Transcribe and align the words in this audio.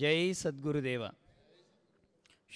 जय 0.00 0.34
सद्गुरुदेव। 0.34 1.06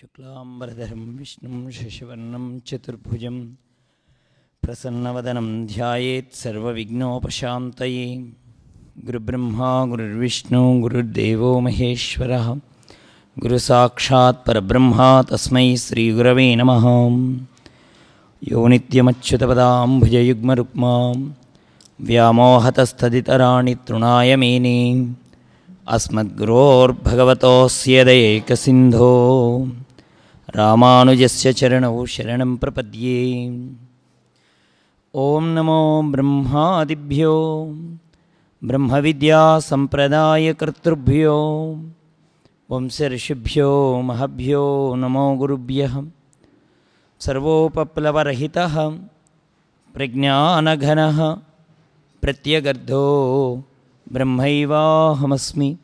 शुक्लाम्बरधरं 0.01 1.19
विष्णुं 1.19 1.71
शशिवर्णं 1.71 2.59
चतुर्भुजं 2.59 3.47
प्रसन्नवदनं 4.63 5.67
ध्यायेत् 5.67 6.35
सर्वविघ्नोपशान्तये। 6.35 8.33
गुरुब्रह्मा 9.05 9.85
गुरुर्विष्णु 9.85 10.81
गुरुर्देवो 10.81 11.61
महेश्वरः। 11.61 12.47
गुरुसाक्षात् 12.47 13.41
गुरुसाक्षात्परब्रह्मात् 13.41 15.31
तस्मै 15.31 15.77
श्रीगुरवे 15.77 16.57
नमः। 16.57 16.85
योनित्यमच्युतपदां 18.49 20.01
भुजयुग्मरुक्मां 20.01 21.33
व्यामोहतस्तदितराणि 22.01 23.75
तृणाय 23.75 24.37
मेने 24.37 25.07
अस्मद्गुरोर्भगवतोऽस्य 25.97 27.97
दैकसिन्धो 28.09 29.13
रामानुजस्य 30.57 31.47
चरणौ 31.59 31.99
शरणं 32.15 32.51
प्रपद्ये। 32.63 33.21
ॐ 35.15 35.45
नमो 35.55 35.81
ब्रह्मादिभ्यो 36.13 37.35
ब्रह्मविद्यासम्प्रदायकर्तृभ्यो 38.69 41.37
वंशऋषिभ्यो 42.71 43.71
महभ्यो 44.11 44.65
नमो 45.03 45.27
गुरुभ्यः। 45.41 45.95
सर्वोपप्लवरहितः 47.27 48.75
प्रज्ञानघनः 49.95 51.19
प्रत्यगर्धो 52.23 53.07
ब्रह्मैवाहमस्मि 54.13 55.77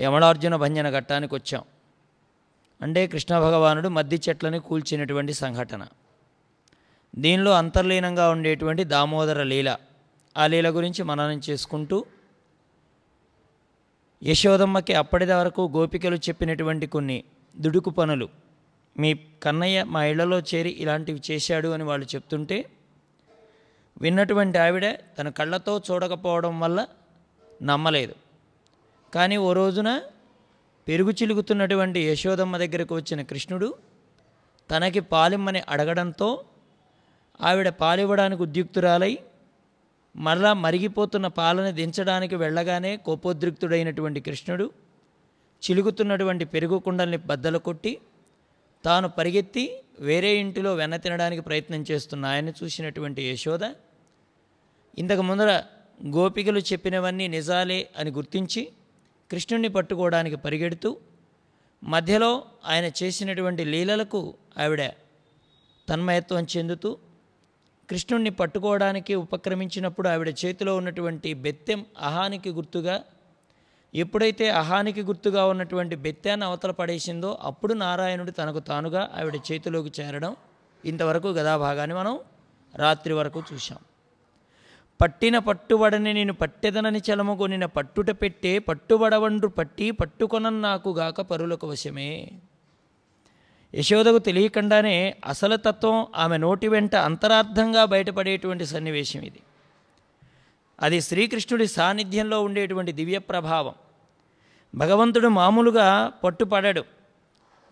యమలార్జున 0.00 0.56
భంజన 0.56 0.98
ఘట్టానికి 0.98 1.34
వచ్చాం. 1.34 1.62
అంటే 2.82 3.06
కృష్ణ 3.06 3.38
భగవానుడు 3.38 3.88
మద్ది 3.88 4.20
చెట్లని 4.28 4.58
కూల్చినటువంటి 4.58 5.32
సంఘటన. 5.32 5.86
దీనిలో 7.16 7.52
అంతర్లీనంగా 7.52 8.30
ఉండేటువంటి 8.30 8.84
దామోదర 8.84 9.42
లీల 9.42 9.76
ఆ 10.36 10.46
లీల 10.46 10.70
గురించి 10.70 11.02
మననం 11.02 11.40
చేసుకుంటూ 11.50 12.04
యశోదమ్మకి 14.22 14.94
అప్పటి 14.94 15.24
వరకు 15.24 15.70
గోపికలు 15.76 16.16
చెప్పినటువంటి 16.16 16.86
కొన్ని 16.86 17.24
దుడుకు 17.56 17.90
పనులు 17.90 18.28
మీ 18.98 19.14
కన్నయ్య 19.14 19.84
మా 19.84 20.04
ఇళ్ళలో 20.04 20.40
చేరి 20.40 20.70
ఇలాంటివి 20.70 21.22
చేశాడు 21.30 21.68
అని 21.68 21.82
వాళ్ళు 21.84 22.06
చెప్తుంటే 22.06 22.64
విన్నటువంటి 24.00 24.58
ఆవిడ 24.58 24.86
తన 25.18 25.28
కళ్ళతో 25.28 25.82
చూడకపోవడం 25.90 26.60
వల్ల 26.60 26.86
నమ్మలేదు. 27.62 28.14
కానీ 29.14 29.36
ఓ 29.36 29.52
రోజున 29.52 30.02
పెరుగు 30.88 31.10
చిలుగుతున్నటువంటి 31.10 32.00
యశోదమ్మ 32.00 32.56
దగ్గరకు 32.56 32.94
వచ్చిన 32.94 33.22
కృష్ణుడు 33.22 33.68
తనకి 34.70 35.00
పాలిమ్మని 35.00 35.62
అడగడంతో 35.68 36.44
ఆవిడ 37.40 37.68
పాలివ్వడానికి 37.68 38.42
ఉద్యుక్తురాలై 38.42 39.18
మరలా 40.16 40.52
మరిగిపోతున్న 40.52 41.26
పాలని 41.26 41.72
దించడానికి 41.72 42.36
వెళ్ళగానే 42.36 42.96
కోపోద్రిక్తుడైనటువంటి 42.96 44.20
కృష్ణుడు 44.20 44.66
చిలుగుతున్నటువంటి 45.62 46.44
పెరుగు 46.44 46.78
కుండల్ని 46.78 47.16
బద్దలు 47.16 47.58
కొట్టి 47.58 47.92
తాను 48.84 49.08
పరిగెత్తి 49.08 49.64
వేరే 50.00 50.30
ఇంటిలో 50.36 50.70
వెన్న 50.74 50.94
తినడానికి 50.96 51.42
ప్రయత్నం 51.42 51.82
చేస్తున్న 51.90 52.24
ఆయన్ని 52.26 52.52
చూసినటువంటి 52.60 53.22
యశోద 53.28 53.64
ఇంతకు 54.98 55.22
ముందర 55.22 55.50
గోపికలు 56.00 56.60
చెప్పినవన్నీ 56.70 57.26
నిజాలే 57.28 57.80
అని 57.96 58.10
గుర్తించి 58.10 58.62
కృష్ణుణ్ణి 59.30 59.68
పట్టుకోవడానికి 59.68 60.36
పరిగెడుతూ 60.36 60.90
మధ్యలో 61.82 62.32
ఆయన 62.66 62.86
చేసినటువంటి 63.00 63.62
లీలలకు 63.64 64.20
ఆవిడ 64.58 64.82
తన్మయత్వం 65.88 66.46
చెందుతూ 66.56 66.90
కృష్ణుణ్ణి 67.88 68.32
పట్టుకోవడానికి 68.32 69.14
ఉపక్రమించినప్పుడు 69.14 70.08
ఆవిడ 70.08 70.30
చేతిలో 70.42 70.72
ఉన్నటువంటి 70.76 71.30
బెత్తెం 71.44 71.80
అహానికి 72.00 72.50
గుర్తుగా 72.50 72.96
ఎప్పుడైతే 73.94 74.50
అహానికి 74.50 75.02
గుర్తుగా 75.02 75.46
ఉన్నటువంటి 75.46 75.96
బెత్తాన్ని 75.96 76.46
అవతల 76.46 76.70
పడేసిందో 76.70 77.38
అప్పుడు 77.42 77.74
నారాయణుడు 77.74 78.30
తనకు 78.30 78.58
తానుగా 78.58 79.10
ఆవిడ 79.20 79.36
చేతిలోకి 79.36 79.92
చేరడం 80.00 80.36
ఇంతవరకు 80.84 81.28
గదాభాగాన్ని 81.28 81.96
మనం 81.96 82.18
రాత్రి 82.74 83.14
వరకు 83.14 83.42
చూశాం. 83.52 83.78
పట్టిన 85.00 85.38
పట్టుబడని 85.38 86.12
నేను 86.12 86.32
పట్టెదనని 86.32 86.98
చలమగొనిన 86.98 87.64
పట్టుట 87.66 88.10
పెట్టే 88.10 88.58
పట్టుబడవండ్రు 88.58 89.48
పట్టి 89.48 89.90
పట్టుకొనన్ 89.90 90.62
నాకు 90.62 90.90
గాక 90.90 91.20
పరులకు 91.20 91.66
వశమే. 91.68 92.30
యశోదకు 93.74 94.18
తెలియకుండానే 94.18 95.16
అసలు 95.26 95.56
తత్వం 95.56 96.06
ఆమె 96.16 96.36
నోటి 96.38 96.68
వెంట 96.68 96.96
అంతరార్థంగా 96.96 97.84
బయటపడేటువంటి 97.84 98.66
సన్నివేశం 98.66 99.20
ఇది. 99.20 99.40
అది 100.80 101.00
శ్రీకృష్ణుడి 101.00 101.66
సాన్నిధ్యంలో 101.66 102.42
ఉండేటువంటి 102.42 102.92
దివ్య 102.92 103.18
ప్రభావం. 103.18 103.74
భగవంతుడు 104.74 105.28
మామూలుగా 105.28 106.12
పట్టుపడడు. 106.24 106.84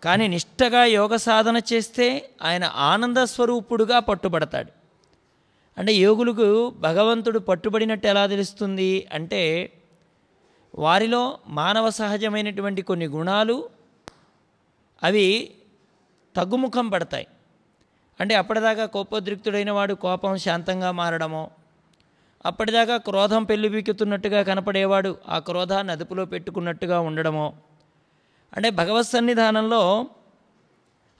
కానీ 0.03 0.27
నిష్టగా 0.27 0.83
యోగ 0.83 1.15
సాధన 1.15 1.61
చేస్తే 1.73 2.29
ఆయన 2.41 2.63
ఆనంద 2.63 3.17
స్వరూపుడుగా 3.17 3.99
పట్టుబడతాడు. 3.99 4.71
అంటే 5.77 5.93
యోగులకు 5.93 6.69
భగవంతుడు 6.69 7.39
పట్టుబడినట్టు 7.39 8.07
ఎలా 8.07 8.27
తెలుస్తుంది 8.27 9.07
అంటే 9.13 9.71
వారిలో 10.75 11.39
మానవ 11.47 11.89
సహజమైనటువంటి 11.89 12.81
కొన్ని 12.81 13.07
గుణాలు 13.07 13.69
అవి 15.03 15.51
తగ్గుముఖం 16.35 16.89
పడతాయి. 16.89 17.27
అంటే 18.19 18.35
అప్పటిదాకా 18.35 18.85
కోపోద్రిక్తుడైన 18.85 19.71
వాడు 19.71 19.93
కోపం 19.93 20.37
శాంతంగా 20.37 20.91
మారడమో 20.91 21.51
అప్పటిదాకా 22.45 22.97
క్రోధం 22.97 23.43
పెళ్ళిపీకుతున్నట్టుగా 23.43 24.43
కనపడేవాడు 24.43 25.17
ఆ 25.29 25.39
క్రోధాన్ని 25.39 25.93
అదుపులో 25.93 26.25
పెట్టుకున్నట్టుగా 26.25 26.99
ఉండడమో. 26.99 27.53
అంటే 28.55 28.69
భగవత్ 28.69 29.07
సన్నిధానంలో 29.07 30.07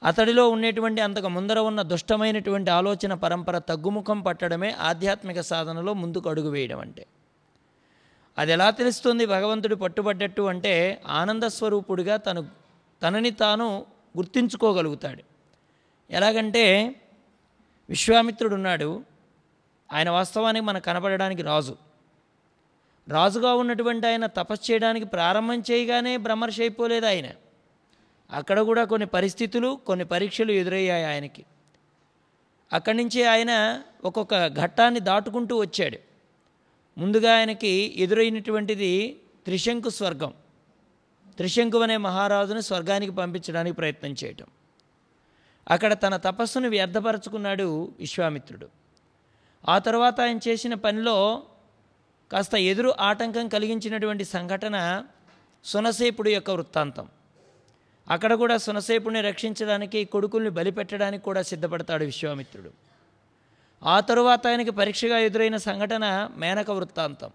అతడిలో 0.04 0.50
ఉండేటువంటి 0.50 1.02
అంతకు 1.02 1.28
ముందర 1.28 1.60
ఉన్న 1.60 1.82
దుష్టమైనటువంటి 1.82 2.72
ఆలోచన 2.72 3.14
పరంపర 3.14 3.58
తగ్గుముఖం 3.58 4.22
పట్టడమే 4.22 4.72
ఆధ్యాత్మిక 4.72 5.42
సాధనలో 5.42 5.94
ముందుకు 5.94 6.30
అడుగు 6.30 6.50
వేయడం 6.50 6.80
అంటే. 6.80 7.06
అది 8.38 8.52
ఎలా 8.52 8.70
తెలుస్తుంది? 8.70 9.26
భగవంతుడు 9.26 9.76
పట్టుబడ్డట్టు 9.76 10.42
అంటే 10.42 11.02
ఆనంద 11.08 11.44
స్వరూపుడిగా 11.44 12.18
తను 12.18 12.48
తనని 13.04 13.32
తాను 13.32 13.86
గుర్తించుకోగలుగుతాడు. 14.18 15.24
ఎలాగంటే 16.10 16.96
విశ్వామిత్రుడు 17.90 18.56
ఉన్నాడు 18.56 19.04
ఆయన 19.94 20.10
వాస్తవానికి 20.10 20.66
మనకు 20.66 20.84
కనపడడానికి 20.84 21.42
రాజు. 21.42 21.78
రాజుగా 23.08 23.54
ఉన్నటువంటి 23.54 24.08
ఆయన 24.08 24.26
తపస్సు 24.26 24.72
చేయడానికి 24.72 25.06
ప్రారంభం 25.06 25.64
చేయగానే 25.72 26.18
బ్రహ్మర్షి 26.18 26.62
అయిపోలేదు 26.62 27.06
ఆయన. 27.06 27.30
అక్కడ 28.32 28.60
కూడా 28.60 28.84
కొన్ని 28.84 29.08
పరిస్థితులు 29.08 29.80
కొన్ని 29.88 30.06
పరీక్షలు 30.06 30.52
ఎదురయ్యాయి 30.52 31.04
ఆయనకి. 31.04 31.46
అక్కడి 32.74 32.98
నుంచి 32.98 33.24
ఆయన 33.24 33.82
ఒక్కొక్క 34.06 34.48
ఘట్టాన్ని 34.48 35.00
దాటుకుంటూ 35.00 35.58
వచ్చాడు. 35.58 35.98
ముందుగా 36.98 37.36
ఆయనకి 37.36 37.94
ఎదురైనటువంటిది 37.98 39.20
త్రిశంకు 39.46 39.90
స్వర్గం. 39.90 40.34
త్రిశంకు 41.38 41.82
అనే 41.82 41.98
మహారాజును 41.98 42.60
స్వర్గానికి 42.60 43.12
పంపించడానికి 43.12 43.76
ప్రయత్నం 43.76 44.16
చేయటం. 44.24 44.46
అక్కడ 45.70 45.94
తన 45.94 46.18
తపస్సును 46.18 46.70
వ్యర్థపరచుకున్నాడు 46.70 47.94
విశ్వామిత్రుడు. 48.00 48.81
ఆ 49.70 49.78
తర్వాత 49.78 50.22
ఆయన 50.22 50.40
చేసిన 50.48 50.74
పనిలో 50.74 51.44
కాస్త 52.32 52.56
ఎదురు 52.56 52.94
ఆటంకం 53.00 53.48
కలిగించినటువంటి 53.48 54.26
సంఘటన 54.26 55.04
సునసేపుడు 55.64 56.30
యొక్క 56.30 56.52
వృత్తాంతం. 56.52 57.08
అక్కడ 58.10 58.34
కూడా 58.34 58.58
సునసేపుడిని 58.58 59.22
రక్షించడానికి 59.22 60.06
కొడుకుల్ని 60.06 60.50
బలిపెట్టడానికి 60.50 61.24
కూడా 61.24 61.42
సిద్ధపడతాడు 61.42 62.06
విశ్వామిత్రుడు. 62.06 62.70
ఆ 63.84 64.00
తరువాత 64.00 64.48
ఆయనకి 64.48 64.72
పరీక్షగా 64.72 65.18
ఎదురైన 65.18 65.58
సంఘటన 65.58 66.30
మేనక 66.38 66.72
వృత్తాంతం. 66.72 67.30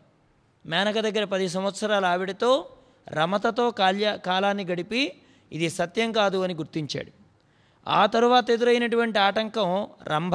మేనక 0.67 0.95
దగ్గర 0.95 1.25
పది 1.25 1.49
సంవత్సరాల 1.49 2.05
ఆవిడతో 2.05 2.71
రమతతో 3.09 3.71
కాల్య 3.71 4.19
కాలాన్ని 4.27 4.65
గడిపి 4.65 5.13
ఇది 5.53 5.71
సత్యం 5.71 6.13
కాదు 6.13 6.39
అని 6.39 6.55
గుర్తించాడు. 6.55 7.13
ఆ 7.89 8.07
తరువాత 8.07 8.51
ఎదురైనటువంటి 8.51 9.19
ఆటంకం 9.19 9.87
రంభ. 10.03 10.35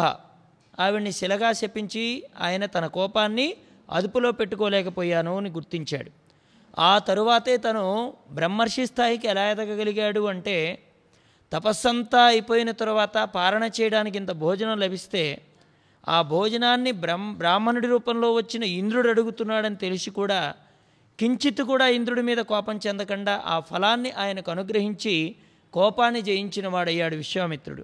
ఆవిడ్ని 0.82 1.12
శిలగా 1.12 1.50
శపించి 1.52 2.06
ఆయన 2.42 2.66
తన 2.76 2.86
కోపాన్ని 2.98 3.48
అదుపులో 3.92 4.30
పెట్టుకోలేకపోయాను 4.32 5.34
అని 5.38 5.50
గుర్తించాడు. 5.50 6.12
ఆ 6.80 6.92
తరువాతే 7.08 7.54
తను 7.58 7.86
బ్రహ్మర్షి 8.32 8.84
స్థాయికి 8.86 9.26
ఎలా 9.28 9.44
ఎదగగలిగాడు 9.52 10.22
అంటే 10.28 10.58
తపస్సంతా 11.52 12.22
అయిపోయిన 12.24 12.72
తర్వాత 12.72 13.18
పారణ 13.36 13.64
చేయడానికి 13.78 14.18
ఇంత 14.18 14.32
భోజనం 14.44 14.78
లభిస్తే 14.80 15.24
ఆ 16.10 16.20
భోజనాన్ని 16.34 16.92
బ్రహ్మ 17.04 17.32
బ్రాహ్మణుడి 17.34 17.88
రూపంలో 17.88 18.28
వచ్చిన 18.34 18.64
ఇంద్రుడు 18.80 19.10
అడుగుతున్నాడని 19.10 19.78
తెలిసి 19.84 20.10
కూడా 20.10 20.40
కించిత్ 21.20 21.62
కూడా 21.62 21.88
ఇంద్రుడి 21.98 22.24
మీద 22.30 22.42
కోపం 22.52 22.78
చెందకుండా 22.88 23.34
ఆ 23.46 23.58
ఫలాన్ని 23.60 24.12
ఆయనకు 24.12 24.50
అనుగ్రహించి 24.52 25.16
కోపాన్ని 25.74 26.22
జయించిన 26.22 26.68
వాడయ్యాడు 26.68 27.16
విశ్వామిత్రుడు. 27.16 27.84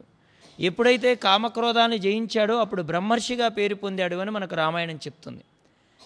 ఎప్పుడైతే 0.59 1.15
కామక్రోధాన్ని 1.15 1.98
జయించాడో 1.98 2.57
అప్పుడు 2.57 2.81
బ్రహ్మర్షిగా 2.81 3.48
పేరు 3.48 3.75
పొందాడు 3.75 4.15
అని 4.15 4.31
మనకు 4.31 4.56
రామాయణం 4.56 4.95
చెప్తుంది. 4.95 5.44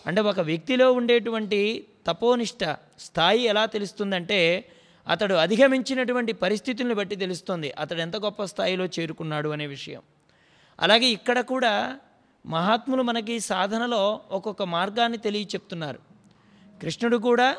అంటే 0.08 0.22
ఒక 0.22 0.40
వ్యక్తిలో 0.40 0.94
ఉండేటువంటి 0.94 1.88
తపోనిష్ట 2.08 2.64
స్థాయి 3.00 3.44
ఎలా 3.44 3.66
తెలుస్తుందంటే 3.66 4.66
అతడు 5.08 5.34
అధిగమించినటువంటి 5.34 6.34
పరిస్థితులను 6.34 6.96
బట్టి 6.96 7.16
తెలుస్తుంది. 7.16 7.74
అతడు 7.80 8.00
ఎంత 8.00 8.18
గొప్ప 8.18 8.44
స్థాయిలో 8.44 8.86
చేరుకున్నాడు 8.86 9.50
అనే 9.50 9.68
విషయం. 9.68 10.02
అలాగే 10.80 11.08
ఇక్కడ 11.08 11.40
కూడా 11.40 12.00
మహాత్ములు 12.46 13.02
మనకి 13.02 13.40
సాధనలో 13.40 14.22
ఒక్కొక్క 14.32 14.64
మార్గాన్ని 14.64 15.18
తెలియ 15.18 15.42
చెప్తున్నారు 15.42 16.00
కృష్ణుడు 16.82 17.18
కూడా 17.18 17.56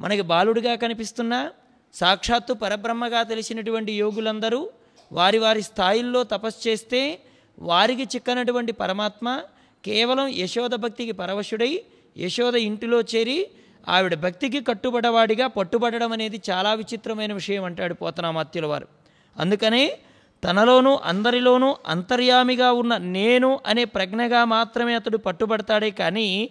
మనకి 0.00 0.22
బాలుడిగా 0.22 0.74
కనిపిస్తున్నా 0.74 1.52
సాక్షాత్తు 1.94 2.52
పరబ్రహ్మగా 2.52 3.22
తెలిసినటువంటి 3.22 3.92
యోగులందరూ 3.92 4.70
వారి 5.12 5.38
వారి 5.38 5.62
స్థాయిల్లో 5.62 6.20
తపస్సు 6.24 6.68
చేస్తే 6.68 7.00
వారికి 7.58 8.02
చిక్కనటువంటి 8.02 8.72
పరమాత్మ 8.72 9.42
కేవలం 9.84 10.28
యశోద 10.28 10.74
భక్తికి 10.74 11.12
పరవశుడై 11.12 11.72
యశోద 12.18 12.54
ఇంటిలో 12.68 13.00
చేరి 13.00 13.38
ఆవిడ 13.88 14.14
భక్తికి 14.14 14.60
కట్టుబడవాడిగా 14.64 15.46
పట్టుబడడం 15.46 16.12
అనేది 16.12 16.38
చాలా 16.50 16.74
విచిత్రమైన 16.74 17.32
విషయం 17.32 17.64
అంటాడు 17.64 17.94
పోతనామాత్యుల 17.94 18.66
వారు. 18.66 18.88
అందుకనే 19.36 19.98
తనలోనూ 20.44 20.92
అందరిలోనూ 21.04 21.76
అంతర్యామిగా 21.86 22.72
ఉన్న 22.72 22.96
నేను 22.96 23.60
అనే 23.66 23.84
ప్రజ్ఞగా 23.84 24.44
మాత్రమే 24.44 24.94
అతడు 24.94 25.16
పట్టుబడతాడే 25.16 25.90
కానీ 25.90 26.50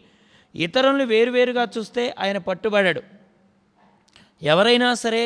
ఇతరులను 0.56 1.06
వేరువేరుగా 1.06 1.68
చూస్తే 1.78 2.04
ఆయన 2.20 2.38
పట్టుబడాడు. 2.38 3.02
ఎవరైనా 4.44 4.94
సరే 4.94 5.24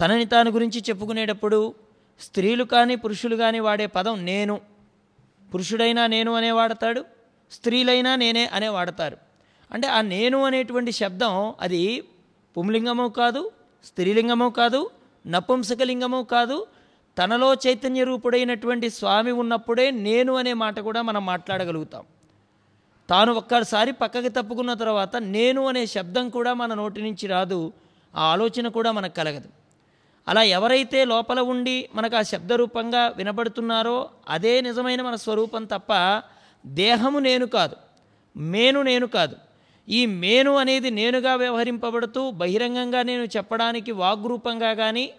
తనని 0.00 0.24
తాను 0.24 0.50
గురించి 0.50 0.80
చెప్పుకునేటప్పుడు 0.88 1.58
స్త్రీలు 2.20 2.64
కానీ 2.64 2.94
పురుషులు 2.94 3.36
కానీ 3.36 3.58
వాడే 3.58 3.86
పదం 3.86 4.24
నేను. 4.24 4.60
పురుషుడైనా 5.54 6.06
నేను 6.06 6.34
అనే 6.34 6.50
వాడతాడు 6.50 7.04
స్త్రీలైనా 7.52 8.16
నేనే 8.16 8.46
అనే 8.46 8.68
వాడతారు. 8.68 9.16
అంటే 9.72 9.88
ఆ 9.88 10.00
నేను 10.00 10.44
అనేటువంటి 10.44 10.92
శబ్దం 10.92 11.54
అది 11.60 12.04
పుంలింగము 12.56 13.08
కాదు 13.08 13.50
స్త్రీలింగము 13.84 14.48
కాదు 14.48 14.90
నపుంసకలింగము 15.26 16.22
కాదు 16.22 16.66
తనలో 17.18 17.54
చైతన్య 17.54 18.04
రూపుడైనటువంటి 18.04 18.90
స్వామి 18.90 19.32
ఉన్నప్పుడే 19.32 19.90
నేను 19.90 20.34
అనే 20.34 20.52
మాట 20.52 20.80
కూడా 20.80 21.02
మనం 21.02 21.26
మాట్లాడగలుగుతాం. 21.26 22.04
తాను 23.08 23.32
ఒక్కసారి 23.32 23.92
పక్కకి 23.92 24.28
తప్పుకున్న 24.28 24.74
తర్వాత 24.74 25.16
నేను 25.16 25.68
అనే 25.68 25.86
శబ్దం 25.86 26.28
కూడా 26.28 26.54
మన 26.54 26.74
నోటి 26.74 27.02
నుంచి 27.02 27.26
రాదు 27.26 27.72
ఆ 28.14 28.22
ఆలోచన 28.22 28.68
కూడా 28.68 28.92
మనకు 28.92 29.14
కలగదు. 29.14 29.61
అలా 30.26 30.42
ఎవరైతే 30.42 31.04
లోపల 31.04 31.40
ఉండి 31.40 31.88
మనకు 31.94 32.16
ఆ 32.16 32.22
శబ్దరూపంగా 32.22 33.08
వినబడుతున్నారో 33.16 34.10
అదే 34.28 34.60
నిజమైన 34.60 35.02
మన 35.02 35.14
స్వరూపం 35.14 35.64
తప్ప 35.64 35.92
దేహము 36.66 37.18
నేను 37.18 37.46
కాదు 37.46 37.76
మేను 38.36 38.82
నేను 38.82 39.06
కాదు. 39.06 39.36
ఈ 39.88 40.06
మేను 40.06 40.52
అనేది 40.52 40.90
నేనుగా 40.90 41.34
వ్యవహరింపబడుతూ 41.34 42.30
బహిరంగంగా 42.30 43.02
నేను 43.02 43.24
చెప్పడానికి 43.36 43.92
వాగ్రూపంగా 43.92 44.74
కానీ 44.74 45.10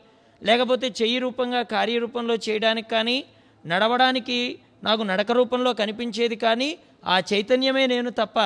లేకపోతే 0.42 0.94
చెయ్యి 1.02 1.20
రూపంగా 1.20 1.62
కార్యరూపంలో 1.64 2.36
చేయడానికి 2.36 2.90
కానీ 2.90 3.18
నడవడానికి 3.66 4.60
నాకు 4.84 5.04
నడక 5.04 5.32
రూపంలో 5.32 5.74
కనిపించేది 5.74 6.36
కానీ 6.36 6.78
ఆ 7.06 7.20
చైతన్యమే 7.34 7.88
నేను 7.88 8.10
తప్ప 8.10 8.40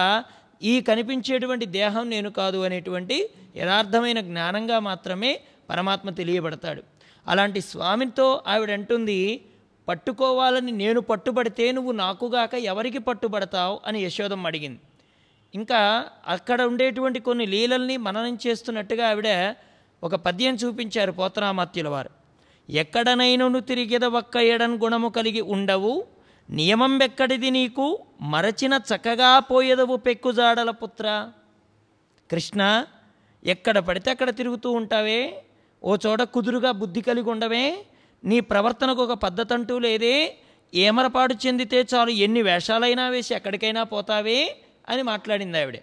ఈ 0.62 0.82
కనిపించేటువంటి 0.82 1.66
దేహం 1.66 2.10
నేను 2.10 2.30
కాదు 2.30 2.58
అనేటువంటి 2.58 3.30
యథార్థమైన 3.56 4.20
జ్ఞానంగా 4.20 4.80
మాత్రమే 4.80 5.32
పరమాత్మ 5.70 6.10
తెలియబడతాడు. 6.10 6.84
అలాంటి 7.28 7.62
స్వామితో 7.62 8.44
ఆవిడ 8.48 8.72
అంటుంది 8.72 9.46
పట్టుకోవాలని 9.88 10.72
నేను 10.72 11.02
పట్టుబడితే 11.02 11.72
నువ్వు 11.72 11.92
నాకుగాక 11.92 12.54
ఎవరికి 12.54 12.98
పట్టుబడతావు? 12.98 13.80
అని 13.86 14.00
యశోదమ్మ 14.00 14.48
అడిగింది. 14.48 14.80
ఇంకా 15.56 16.06
అక్కడ 16.28 16.62
ఉండేటువంటి 16.62 17.20
కొన్ని 17.20 17.46
లీలల్ని 17.46 17.98
మననం 17.98 18.38
చేస్తున్నట్టుగా 18.48 19.10
ఆవిడ 19.10 19.56
ఒక 20.04 20.16
పద్యం 20.16 20.56
చూపించారు 20.56 21.12
పోతనామాత్యుల 21.12 21.88
వారు. 21.88 22.10
ఎక్కడనైనను 22.70 23.60
తిరిగిద 23.60 24.06
ఒక్క 24.06 24.38
ఎడన్ 24.38 24.78
గుణము 24.78 25.10
కలిగి 25.10 25.42
ఉండవు 25.42 26.06
నియమం 26.50 27.04
ఎక్కడిది 27.04 27.50
నీకు 27.50 28.00
మరచిన 28.22 28.80
చక్కగా 28.96 29.40
పోయేదవు 29.40 29.96
పెక్కుజాడల 29.96 30.72
పుత్ర. 30.72 31.32
కృష్ణ 32.32 32.86
ఎక్కడ 33.46 33.80
పడితే 33.80 34.12
అక్కడ 34.12 34.30
తిరుగుతూ 34.30 34.72
ఉంటావే? 34.72 35.44
ఓ 35.84 35.98
చోట 36.06 36.22
కుదురుగా 36.22 36.72
బుద్ధి 36.72 37.02
కలిగి 37.02 37.30
ఉండవే 37.30 37.86
నీ 38.24 38.40
ప్రవర్తనకు 38.40 39.04
ఒక 39.04 39.14
పద్ధతి 39.14 39.54
అంటూ 39.54 39.80
లేదే 39.80 40.38
ఏమరపాటు 40.76 41.36
చెందితే 41.48 41.86
చాలు 41.94 42.10
ఎన్ని 42.10 42.42
వేషాలైనా 42.42 43.10
వేసి 43.10 43.34
ఎక్కడికైనా 43.36 43.84
పోతావే 43.84 44.58
అని 44.90 45.02
మాట్లాడింది 45.02 45.62
ఆవిడ. 45.62 45.80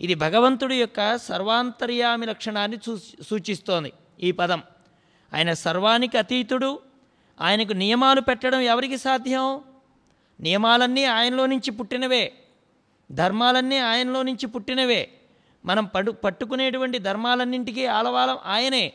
ఇది 0.00 0.14
భగవంతుడి 0.14 0.76
యొక్క 0.76 1.16
సర్వాంతర్యామి 1.16 2.26
లక్షణాన్ని 2.26 2.78
సూ 2.86 2.96
సూచిస్తోంది 2.96 3.92
ఈ 4.22 4.30
పదం. 4.32 4.62
ఆయన 5.34 5.52
సర్వానికి 5.52 6.18
అతీతుడు 6.18 6.78
ఆయనకు 7.40 7.72
నియమాలు 7.72 8.20
పెట్టడం 8.20 8.60
ఎవరికి 8.60 8.98
సాధ్యం? 8.98 9.60
నియమాలన్నీ 10.40 11.04
ఆయనలో 11.04 11.46
నుంచి 11.46 11.70
పుట్టినవే 11.70 12.32
ధర్మాలన్నీ 13.12 13.76
ఆయనలో 13.76 14.22
నుంచి 14.22 14.46
పుట్టినవే. 14.46 15.08
మనం 15.64 15.84
పడు 15.84 16.12
పట్టుకునేటువంటి 16.12 16.98
ధర్మాలన్నింటికీ 16.98 17.86
ఆలవాలం 17.86 18.38
ఆయనే. 18.44 18.92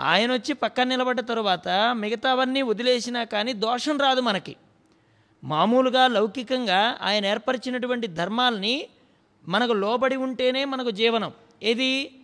ఆయన 0.00 0.32
వచ్చి 0.32 0.52
పక్కన 0.52 0.84
నిలబడ్డ 0.84 1.20
తరువాత 1.20 1.68
మిగతావన్నీ 1.92 2.62
వదిలేసినా 2.62 3.24
కానీ 3.24 3.52
దోషం 3.52 3.98
రాదు 3.98 4.20
మనకి. 4.20 4.56
మామూలుగా 5.44 6.06
లౌకికంగా 6.06 6.98
ఆయన 7.02 7.26
ఏర్పరిచినటువంటి 7.26 8.06
ధర్మాల్ని 8.06 8.86
మనకు 9.48 9.72
లోబడి 9.72 10.16
ఉంటేనే 10.16 10.64
మనకు 10.64 10.90
జీవనం. 10.90 11.32
ఏది? 11.62 12.14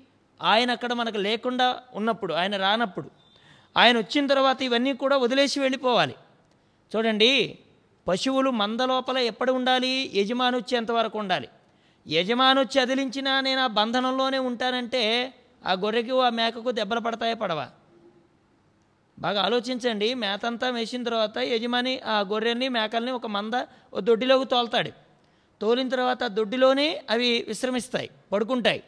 ఆయన 0.42 0.70
అక్కడ 0.70 0.92
మనకు 0.92 1.16
లేకుండా 1.16 1.80
ఉన్నప్పుడు 1.94 2.34
ఆయన 2.34 2.56
రానప్పుడు. 2.56 3.10
ఆయన 3.76 3.98
వచ్చిన 3.98 4.26
తర్వాత 4.26 4.62
ఇవన్నీ 4.62 4.92
కూడా 4.92 5.16
వదిలేసి 5.16 5.60
వెళ్ళిపోవాలి. 5.60 6.14
చూడండి 6.96 7.58
పశువులు 8.08 8.50
మంద 8.50 8.80
లోపల 8.80 9.18
ఎప్పుడు 9.18 9.52
ఉండాలి? 9.52 10.12
యజమాని 10.14 10.56
వచ్చేంతవరకు 10.56 11.18
ఉండాలి. 11.18 11.48
యజమాని 12.08 12.60
వచ్చి 12.60 12.80
అదిలించినా 12.80 13.40
నేను 13.40 13.60
ఆ 13.60 13.66
బంధనంలోనే 13.66 14.38
ఉంటానంటే 14.38 15.34
ఆ 15.66 15.72
గొర్రెకి 15.72 16.10
ఆ 16.10 16.30
మేకకు 16.30 16.70
దెబ్బలు 16.70 17.00
పడతాయా 17.00 17.34
పడవా? 17.34 17.66
బాగా 19.18 19.42
ఆలోచించండి. 19.42 20.14
మేతంతా 20.14 20.70
వేసిన 20.70 21.02
తర్వాత 21.02 21.38
యజమాని 21.38 22.00
ఆ 22.00 22.20
గొర్రెల్ని 22.20 22.68
మేకల్ని 22.68 23.12
ఒక 23.12 23.26
మంద 23.26 23.54
ఓ 23.94 24.00
దొడ్డిలోకి 24.00 24.44
తోలుతాడు. 24.44 24.90
తోలిన 25.60 25.88
తర్వాత 25.88 26.24
దొడ్డిలోనే 26.24 27.04
అవి 27.10 27.44
విశ్రమిస్తాయి 27.48 28.10
పడుకుంటాయి. 28.32 28.82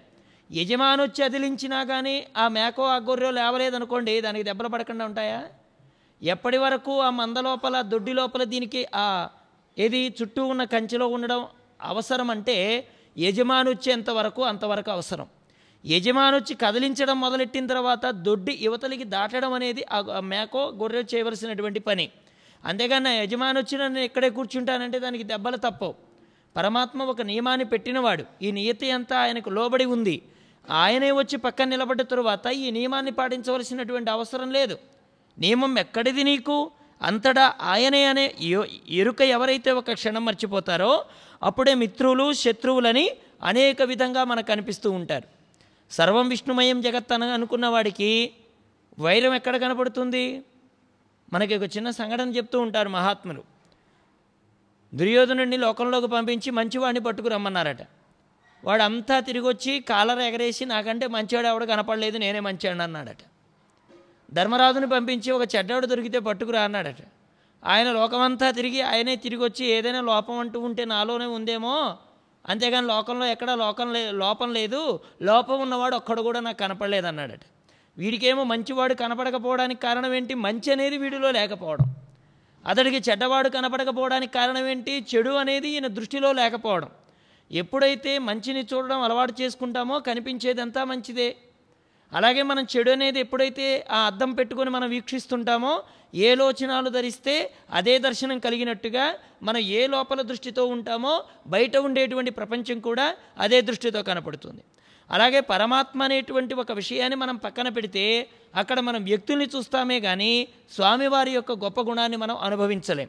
యజమాని 0.52 1.02
వచ్చి 1.02 1.24
అదిలించినా 1.24 1.84
కానీ 1.84 2.26
ఆ 2.36 2.48
మేకో 2.48 2.84
ఆ 2.84 2.96
గొర్రె 2.96 3.30
లేవలేదనుకోండి 3.30 4.20
దానికి 4.20 4.44
దెబ్బలు 4.44 4.68
పడకుండా 4.68 5.04
ఉంటాయా? 5.04 5.48
ఎప్పటి 6.22 6.58
వరకు 6.58 7.00
ఆ 7.00 7.10
మంద 7.10 7.36
లోపల 7.38 7.80
దొడ్డి 7.80 8.12
లోపల 8.12 8.44
దీనికి 8.44 8.86
ఆ 8.94 9.28
ఏది 9.78 10.14
చుట్టూ 10.22 10.46
ఉన్న 10.46 10.64
కంచెలో 10.64 11.08
ఉండడం 11.08 11.46
అవసరం 11.82 12.30
అంటే 12.30 12.88
యజమాని 13.18 13.70
వచ్చేంత 13.70 14.10
వరకు 14.10 14.42
అంతవరకు 14.42 14.90
అవసరం. 14.90 15.26
యజమాని 15.86 16.36
వచ్చి 16.36 16.54
కదిలించడం 16.54 17.20
మొదలెట్టిన 17.20 17.66
తర్వాత 17.66 18.06
దొడ్డి 18.10 18.58
యువతలకి 18.62 19.04
దాటడం 19.04 19.52
అనేది 19.52 19.84
ఆ 19.92 20.20
మేకో 20.20 20.72
గొర్రె 20.76 21.02
చేయవలసినటువంటి 21.14 21.80
పని. 21.80 22.06
అంతేగాని 22.64 23.04
నా 23.04 23.12
యజమాని 23.12 23.58
వచ్చి 23.58 23.78
నేను 23.78 23.98
ఇక్కడే 23.98 24.30
కూర్చుంటానంటే 24.30 24.98
దానికి 24.98 25.24
దెబ్బలు 25.24 25.56
తప్పవు. 25.56 25.94
పరమాత్మ 26.56 27.02
ఒక 27.02 27.22
నియమాన్ని 27.22 27.64
పెట్టినవాడు. 27.64 28.24
ఈ 28.42 28.50
నియతి 28.50 28.90
అంతా 28.90 29.16
ఆయనకు 29.18 29.50
లోబడి 29.50 29.84
ఉంది. 29.84 30.22
ఆయనే 30.70 31.10
వచ్చి 31.10 31.36
పక్కన 31.36 31.68
నిలబడ్డ 31.68 32.02
తరువాత 32.02 32.46
ఈ 32.46 32.70
నియమాన్ని 32.70 33.12
పాటించవలసినటువంటి 33.12 34.10
అవసరం 34.10 34.50
లేదు. 34.50 34.78
నియమం 35.38 35.78
ఎక్కడిది 35.78 36.24
నీకు? 36.24 36.70
అంతటా 37.02 37.54
ఆయనే 37.62 38.04
అనే 38.04 38.34
ఎరుక 38.90 39.20
ఎవరైతే 39.22 39.70
ఒక 39.70 39.92
క్షణం 39.92 40.24
మర్చిపోతారో 40.24 41.04
అప్పుడే 41.42 41.74
మిత్రులు 41.74 42.32
శత్రువులని 42.32 43.10
అనేక 43.42 43.82
విధంగా 43.82 44.24
మనకు 44.24 44.46
కనిపిస్తూ 44.46 44.90
ఉంటారు. 44.90 45.35
సర్వం 45.90 46.28
విష్ణుమయం 46.28 46.80
జగత్ 46.80 47.12
అని 47.12 47.24
అనుకున్న 47.24 47.66
వాడికి 47.66 48.32
వైరం 48.98 49.34
ఎక్కడ 49.34 49.56
కనపడుతుంది? 49.56 50.44
మనకి 51.32 51.56
ఒక 51.56 51.62
చిన్న 51.62 51.90
సంఘటన 51.90 52.30
చెప్తూ 52.30 52.60
ఉంటారు 52.60 52.88
మహాత్ములు. 52.88 53.44
దుర్యోధనుడిని 54.94 55.56
లోకంలోకి 55.56 56.06
పంపించి 56.06 56.50
మంచివాడిని 56.50 57.04
పట్టుకురమ్మన్నారట. 57.04 57.78
వాడు 58.64 58.82
అంతా 58.82 59.20
తిరిగి 59.20 59.48
వచ్చి 59.48 59.80
కాలర్ 59.80 60.18
ఎగరేసి 60.18 60.64
నాకంటే 60.64 61.06
మంచివాడు 61.06 61.46
ఎవడు 61.46 61.66
కనపడలేదు 61.66 62.18
నేనే 62.18 62.40
మంచివాడిని 62.40 62.82
అన్నాడట. 62.82 63.16
ధర్మరాజుని 64.32 64.88
పంపించి 64.88 65.30
ఒక 65.32 65.54
చెడ్డవాడు 65.54 65.86
దొరికితే 65.86 66.18
పట్టుకురా 66.18 66.62
అన్నాడట. 66.62 66.96
ఆయన 67.64 67.92
లోకమంతా 67.92 68.50
తిరిగి 68.50 68.80
ఆయనే 68.80 69.16
తిరిగి 69.16 69.44
వచ్చి 69.44 69.66
ఏదైనా 69.66 70.00
లోపం 70.00 70.38
అంటూ 70.38 70.60
ఉంటే 70.60 70.84
నాలోనే 70.84 71.24
ఉందేమో 71.24 71.96
అంతేగాని 72.48 72.86
లోకంలో 72.86 73.26
ఎక్కడ 73.26 73.50
లోకం 73.50 73.92
లే 73.92 74.10
లోపం 74.10 74.52
లేదు. 74.52 75.00
లోపం 75.22 75.60
ఉన్నవాడు 75.60 75.96
ఒక్కడు 75.96 76.22
కూడా 76.22 76.40
నాకు 76.40 76.56
కనపడలేదు 76.56 77.06
అన్నాడట 77.06 77.40
వీడికేమో 77.98 78.44
మంచివాడు 78.44 78.94
కనపడకపోవడానికి 78.94 79.82
కారణం 79.82 80.14
ఏంటి? 80.14 80.34
మంచి 80.34 80.72
అనేది 80.72 80.96
వీడిలో 80.96 81.30
లేకపోవడం. 81.30 81.94
అతడికి 82.66 83.10
చెడ్డవాడు 83.10 83.48
కనపడకపోవడానికి 83.48 84.32
కారణం 84.32 84.66
ఏంటి? 84.66 85.06
చెడు 85.14 85.30
అనేది 85.30 85.68
ఈయన 85.68 85.86
దృష్టిలో 85.86 86.32
లేకపోవడం. 86.32 86.90
ఎప్పుడైతే 87.52 88.18
మంచిని 88.18 88.66
చూడడం 88.74 89.00
అలవాటు 89.02 89.34
చేసుకుంటామో 89.40 90.00
కనిపించేదంతా 90.00 90.84
మంచిదే. 90.84 91.36
అలాగే 92.12 92.42
మనం 92.42 92.66
చెడు 92.76 92.90
అనేది 92.90 93.20
ఎప్పుడైతే 93.20 93.86
ఆ 93.90 94.06
అద్దం 94.06 94.32
పెట్టుకొని 94.32 94.70
మనం 94.70 94.88
వీక్షిస్తుంటామో 94.88 95.82
ఏ 96.14 96.34
లోచనాలు 96.34 96.88
ధరిస్తే 96.88 97.52
అదే 97.72 97.98
దర్శనం 97.98 98.38
కలిగినట్టుగా 98.38 99.14
మనం 99.42 99.58
ఏ 99.58 99.86
లోపల 99.86 100.20
దృష్టితో 100.22 100.66
ఉంటామో 100.66 101.24
బయట 101.46 101.76
ఉండేటువంటి 101.76 102.30
ప్రపంచం 102.30 102.80
కూడా 102.80 103.16
అదే 103.38 103.60
దృష్టితో 103.60 104.02
కనపడుతుంది. 104.02 104.62
అలాగే 105.10 105.40
పరమాత్మ 105.40 106.02
అనేటువంటి 106.02 106.54
ఒక 106.54 106.72
విషయాన్ని 106.72 107.16
మనం 107.16 107.36
పక్కన 107.36 107.68
పెడితే 107.68 108.28
అక్కడ 108.54 108.80
మనం 108.80 109.04
వ్యక్తుల్ని 109.04 109.46
చూస్తామే 109.56 110.00
కానీ 110.00 110.48
స్వామివారి 110.72 111.30
యొక్క 111.30 111.52
గొప్ప 111.52 111.80
గుణాన్ని 111.80 112.16
మనం 112.16 112.36
అనుభవించలేం. 112.36 113.08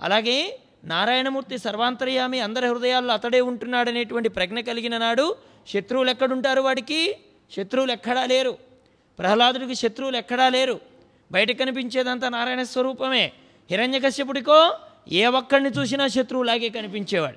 అలాగే 0.00 0.58
నారాయణమూర్తి 0.84 1.58
సర్వాంతర్యామి 1.58 2.40
అందరి 2.40 2.66
హృదయాల్లో 2.68 3.14
అతడే 3.14 3.40
ఉంటున్నాడనేటువంటి 3.40 4.28
ప్రజ్ఞ 4.28 4.60
కలిగిన 4.60 4.98
నాడు 4.98 5.36
శత్రువులు 5.68 6.10
ఎక్కడుంటారు 6.10 6.60
వాడికి? 6.60 7.16
శత్రువులు 7.50 7.92
ఎక్కడా 7.92 8.26
లేరు. 8.26 8.58
ప్రహ్లాదుడికి 9.18 9.74
శత్రువులు 9.74 10.16
ఎక్కడా 10.16 10.48
లేరు. 10.48 10.80
బయట 11.32 11.58
కనిపించేదంతా 11.58 12.28
నారాయణ 12.28 12.62
స్వరూపమే. 12.62 13.32
హిరణ్యకశ్యపుడికో 13.70 14.78
ఏ 15.12 15.26
ఒక్కడిని 15.26 15.70
చూసినా 15.70 16.08
శత్రువులాగే 16.08 16.68
కనిపించేవాడు. 16.68 17.36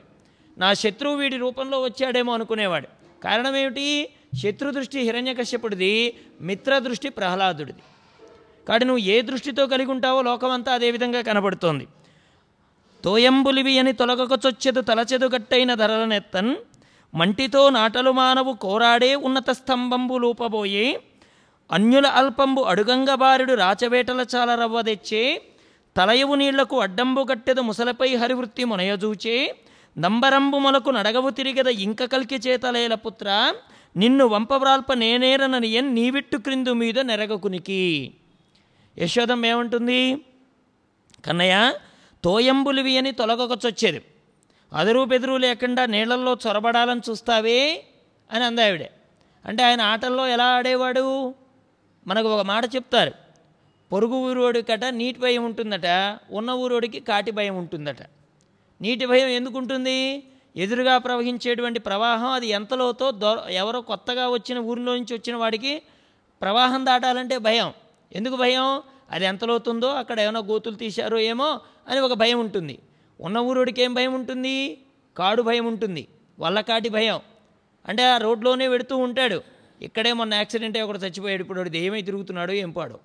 నా 0.59 0.73
శత్రువు 0.73 1.15
వీడి 1.15 1.37
రూపంలో 1.37 1.81
వచ్చాడేమో 1.81 2.33
అనుకునేవాడు. 2.33 2.87
కారణం 3.23 3.55
ఏమిటి 3.55 4.09
శత్రు 4.43 4.71
దృష్టి 4.71 4.99
హిరణ్యకశ్యపుడిది 4.99 6.17
మిత్ర 6.41 6.79
దృష్టి 6.79 7.09
ప్రహ్లాదుడిది. 7.09 7.79
కాబట్టి 8.67 8.85
నువ్వు 8.85 9.03
ఏ 9.03 9.21
దృష్టితో 9.21 9.67
కలిగి 9.67 9.91
ఉంటావో 9.91 10.21
లోకమంతా 10.21 10.73
అదే 10.73 10.91
విధంగా 10.91 11.21
కనబడుతోంది. 11.21 11.87
తోయంబులివి 13.03 13.79
అని 13.79 13.93
తొలగకొచ్చొచ్చెదు 13.93 14.81
తలచెదు 14.81 15.25
గట్టైన 15.25 15.73
ధరలనెత్తన్ 15.73 16.55
మంటితో 17.17 17.69
నాటలు 17.69 18.11
మానవు 18.11 18.53
కోరాడే 18.53 19.15
ఉన్నత 19.15 19.49
స్తంభంబు 19.49 20.17
లూపబోయే 20.17 20.99
అన్యుల 21.71 22.07
అల్పంబు 22.07 22.61
అడుగంగబారుడు 22.61 23.53
రాచవేటల 23.53 24.25
చాలా 24.35 24.81
తెచ్చే 24.81 25.41
తలయవు 25.97 26.35
నీళ్ళకు 26.35 26.81
అడ్డంబు 26.81 27.21
గట్టెదు 27.21 27.61
ముసలపై 27.61 28.15
హరివృత్తి 28.15 28.63
మునయజూచే 28.63 29.55
నంబరంబు 29.97 30.57
మొలకు 30.57 30.89
నడగవు 30.89 31.29
తిరిగద 31.29 31.67
ఇంక 31.67 32.03
కల్కి 32.03 32.35
చేతలేల 32.35 32.93
పుత్ర 32.93 33.53
నిన్ను 33.97 34.25
వంపవ్రాల్ప 34.25 34.93
నేనేరననియన్ 34.93 35.95
నీవిట్టు 35.95 36.37
క్రిందు 36.37 36.73
మీద 36.73 36.99
నెరగకునికి. 36.99 38.13
యశోదం 38.99 39.45
ఏమంటుంది? 39.45 40.17
కన్నయ్య 41.25 41.73
తోయంబులివి 42.23 42.97
అని 42.97 43.11
తొలగకొచ్చొచ్చేది 43.11 44.01
అదురు 44.73 45.05
బెదురు 45.05 45.37
లేకుండా 45.37 45.85
నీళ్ళల్లో 45.85 46.37
చొరబడాలని 46.47 47.01
చూస్తావే 47.09 47.83
అని 48.31 48.43
అందావిడే 48.43 48.91
అంటే 49.45 49.63
ఆయన 49.63 49.81
ఆటల్లో 49.81 50.27
ఎలా 50.27 50.45
ఆడేవాడు? 50.45 51.35
మనకు 52.07 52.27
ఒక 52.27 52.41
మాట 52.41 52.75
చెప్తారు. 52.75 53.11
పొరుగు 53.91 54.13
ఊరోడి 54.13 54.61
కట 54.61 54.85
నీటి 54.85 55.19
భయం 55.19 55.45
ఉంటుందట 55.45 56.17
ఉన్న 56.31 56.51
ఊరోడికి 56.51 56.99
కాటి 56.99 57.31
భయం 57.31 57.57
ఉంటుందట. 57.57 58.01
నీటి 58.81 59.05
భయం 59.05 59.27
ఎందుకు 59.27 59.57
ఉంటుంది 59.57 60.23
ఎదురుగా 60.55 60.97
ప్రవహించేటువంటి 60.97 61.79
ప్రవాహం 61.79 62.27
అది 62.27 62.47
ఎంతలోతో 62.47 63.11
దొ 63.11 63.37
ఎవరో 63.49 63.81
కొత్తగా 63.81 64.29
వచ్చిన 64.29 64.57
ఊరిలో 64.57 64.95
నుంచి 64.95 65.13
వచ్చిన 65.13 65.35
వాడికి 65.35 65.81
ప్రవాహం 66.41 66.85
దాటాలంటే 66.85 67.37
భయం. 67.37 67.73
ఎందుకు 68.13 68.35
భయం? 68.35 68.81
అది 69.11 69.25
ఎంత 69.25 69.45
లోతుందో 69.45 69.87
అక్కడ 69.87 70.19
ఏమైనా 70.19 70.39
గోతులు 70.39 70.75
తీశారో 70.75 71.19
ఏమో 71.19 71.59
అని 71.87 71.99
ఒక 71.99 72.13
భయం 72.13 72.39
ఉంటుంది. 72.39 72.79
ఉన్న 73.21 73.37
ఊరోడికి 73.37 73.81
ఏం 73.81 73.93
భయం 73.93 74.13
ఉంటుంది? 74.13 74.77
కాడు 75.17 75.41
భయం 75.41 75.65
ఉంటుంది. 75.65 76.07
వల్లకాటి 76.39 76.89
భయం. 76.89 77.19
అంటే 77.87 78.03
ఆ 78.03 78.17
రోడ్లోనే 78.17 78.69
పెడుతూ 78.69 78.97
ఉంటాడు. 78.97 79.41
ఇక్కడే 79.81 80.13
మొన్న 80.13 80.33
యాక్సిడెంట్ 80.33 80.77
అయ్యి 80.77 80.89
ఒకడు 80.89 80.97
చచ్చిపోయాడు. 80.97 81.41
ఇప్పుడు 81.41 81.59
వాడు 81.59 81.77
ఏమై 81.77 82.01
తిరుగుతున్నాడో 82.01 82.53
ఏం 82.53 82.71
పాడో. 82.71 82.99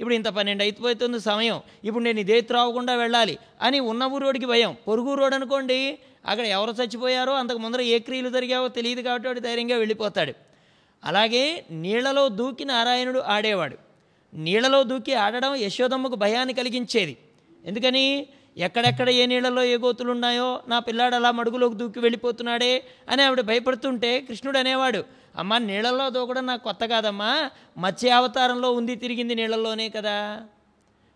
ఇప్పుడు 0.00 0.14
ఇంత 0.14 0.28
పన్నెండు 0.28 0.62
అయిపోతుంది 0.62 1.20
సమయం. 1.20 1.60
ఇప్పుడు 1.84 2.04
నేను 2.04 2.20
ఇదే 2.20 2.40
త్రావకుండా 2.40 2.94
వెళ్ళాలి 2.94 3.38
అని 3.62 3.80
ఉన్న 3.80 4.04
ఊరోడికి 4.04 4.46
భయం. 4.46 4.76
పొరుగు 4.88 5.14
రోడ్ 5.14 5.34
అనుకోండి 5.34 5.98
అక్కడ 6.26 6.44
ఎవరు 6.44 6.70
చచ్చిపోయారో 6.70 7.32
అంతకు 7.34 7.58
ముందర 7.58 7.80
ఏ 7.80 7.98
క్రియలు 7.98 8.30
జరిగావో 8.30 8.68
తెలియదు 8.68 9.00
కాబట్టి 9.00 9.28
వాడు 9.28 9.40
ధైర్యంగా 9.40 9.76
వెళ్ళిపోతాడు. 9.76 10.32
అలాగే 11.04 11.64
నీళ్ళలో 11.70 12.28
దూకి 12.28 12.64
నారాయణుడు 12.64 13.20
ఆడేవాడు. 13.20 13.76
నీళ్ళలో 14.34 14.82
దూకి 14.82 15.14
ఆడడం 15.14 15.54
యశోదమ్మకు 15.54 16.14
భయాన్ని 16.14 16.54
కలిగించేది. 16.54 17.16
ఎందుకని? 17.64 18.26
ఎక్కడెక్కడ 18.56 19.10
ఏ 19.10 19.26
నీళ్ళలో 19.26 19.62
ఏ 19.62 19.76
గోతులున్నాయో 19.76 20.60
నా 20.68 20.78
పిల్లాడు 20.78 21.14
అలా 21.14 21.30
మడుగులోకి 21.30 21.74
దూకి 21.74 22.00
వెళ్ళిపోతున్నాడే 22.00 22.84
అని 23.08 23.22
ఆవిడ 23.22 23.40
భయపడుతుంటే 23.40 24.20
కృష్ణుడు 24.20 24.58
అనేవాడు 24.58 25.04
అమ్మ 25.38 25.58
నీళ్ళల్లో 25.58 26.10
దూకడం 26.10 26.46
నాకు 26.46 26.64
కొత్త 26.64 26.84
కాదమ్మా. 26.84 27.50
మత్స్య 27.78 28.10
అవతారంలో 28.10 28.72
ఉంది 28.72 28.96
తిరిగింది 28.96 29.34
నీళ్ళల్లోనే 29.34 29.88
కదా. 29.88 30.40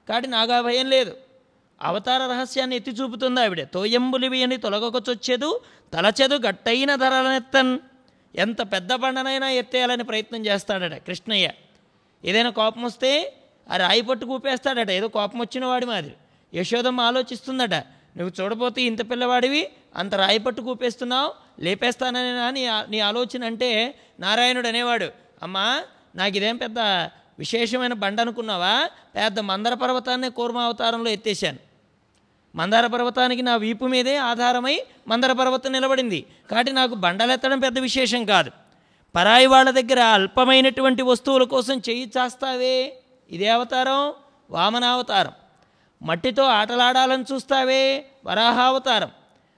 కాబట్టి 0.09 0.31
నాకు 0.31 0.53
ఆ 0.53 0.61
భయం 0.61 0.91
లేదు. 0.91 1.17
అవతార 1.83 2.21
రహస్యాన్ని 2.21 2.77
ఎత్తి 2.77 2.91
చూపుతుంది 2.91 3.41
ఆవిడ. 3.41 3.63
తోయంబులివి 3.63 4.43
అని 4.43 4.57
తొలగకొచ్చొచ్చేదు 4.57 5.61
తలచెదు 5.93 6.35
గట్టైన 6.35 6.95
ధరలనెత్తన్ 6.95 7.79
ఎంత 8.35 8.63
పెద్ద 8.63 8.95
బండనైనా 8.95 9.51
ఎత్తేయాలని 9.51 10.05
ప్రయత్నం 10.05 10.47
చేస్తాడట 10.47 10.95
కృష్ణయ్య. 11.07 11.51
ఏదైనా 12.25 12.51
కోపం 12.51 12.83
వస్తే 12.83 13.35
ఆ 13.71 13.77
రాయి 13.77 14.01
పట్టు 14.01 14.27
కూపేస్తాడట. 14.27 14.91
ఏదో 14.91 15.09
కోపం 15.09 15.39
వచ్చిన 15.39 15.65
వాడి 15.65 15.87
మాదిరి. 15.87 16.15
యశోదమ్మ 16.57 17.01
ఆలోచిస్తుందట 17.01 17.75
నువ్వు 18.19 18.43
చూడపోతే 18.43 18.83
ఇంత 18.83 19.11
పిల్లవాడివి 19.11 19.69
అంత 19.97 20.15
రాయి 20.15 20.39
పట్టు 20.39 20.61
కూపేస్తున్నావు 20.63 21.33
లేపేస్తానని 21.61 22.55
నీ 22.55 22.67
నీ 22.91 23.01
ఆలోచన 23.01 23.45
అంటే 23.45 23.99
నారాయణుడు 24.21 24.69
అనేవాడు. 24.69 25.09
అమ్మా 25.43 25.83
నాకు 26.15 26.37
ఇదేం 26.37 26.57
పెద్ద 26.57 26.79
విశేషమైన 27.39 27.93
బండ 27.93 28.21
అనుకున్నావా? 28.21 28.89
పెద్ద 29.15 29.41
మందర 29.41 29.75
పర్వతాన్ని 29.75 30.31
కూర్మావతారంలో 30.31 31.11
ఎత్తేసాను 31.11 31.59
మందార 32.57 32.87
పర్వతానికి 32.87 33.43
నా 33.43 33.57
వీపు 33.57 33.85
మీదే 33.85 34.17
ఆధారమై 34.17 34.81
మందర 35.09 35.33
పర్వతం 35.33 35.73
నిలబడింది. 35.73 36.27
కాబట్టి 36.51 36.73
నాకు 36.73 36.95
బండలెత్తడం 36.95 37.59
పెద్ద 37.59 37.79
విశేషం 37.79 38.25
కాదు. 38.25 38.51
పరాయి 39.15 39.47
వాళ్ళ 39.47 39.71
దగ్గర 39.71 40.01
అల్పమైనటువంటి 40.01 41.03
వస్తువుల 41.03 41.45
కోసం 41.45 41.79
చెయ్యి 41.79 42.13
చాస్తావే. 42.19 43.01
ఇదే 43.31 43.49
అవతారం? 43.49 44.13
వామనావతారం. 44.51 45.33
మట్టితో 46.03 46.43
ఆటలాడాలని 46.43 47.25
చూస్తావే? 47.33 48.07
వరాహావతారం 48.27 49.11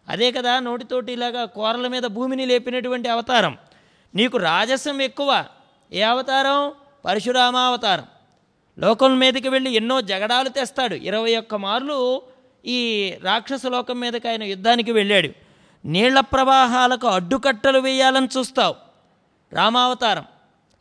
అదే 0.08 0.32
కదా 0.32 0.58
నోటితోటి 0.58 1.12
ఇలాగా 1.12 1.44
కూరల 1.44 1.88
మీద 1.88 2.02
భూమిని 2.02 2.46
లేపినటువంటి 2.46 3.08
అవతారం. 3.08 3.58
నీకు 4.14 4.36
రాజసం 4.36 5.02
ఎక్కువ. 5.02 5.44
ఏ 5.92 6.02
అవతారం? 6.02 6.72
పరశురామావతారం. 7.04 8.04
లోకం 8.78 9.18
మీదకి 9.18 9.48
వెళ్ళి 9.48 9.70
ఎన్నో 9.70 10.00
జగడాలు 10.00 10.48
తెస్తాడు. 10.48 10.94
ఇరవై 10.94 11.36
ఒక్క 11.36 11.54
మార్లు 11.54 12.22
ఈ 12.66 13.14
రాక్షస 13.22 13.66
లోకం 13.66 14.00
మీదకి 14.00 14.28
ఆయన 14.28 14.42
యుద్ధానికి 14.42 14.92
వెళ్ళాడు. 14.92 15.28
నీళ్ళ 15.84 16.20
ప్రవాహాలకు 16.20 17.06
అడ్డుకట్టలు 17.06 17.78
వేయాలని 17.78 18.28
చూస్తావు. 18.38 18.74
రామావతారం. 19.52 20.24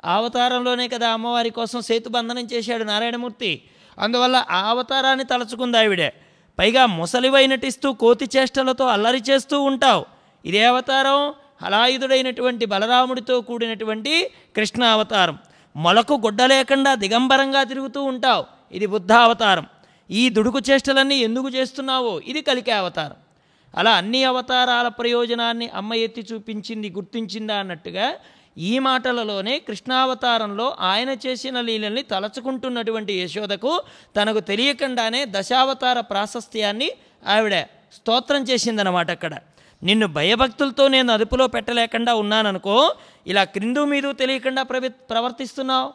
అవతారంలోనే 0.05 0.87
కదా 0.87 1.09
అమ్మవారి 1.09 1.49
కోసం 1.49 1.81
సేతుబంధనం 1.81 2.43
చేశాడు 2.43 2.83
నారాయణమూర్తి. 2.83 3.63
అందువల్ల 4.00 4.46
ఆ 4.50 4.60
అవతారాన్ని 4.70 5.25
తలచుకుంది 5.25 5.77
ఆవిడే. 5.77 6.13
పైగా 6.60 6.86
ముసలివై 6.86 7.48
నటిస్తూ 7.48 7.94
కోతి 7.94 8.30
చేష్టలతో 8.38 8.86
అల్లరి 8.88 9.24
చేస్తూ 9.30 9.62
ఉంటావు. 9.62 10.06
ఇదే 10.46 10.66
అవతారం 10.66 11.34
హలాయుధుడైనటువంటి 11.62 12.66
బలరాముడితో 12.66 13.42
కూడినటువంటి 13.42 14.32
కృష్ణ 14.56 14.84
అవతారం. 14.84 15.38
మొలకు 15.75 16.13
గుడ్డ 16.13 16.42
లేకుండా 16.42 16.96
దిగంబరంగా 16.96 17.63
తిరుగుతూ 17.63 18.04
ఉంటావు. 18.04 18.46
ఇది 18.72 18.86
బుద్ధ 18.86 19.12
అవతారం. 19.12 19.66
ఈ 20.12 20.30
దుడుకు 20.30 20.60
చేష్టలన్నీ 20.60 21.16
ఎందుకు 21.16 21.50
చేస్తున్నావో 21.50 22.22
ఇది 22.25 22.42
కలికే 22.42 22.72
అవతారం. 22.72 23.16
అలా 23.75 23.92
అన్ని 23.92 24.24
అవతారాల 24.24 24.88
ప్రయోజనాన్ని 24.88 25.70
అమ్మ 25.70 25.94
ఎత్తి 25.94 26.25
చూపించింది 26.34 26.89
గుర్తించిందా 26.89 27.56
అన్నట్టుగా 27.56 28.13
ఈ 28.57 28.79
మాటలలోనే 28.79 29.59
కృష్ణావతారంలో 29.59 30.75
ఆయన 30.79 31.09
చేసిన 31.09 31.61
లీలల్ని 31.61 32.01
తలచుకుంటున్నటువంటి 32.01 33.13
యశోదకు 33.19 33.81
తనకు 34.15 34.39
తెలియకుండానే 34.39 35.25
దశావతార 35.29 35.99
ప్రాశస్త్యాన్ని 35.99 36.91
ఆవిడ 37.27 37.61
స్తోత్రం 37.93 38.43
చేసిందనమాట 38.43 39.11
అక్కడ. 39.11 39.35
నిన్ను 39.83 40.07
భయభక్తులతో 40.07 40.87
నేను 40.87 41.13
అదుపులో 41.13 41.47
పెట్టలేకుండా 41.47 42.13
ఉన్నాననుకో 42.13 42.95
ఇలా 43.27 43.43
క్రిందు 43.43 43.85
మీదు 43.85 44.13
తెలియకుండా 44.13 44.63
ప్రవి 44.63 44.89
ప్రవర్తిస్తున్నావు? 44.89 45.93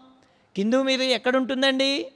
కిందు 0.57 0.83
మీద 0.83 1.03
ఎక్కడుంటుందండి? 1.03 2.07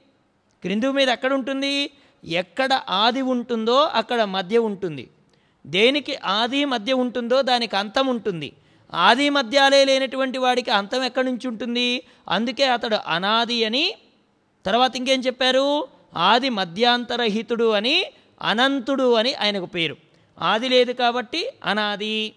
క్రిందు 0.61 0.91
మీద 0.91 1.09
ఎక్కడుంటుంది? 1.09 1.89
ఎక్కడ 2.23 2.81
ఆది 2.89 3.21
ఉంటుందో 3.21 3.81
అక్కడ 3.81 4.23
మధ్య 4.23 4.57
ఉంటుంది. 4.57 5.09
దేనికి 5.67 6.15
ఆది 6.15 6.65
మధ్య 6.65 6.93
ఉంటుందో 6.93 7.41
దానికి 7.41 7.77
అంతం 7.77 8.07
ఉంటుంది. 8.07 8.53
ఆది 8.93 9.29
మధ్యాలే 9.29 9.85
లేనటువంటి 9.85 10.37
వాడికి 10.37 10.71
అంతం 10.71 11.03
ఎక్కడి 11.03 11.27
నుంచి 11.27 11.47
ఉంటుంది? 11.47 12.03
అందుకే 12.29 12.63
అతడు 12.63 12.95
అనాది 13.07 13.65
అని 13.65 13.95
తర్వాత 14.65 14.95
ఇంకేం 14.95 15.19
చెప్పారు? 15.19 15.87
ఆది 16.15 16.49
మధ్యాంతరహితుడు 16.49 17.69
అని 17.69 18.05
అనంతుడు 18.41 19.13
అని 19.13 19.33
ఆయనకు 19.33 19.65
పేరు. 19.65 19.97
ఆది 20.39 20.69
లేదు 20.69 20.91
కాబట్టి 20.91 21.51
అనాది. 21.65 22.33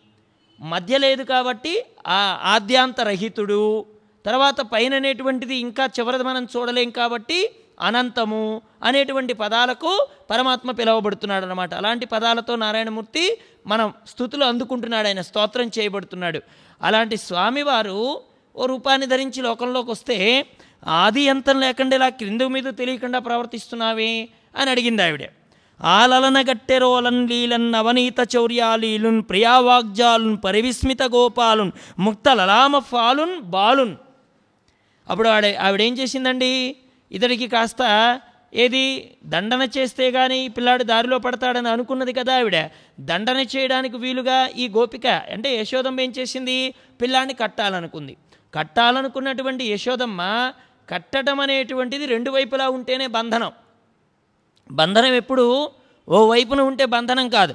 మధ్య 0.61 0.99
లేదు 0.99 1.23
కాబట్టి 1.23 1.85
ఆ 2.07 2.39
ఆద్యాంతరహితుడు. 2.43 3.85
తర్వాత 4.27 4.61
పైన 4.61 4.95
అనేటువంటిది 4.95 5.57
ఇంకా 5.57 5.85
చివరిది 5.87 6.25
మనం 6.25 6.45
చూడలేం 6.45 6.91
కాబట్టి 6.91 7.55
అనంతము 7.81 8.63
అనేటువంటి 8.83 9.33
పదాలకు 9.33 10.09
పరమాత్మ 10.31 10.71
పిలువబడుతున్నాడు 10.71 11.47
అనమాట 11.47 11.75
అలాంటి 11.75 12.07
పదాలతో 12.07 12.57
నారాయణమూర్తి 12.57 13.39
మనం 13.67 13.93
స్థుతులు 14.07 14.45
అందుకుంటున్నాడు 14.45 15.07
ఆయన 15.07 15.21
స్తోత్రం 15.21 15.71
చేయబడుతున్నాడు. 15.79 16.41
అలాంటి 16.83 17.17
స్వామివారు 17.17 18.23
ఓ 18.57 18.67
రూపాన్ని 18.67 19.07
ధరించి 19.07 19.43
లోకంలోకి 19.43 19.91
వస్తే 19.91 20.47
ఆది 20.87 21.29
అంతం 21.29 21.61
లేకుండా 21.61 21.97
ఇలా 21.97 22.09
క్రింద 22.09 22.43
మీద 22.43 22.65
తెలియకుండా 22.65 23.19
ప్రవర్తిస్తున్నావే 23.19 24.29
అని 24.57 24.71
అడిగింది 24.71 25.03
ఆవిడ. 25.03 25.31
ఆలలన 25.81 26.43
గట్టెరోలన్ 26.43 27.29
లీలన్ 27.29 27.75
అవనీత 27.75 28.37
చౌర్యాలీలున్ 28.37 29.23
ప్రియావాగ్జాలున్ 29.23 30.39
పరివిస్మిత 30.45 31.03
గోపాలున్ 31.03 31.73
ముక్త 31.99 32.29
లలామ 32.29 32.79
ఫాలున్ 32.79 33.41
బాలున్. 33.41 33.97
అప్పుడు 35.09 35.29
ఆవిడ 35.29 35.57
ఆవిడేం 35.57 35.95
చేసిందండి? 35.95 36.77
ఇతడికి 37.13 37.49
కాస్త 37.49 37.83
ఏది? 38.55 39.17
దండన 39.25 39.69
చేస్తే 39.77 40.11
కానీ 40.11 40.45
ఈ 40.45 40.49
పిల్లాడు 40.49 40.83
దారిలో 40.83 41.19
పడతాడని 41.19 41.69
అనుకున్నది 41.69 42.13
కదా 42.13 42.39
ఆవిడ. 42.39 42.69
దండన 43.01 43.37
చేయడానికి 43.37 43.97
వీలుగా 43.97 44.47
ఈ 44.47 44.69
గోపిక 44.69 45.07
అంటే 45.07 45.61
యశోదమ్మ 45.61 46.01
ఏం 46.01 46.13
చేసింది? 46.19 46.75
పిల్లాన్ని 47.03 47.35
కట్టాలనుకుంది. 47.35 48.17
కట్టాలనుకున్నటువంటి 48.55 49.65
యశోదమ్మ 49.65 50.53
కట్టడం 50.89 51.41
అనేటువంటిది 51.41 52.07
రెండు 52.07 52.31
వైపులా 52.31 52.69
ఉంటేనే 52.69 53.07
బంధనం. 53.07 53.53
బంధనం 54.71 55.15
ఎప్పుడు 55.15 55.71
ఓ 56.09 56.27
వైపున 56.27 56.61
ఉంటే 56.61 56.85
బంధనం 56.85 57.29
కాదు. 57.29 57.55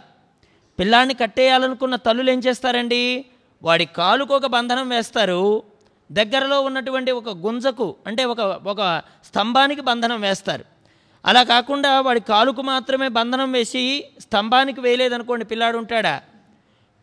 పిల్లాన్ని 0.80 1.14
కట్టేయాలనుకున్న 1.14 1.96
తల్లులు 1.96 2.32
ఏం 2.32 2.40
చేస్తారండి? 2.40 3.26
వాడి 3.64 3.86
కాలుకు 3.86 4.36
ఒక 4.36 4.46
బంధనం 4.46 4.90
వేస్తారు. 4.90 5.64
దగ్గరలో 6.12 6.62
ఉన్నటువంటి 6.62 7.12
ఒక 7.12 7.30
గుంజకు 7.30 7.96
అంటే 8.08 8.26
ఒక 8.26 8.40
ఒక 8.42 9.02
స్తంభానికి 9.26 9.82
బంధనం 9.82 10.22
వేస్తారు. 10.22 10.75
అలా 11.26 11.44
కాకుండా 11.44 12.02
వాడి 12.02 12.20
కాలుకు 12.20 12.62
మాత్రమే 12.62 13.08
బంధనం 13.08 13.52
వేసి 13.52 14.06
స్తంభానికి 14.20 14.82
వేయలేదనుకోండి 14.82 15.46
పిల్లాడు 15.46 15.78
ఉంటాడా? 15.78 16.22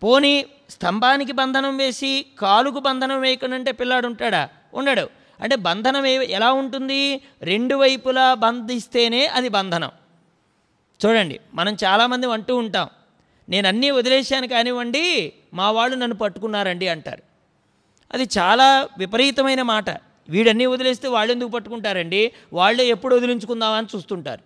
పోనీ 0.03 0.47
స్తంభానికి 0.71 1.33
బంధనం 1.33 1.77
వేసి 1.77 2.27
కాలుకు 2.39 2.81
బంధనం 2.81 3.21
వేయకుండా 3.21 3.73
పిల్లాడు 3.73 4.07
ఉంటాడా? 4.07 4.49
ఉండడు. 4.75 5.11
అంటే 5.41 5.57
బంధనం 5.57 6.07
ఏ 6.07 6.27
ఎలా 6.31 6.53
ఉంటుంది? 6.53 7.21
రెండు 7.43 7.75
వైపులా 7.75 8.35
బంధిస్తేనే 8.35 9.27
అది 9.27 9.49
బంధనం. 9.49 9.91
చూడండి 11.07 11.41
మనం 11.55 11.77
చాలామంది 11.85 12.33
అంటూ 12.33 12.57
ఉంటాం 12.57 12.89
నేను 13.49 13.69
అన్నీ 13.69 13.91
వదిలేశాను 13.91 14.49
కానివ్వండి 14.49 15.33
మా 15.55 15.71
వాళ్ళు 15.71 15.97
నన్ను 15.97 16.17
పట్టుకున్నారండి 16.17 16.89
అంటారు. 16.89 17.23
అది 18.13 18.29
చాలా 18.39 18.89
విపరీతమైన 18.99 19.63
మాట. 19.63 20.12
వీడన్నీ 20.29 20.67
వదిలేస్తే 20.67 21.09
వాళ్ళు 21.09 21.33
ఎందుకు 21.33 21.51
పట్టుకుంటారండి? 21.51 22.33
వాళ్ళే 22.53 22.87
ఎప్పుడు 22.87 23.17
వదిలించుకుందామని 23.17 23.87
చూస్తుంటారు. 23.97 24.43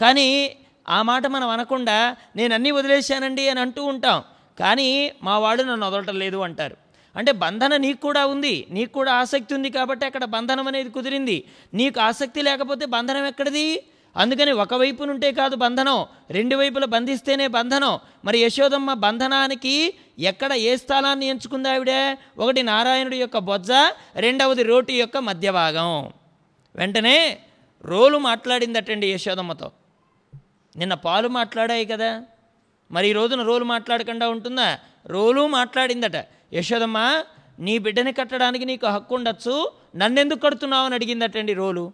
కానీ 0.00 0.56
ఆ 0.88 1.02
మాట 1.02 1.26
మనం 1.26 1.48
అనకుండా 1.48 2.16
నేను 2.36 2.54
అన్నీ 2.54 2.70
వదిలేశానండి 2.70 3.48
అని 3.48 3.60
అంటూ 3.60 3.84
ఉంటాం. 3.84 4.22
కానీ 4.60 5.12
మా 5.22 5.38
వాడు 5.38 5.62
నన్ను 5.62 5.86
వదలటం 5.86 6.18
లేదు 6.18 6.36
అంటారు. 6.36 6.76
అంటే 7.16 7.32
బంధన 7.32 7.76
నీకు 7.76 8.00
కూడా 8.00 8.26
ఉంది. 8.26 8.66
నీకు 8.70 8.92
కూడా 8.92 9.12
ఆసక్తి 9.12 9.54
ఉంది 9.54 9.70
కాబట్టి 9.70 10.06
అక్కడ 10.06 10.24
బంధనం 10.24 10.68
అనేది 10.68 10.90
కుదిరింది. 10.90 11.44
నీకు 11.74 12.00
ఆసక్తి 12.00 12.42
లేకపోతే 12.42 12.86
బంధనం 12.86 13.26
ఎక్కడిది? 13.26 13.84
అందుకని 14.18 14.52
ఒకవైపు 14.52 15.04
నుంటే 15.04 15.32
కాదు 15.32 15.56
బంధనం 15.56 16.06
రెండు 16.30 16.56
వైపుల 16.56 16.84
బంధిస్తేనే 16.84 17.46
బంధనం. 17.46 17.98
మరి 18.24 18.38
యశోదమ్మ 18.38 18.92
బంధనానికి 18.92 19.94
ఎక్కడ 20.18 20.52
ఏ 20.52 20.76
స్థలాన్ని 20.76 21.26
ఎంచుకుంది 21.26 21.68
ఆవిడ? 21.68 22.16
ఒకటి 22.38 22.62
నారాయణుడి 22.62 23.16
యొక్క 23.16 23.38
బొజ్జ 23.38 23.68
రెండవది 24.16 24.62
రోటి 24.62 24.94
యొక్క 24.94 25.18
మధ్య 25.18 25.50
భాగం 25.50 26.12
వెంటనే 26.76 27.38
రోలు 27.84 28.18
మాట్లాడిందటండి 28.18 29.12
యశోదమ్మతో. 29.12 29.70
నిన్న 30.76 30.94
పాలు 30.94 31.28
మాట్లాడాయి 31.28 31.86
కదా? 31.86 32.22
మరి 32.90 33.08
ఈ 33.08 33.12
రోజున 33.12 33.42
రోలు 33.42 33.64
మాట్లాడకుండా 33.64 34.28
ఉంటుందా? 34.28 34.78
రోలు 35.06 35.46
మాట్లాడిందట. 35.46 36.26
యశోదమ్మ 36.52 37.22
నీ 37.58 37.78
బిడ్డని 37.78 38.12
కట్టడానికి 38.12 38.64
నీకు 38.64 38.86
హక్కు 38.86 39.14
ఉండొచ్చు 39.14 39.72
నన్నెందుకు 39.96 40.38
కడుతున్నావు 40.38 40.86
అని 40.86 40.94
అడిగిందటండి 40.94 41.52
రోలు. 41.52 41.92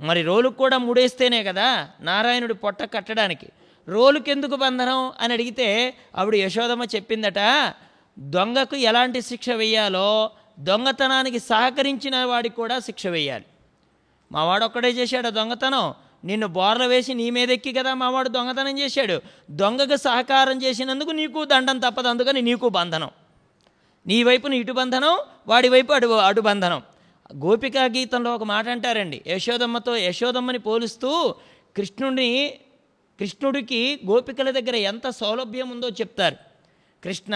మరి 0.00 0.22
రోలుకు 0.22 0.54
కూడా 0.54 0.78
ముడేస్తేనే 0.78 1.44
కదా 1.44 1.88
నారాయణుడి 2.00 2.54
పొట్ట 2.54 2.82
కట్టడానికి. 2.82 3.48
రోలుకెందుకు 3.88 4.56
బంధనం 4.56 5.12
అని 5.20 5.32
అడిగితే 5.32 5.94
ఆవిడ 6.16 6.34
యశోదమ్మ 6.34 6.84
చెప్పిందట 6.84 7.72
దొంగకు 8.18 8.76
ఎలాంటి 8.76 9.22
శిక్ష 9.22 9.50
వేయాలో 9.50 10.30
దొంగతనానికి 10.58 11.38
సహకరించిన 11.38 12.24
వాడికి 12.24 12.56
కూడా 12.56 12.78
శిక్ష 12.78 13.06
వేయాలి. 13.06 13.44
మావాడు 14.32 14.64
ఒక్కడే 14.64 14.90
చేశాడు 14.90 15.26
ఆ 15.26 15.30
దొంగతనం. 15.30 15.94
నిన్ను 16.24 16.46
బోర్ల 16.46 16.86
వేసి 16.86 17.14
నీ 17.14 17.30
మీదెక్కి 17.30 17.72
కదా 17.72 17.94
మావాడు 17.94 18.28
దొంగతనం 18.28 18.78
చేశాడు. 18.78 19.22
దొంగకు 19.50 19.96
సహకారం 19.96 20.62
చేసినందుకు 20.62 21.10
నీకు 21.10 21.44
దండం 21.44 21.78
తప్పదు 21.78 22.08
అందుకని 22.08 22.42
నీకు 22.42 22.68
బంధనం. 22.68 23.10
నీ 24.06 24.22
వైపున 24.22 24.52
ఇటు 24.52 24.72
బంధనం 24.72 25.18
వాడి 25.46 25.68
వైపు 25.68 25.92
అటు 25.92 26.06
అటు 26.06 26.40
బంధనం. 26.40 26.82
గోపికా 27.34 27.84
గీతంలో 27.84 28.34
ఒక 28.34 28.42
మాట 28.42 28.68
అంటారండి. 28.68 29.22
యశోదమ్మతో 29.26 29.96
యశోదమ్మని 29.96 30.58
పోలుస్తూ 30.58 31.34
కృష్ణుడిని 31.76 32.60
కృష్ణుడికి 33.20 34.00
గోపికల 34.06 34.50
దగ్గర 34.50 34.76
ఎంత 34.76 35.08
సౌలభ్యం 35.08 35.70
ఉందో 35.70 35.88
చెప్తారు. 35.88 36.36
కృష్ణ 37.04 37.34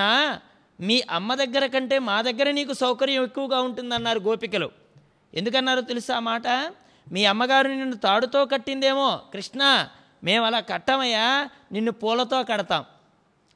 మీ 0.80 1.02
అమ్మ 1.10 1.34
దగ్గర 1.34 1.66
కంటే 1.66 1.98
మా 1.98 2.22
దగ్గర 2.22 2.50
నీకు 2.50 2.72
సౌకర్యం 2.72 3.24
ఎక్కువగా 3.24 3.60
ఉంటుందన్నారు 3.60 4.18
గోపికలు. 4.18 4.70
ఎందుకన్నారో 5.34 5.80
తెలుసా 5.80 6.20
మాట? 6.20 6.48
మీ 7.12 7.24
అమ్మగారు 7.24 7.68
నిన్ను 7.68 7.96
తాడుతో 7.96 8.44
కట్టిందేమో. 8.44 9.20
కృష్ణ 9.32 9.88
మేము 10.24 10.46
అలా 10.46 10.60
కట్టమయ్యా 10.60 11.48
నిన్ను 11.72 11.92
పూలతో 11.92 12.42
కడతాం. 12.42 12.84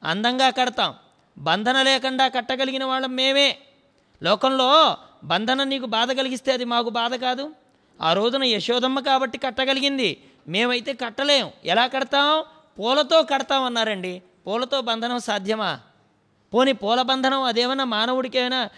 అందంగా 0.03 0.49
కడతాం. 0.49 0.93
బంధన 1.37 1.81
లేకుండా 1.81 2.27
కట్టగలిగిన 2.27 2.83
వాళ్ళం 2.83 3.15
మేమే. 3.15 3.57
లోకంలో 4.23 4.97
బంధనం 5.23 5.69
నీకు 5.69 5.85
బాధ 5.85 6.11
కలిగిస్తే 6.11 6.51
అది 6.51 6.65
మాకు 6.65 6.89
బాధ 6.89 7.15
కాదు. 7.15 7.51
ఆ 8.01 8.13
రోజున 8.13 8.43
యశోదమ్మ 8.43 8.99
కాబట్టి 8.99 9.37
కట్టగలిగింది. 9.37 10.09
మేమైతే 10.47 10.93
కట్టలేం. 10.93 11.51
ఎలా 11.65 11.87
కడతాం? 11.87 12.43
పూలతో 12.79 13.23
కడతామన్నారండి 13.23 14.21
పూలతో 14.47 14.81
బంధనం 14.81 15.19
సాధ్యమా? 15.19 15.79
పోని 16.53 16.73
పూల 16.73 17.01
బంధనం 17.01 17.41
అదేమన్నా 17.43 17.85
మానవుడికైనా 17.85 18.69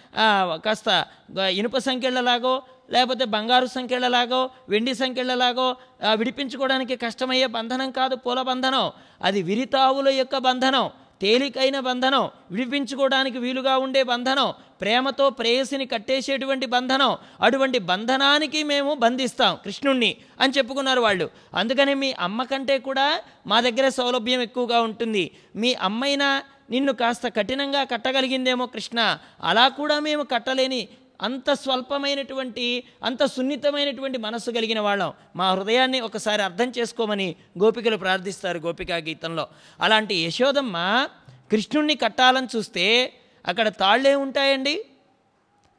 కాస్త 0.65 1.05
ఇనుప 1.49 1.77
సంఖ్యలలాగో 1.77 2.61
లేకపోతే 2.91 3.25
బంగారు 3.25 3.65
సంఖ్యలలాగో 3.65 4.49
వెండి 4.69 4.93
సంఖ్యలలాగో 4.95 5.75
విడిపించుకోవడానికి 6.13 6.95
కష్టమయ్యే 6.95 7.45
బంధనం 7.45 7.91
కాదు 7.91 8.15
పూల 8.15 8.41
బంధనం. 8.41 8.91
అది 9.23 9.41
విరితావుల 9.41 10.09
యొక్క 10.09 10.37
బంధనం. 10.37 10.91
తేలికైన 11.21 11.77
బంధనం 11.87 12.25
విడిపించుకోవడానికి 12.51 13.37
వీలుగా 13.45 13.73
ఉండే 13.85 14.03
బంధనం 14.11 14.49
ప్రేమతో 14.81 15.25
ప్రేయసిని 15.39 15.85
కట్టేసేటువంటి 15.85 16.67
బంధనం 16.75 17.11
అటువంటి 17.41 17.79
బంధనానికి 17.89 18.61
మేము 18.71 18.93
బంధిస్తాం 19.03 19.51
కృష్ణుణ్ణి 19.65 20.11
అని 20.41 20.55
చెప్పుకున్నారు 20.57 21.01
వాళ్ళు. 21.07 21.27
అందుకని 21.55 21.93
మీ 22.03 22.09
అమ్మ 22.27 22.43
కంటే 22.43 22.77
కూడా 22.87 23.07
మా 23.47 23.59
దగ్గర 23.67 23.89
సౌలభ్యం 23.99 24.41
ఎక్కువగా 24.47 24.79
ఉంటుంది. 24.87 25.25
మీ 25.55 25.73
అమ్మైనా 25.89 26.29
నిన్ను 26.73 26.91
కాస్త 26.99 27.27
కఠినంగా 27.37 27.79
కట్టగలిగిందేమో 27.83 28.65
కృష్ణ 28.73 28.99
అలా 29.43 29.63
కూడా 29.79 29.95
మేము 30.07 30.23
కట్టలేని 30.33 30.81
అంత 31.21 31.53
స్వల్పమైనటువంటి 31.53 32.83
అంత 33.03 33.25
సున్నితమైనటువంటి 33.25 34.17
మనస్సు 34.17 34.51
కలిగిన 34.51 34.79
వాళ్ళం. 34.79 35.13
మా 35.35 35.53
హృదయాన్ని 35.53 36.01
ఒకసారి 36.01 36.41
అర్థం 36.41 36.73
చేసుకోమని 36.77 37.35
గోపికలు 37.63 37.97
ప్రార్థిస్తారు 37.97 38.57
గోపికా 38.57 38.95
గీతంలో. 38.95 39.47
అలాంటి 39.81 40.15
యశోదమ్మ 40.15 41.07
కృష్ణుణ్ణి 41.51 41.95
కట్టాలని 41.95 42.47
చూస్తే 42.55 43.13
అక్కడ 43.45 43.67
తాళ్ళే 43.67 44.15
ఉంటాయండి? 44.15 44.85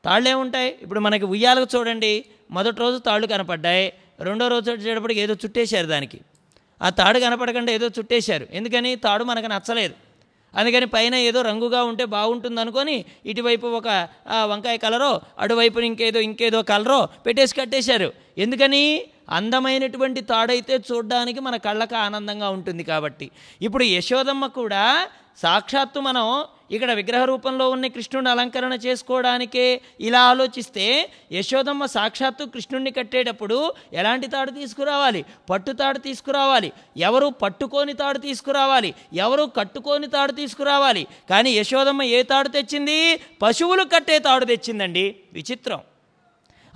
తాళ్ళే 0.04 0.34
ఉంటాయి. 0.34 0.78
ఇప్పుడు 0.82 1.00
మనకి 1.00 1.24
ఉయ్యాలకు 1.24 1.76
చూడండి. 1.76 2.24
మొదటి 2.50 2.76
రోజు 2.76 2.98
తాళ్ళు 2.98 3.26
కనపడ్డాయి. 3.26 3.92
రెండో 4.20 4.48
రోజు 4.48 4.70
వచ్చేటప్పటికి 4.70 5.20
ఏదో 5.20 5.34
చుట్టేశారు 5.34 5.86
దానికి. 5.86 6.20
ఆ 6.82 6.88
తాడు 6.88 7.18
కనపడకుండా 7.18 7.72
ఏదో 7.72 7.86
చుట్టేశారు. 7.86 8.46
ఎందుకని? 8.52 8.96
తాడు 8.96 9.24
మనకు 9.24 9.46
నచ్చలేదు. 9.46 9.94
అందుకని 10.54 10.86
పైన 10.86 11.14
ఏదో 11.14 11.42
రంగుగా 11.42 11.80
ఉంటే 11.84 12.04
బాగుంటుంది 12.04 12.60
అనుకొని 12.60 13.04
ఇటువైపు 13.26 13.66
ఒక 13.66 13.88
వంకాయ 14.44 14.76
కలరో 14.76 15.12
అటువైపు 15.38 15.80
ఇంకేదో 15.80 16.20
ఇంకేదో 16.20 16.62
కలరో 16.62 17.08
పెట్టేసి 17.26 17.54
కట్టేశారు. 17.60 18.12
ఎందుకని? 18.38 18.84
అందమైనటువంటి 19.30 20.20
తాడైతే 20.20 20.74
చూడడానికి 20.88 21.40
మన 21.40 21.56
కళ్ళకు 21.56 21.96
ఆనందంగా 21.96 22.48
ఉంటుంది 22.48 22.84
కాబట్టి. 22.84 23.30
ఇప్పుడు 23.62 23.84
యశోదమ్మ 23.84 24.46
కూడా 24.46 25.08
సాక్షాత్తు 25.42 26.00
మనం 26.00 26.26
ఇక్కడ 26.72 26.92
విగ్రహ 26.92 27.24
రూపంలో 27.24 27.70
ఉన్న 27.70 27.86
కృష్ణుడిని 27.86 28.30
అలంకరణ 28.30 28.72
చేసుకోవడానికే 28.72 29.80
ఇలా 30.00 30.20
ఆలోచిస్తే 30.20 31.10
యశోదమ్మ 31.32 31.86
సాక్షాత్తు 31.86 32.44
కృష్ణుడిని 32.44 32.90
కట్టేటప్పుడు 32.90 33.74
ఎలాంటి 33.92 34.26
తాడు 34.26 34.50
తీసుకురావాలి? 34.50 35.24
పట్టు 35.50 35.72
తాడు 35.72 35.98
తీసుకురావాలి. 35.98 36.72
ఎవరు 36.96 37.28
పట్టుకోని 37.28 37.92
తాడు 37.92 38.18
తీసుకురావాలి? 38.18 38.94
ఎవరు 39.14 39.50
కట్టుకోని 39.56 40.06
తాడు 40.06 40.32
తీసుకురావాలి? 40.32 41.06
కానీ 41.30 41.50
యశోదమ్మ 41.50 42.02
ఏ 42.02 42.22
తాడు 42.22 42.48
తెచ్చింది? 42.48 43.20
పశువులు 43.42 43.82
కట్టే 43.82 44.18
తాడు 44.18 44.44
తెచ్చిందండి. 44.44 45.16
విచిత్రం. 45.32 45.80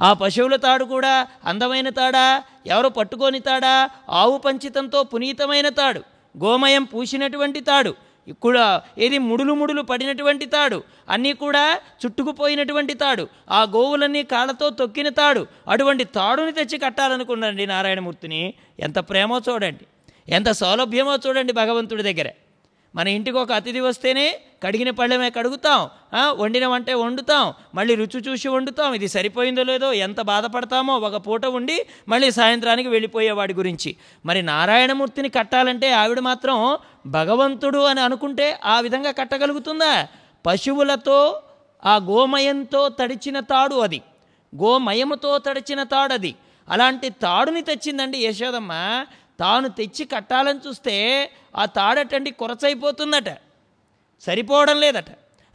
ఆ 0.00 0.12
పశువుల 0.12 0.56
తాడు 0.56 0.85
కూడా 0.85 1.26
అందమైన 1.44 1.88
తాడా? 1.88 2.42
ఎవరు 2.66 2.88
పట్టుకోని 2.88 3.40
తాడా? 3.40 3.90
ఆవు 4.11 4.38
పంచితంతో 4.38 5.02
పునీతమైన 5.02 5.68
తాడు. 5.68 6.02
గోమయం 6.44 6.85
పూసినటువంటి 6.85 7.61
తాడు. 7.61 8.06
కూడా 8.32 8.82
ఏది 8.98 9.18
ముడులు 9.18 9.52
ముడులు 9.52 9.82
పడినటువంటి 9.82 10.46
తాడు 10.46 10.82
అన్నీ 11.08 11.32
కూడా 11.32 11.80
చుట్టుకుపోయినటువంటి 12.06 12.94
తాడు 12.94 13.28
ఆ 13.50 13.62
గోవులన్నీ 13.62 14.22
కాళ్ళతో 14.22 14.70
తొక్కిన 14.70 15.08
తాడు 15.08 15.46
అటువంటి 15.68 16.04
తాడుని 16.04 16.52
తెచ్చి 16.52 16.78
కట్టాలనుకున్నారండి 16.78 17.66
నారాయణమూర్తిని. 17.66 18.54
ఎంత 18.80 18.98
ప్రేమో 18.98 19.40
చూడండి 19.48 19.86
ఎంత 20.28 20.50
సౌలభ్యమో 20.50 21.18
చూడండి 21.26 21.52
భగవంతుడి 21.52 22.02
దగ్గర. 22.02 22.30
మన 22.96 23.09
ఇంటికి 23.09 23.37
ఒక 23.37 23.52
అతిథి 23.52 23.80
వస్తేనే 23.80 24.40
కడిగిన 24.62 24.90
పళ్ళమే 24.90 25.30
కడుగుతాం 25.30 25.80
వండిన 26.37 26.66
వంటే 26.66 26.94
వండుతాం 26.94 27.52
మళ్ళీ 27.74 27.94
రుచి 27.94 28.20
చూసి 28.28 28.48
వండుతాం. 28.48 28.94
ఇది 28.94 29.09
సరిపోయిందో 29.09 29.62
లేదో 29.62 29.92
ఎంత 29.92 30.20
బాధపడతామో 30.20 30.94
ఒక 30.98 31.16
పూట 31.26 31.46
ఉండి 31.46 31.76
మళ్ళీ 32.09 32.30
సాయంత్రానికి 32.30 32.88
వెళ్ళిపోయేవాడి 32.88 33.54
గురించి. 33.54 33.96
మరి 34.26 34.42
నారాయణమూర్తిని 34.42 35.28
కట్టాలంటే 35.28 35.92
ఆవిడ 35.92 36.20
మాత్రం 36.20 36.78
భగవంతుడు 37.06 37.78
అని 37.78 38.00
అనుకుంటే 38.00 38.61
ఆ 38.64 38.80
విధంగా 38.80 39.11
కట్టగలుగుతుందా? 39.11 40.06
పశువులతో 40.46 41.42
ఆ 41.85 41.96
గోమయంతో 41.96 42.88
తడిచిన 42.88 43.40
తాడు 43.40 43.74
అది. 43.74 44.00
గోమయముతో 44.56 45.38
తడిచిన 45.38 45.82
తాడు 45.82 46.12
అది 46.12 46.35
అలాంటి 46.68 47.09
తాడుని 47.11 47.62
తెచ్చిందండి 47.62 48.18
యశోదమ్మ. 48.18 48.72
తాను 49.40 49.68
తెచ్చి 49.68 50.05
కట్టాలని 50.05 50.59
చూస్తే 50.68 51.31
ఆ 51.57 51.64
తాడటండి 51.64 52.31
కొరచైపోతుందట. 52.31 53.38
సరిపోవడం 54.20 54.81
లేదట. 54.81 55.05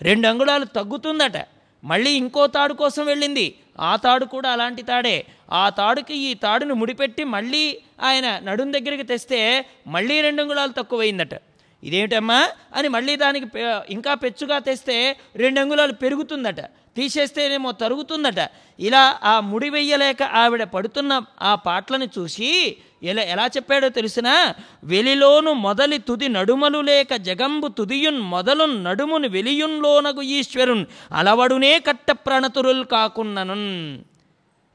రెండు 0.01 0.27
అంగుళాలు 0.27 0.65
తగ్గుతుందట. 0.65 1.47
మళ్ళీ 1.83 2.11
ఇంకో 2.11 2.47
తాడు 2.47 2.73
కోసం 2.73 3.05
వెళ్ళింది. 3.05 3.55
ఆ 3.79 3.95
తాడు 3.95 4.25
కూడా 4.25 4.49
అలాంటి 4.49 4.81
తాడే. 4.81 5.25
ఆ 5.51 5.69
తాడుకి 5.69 6.15
ఈ 6.15 6.33
తాడును 6.33 6.73
ముడిపెట్టి 6.73 7.23
మళ్ళీ 7.23 7.81
ఆయన 8.01 8.39
నడుం 8.39 8.73
దగ్గరికి 8.73 9.03
తెస్తే 9.03 9.65
మళ్ళీ 9.87 10.21
రెండు 10.21 10.41
అంగుళాలు 10.41 10.71
తక్కువైందట. 10.71 11.41
ఇదేమిటమ్మా? 11.83 12.49
అని 12.75 12.87
మళ్ళీ 12.87 13.15
దానికి 13.15 13.45
పె- 13.45 13.81
ఇంకా 13.89 14.13
పెచ్చుగా 14.13 14.59
తెస్తే 14.59 15.17
రెండు 15.35 15.59
అంగుళాలు 15.59 15.93
పెరుగుతుందట. 15.93 16.61
తీసేస్తేనేమో 16.95 17.71
తరుగుతుందట. 17.71 18.49
ఇలా 18.79 19.19
ఆ 19.23 19.39
ముడి 19.39 19.69
వెయ్యలేక 19.69 20.23
ఆవిడ 20.23 20.63
పడుతున్న 20.63 21.21
ఆ 21.41 21.55
పాటలను 21.55 22.03
చూసి 22.03 22.77
ఎలా 23.03 23.21
ఎలా 23.21 23.45
చెప్పాడో 23.47 23.89
తెలిసినా 23.89 24.55
వెలిలోను 24.83 25.53
మొదలి 25.53 25.97
తుది 25.97 26.27
నడుమలు 26.29 26.81
లేక 26.81 27.15
జగంబు 27.15 27.67
తుదియున్ 27.67 28.19
మొదలున్ 28.19 28.83
నడుమును 28.83 29.27
వెలియున్లోనగు 29.27 30.21
ఈశ్వరున్ 30.21 30.85
అలవడునే 31.11 31.79
కట్ట 31.79 32.11
ప్రణతురుల్ 32.11 32.85
కాకున్ననున్. 32.85 33.69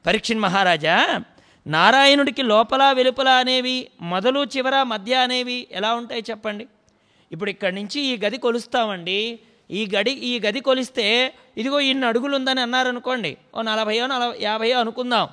పరీక్షణ్ 0.05 0.39
మహారాజా 0.39 1.23
నారాయణుడికి 1.67 2.43
లోపల 2.43 2.91
వెలుపల 2.91 3.29
అనేవి 3.29 3.87
మొదలు 4.01 4.43
చివర 4.43 4.83
మధ్య 4.83 5.15
అనేవి 5.15 5.67
ఎలా 5.71 5.93
ఉంటాయి 5.93 6.23
చెప్పండి? 6.29 6.67
ఇప్పుడు 7.31 7.49
ఇక్కడి 7.49 7.75
నుంచి 7.75 8.01
ఈ 8.01 8.19
గది 8.25 8.37
కొలుస్తామండి. 8.37 9.39
ఈ 9.71 9.89
గడి 9.95 10.11
ఈ 10.11 10.39
గది 10.39 10.59
కొలిస్తే 10.61 11.33
ఇదిగో 11.57 11.79
ఇన్ని 11.79 12.05
అడుగులు 12.05 12.35
ఉందని 12.35 12.61
అన్నారనుకోండి 12.61 13.37
ఓ 13.55 13.61
నలభయో 13.61 14.07
నలభై 14.07 14.37
యాభయో 14.41 14.79
అనుకుందాం. 14.79 15.27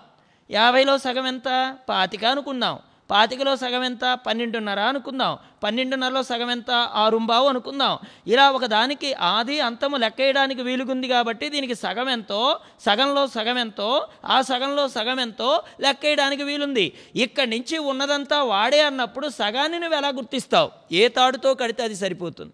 యాభైలో 0.50 0.98
సగం 0.98 1.26
ఎంత? 1.26 1.76
పాతిక 1.88 2.24
అనుకుందాం. 2.24 2.78
పాతికలో 3.10 3.56
సగం 3.56 3.84
ఎంత? 3.84 4.18
పన్నెండున్నర 4.26 4.80
అనుకుందాం. 4.80 5.38
పన్నెండున్నరలో 5.62 6.22
సగం 6.22 6.50
ఎంత? 6.50 6.70
ఆరుంబావు 6.70 7.48
అనుకుందాం. 7.48 7.98
ఇలా 8.26 8.50
ఒకదానికి 8.50 9.14
ఆది 9.14 9.60
అంతము 9.60 9.96
లెక్కేయడానికి 9.96 10.62
వీలుగుంది 10.62 11.08
కాబట్టి 11.08 11.48
దీనికి 11.48 11.74
సగం 11.74 12.10
ఎంతో 12.10 12.58
సగంలో 12.80 13.26
సగం 13.26 13.58
ఎంతో 13.58 14.08
ఆ 14.24 14.40
సగంలో 14.40 14.88
సగం 14.88 15.20
ఎంతో 15.20 15.62
లెక్కేయడానికి 15.80 16.42
వీలుంది. 16.42 16.92
ఇక్కడి 17.16 17.50
నుంచి 17.50 17.78
ఉన్నదంతా 17.78 18.42
వాడే 18.42 18.82
అన్నప్పుడు 18.82 19.28
సగాన్ని 19.28 19.78
నువ్వు 19.78 19.98
ఎలా 19.98 20.08
గుర్తిస్తావు? 20.08 20.70
ఏ 20.92 21.08
తాడుతో 21.08 21.54
కడితే 21.54 21.82
అది 21.82 21.94
సరిపోతుంది. 21.94 22.52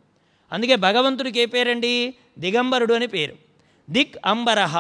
అందుకే 0.53 0.77
భగవంతుడికి 0.77 1.41
ఏ 1.41 1.47
పేరండి? 1.47 2.15
దిగంబరుడు 2.39 2.95
అని 2.95 3.07
పేరు. 3.07 3.37
దిక్ 3.91 4.17
అంబరహ. 4.27 4.77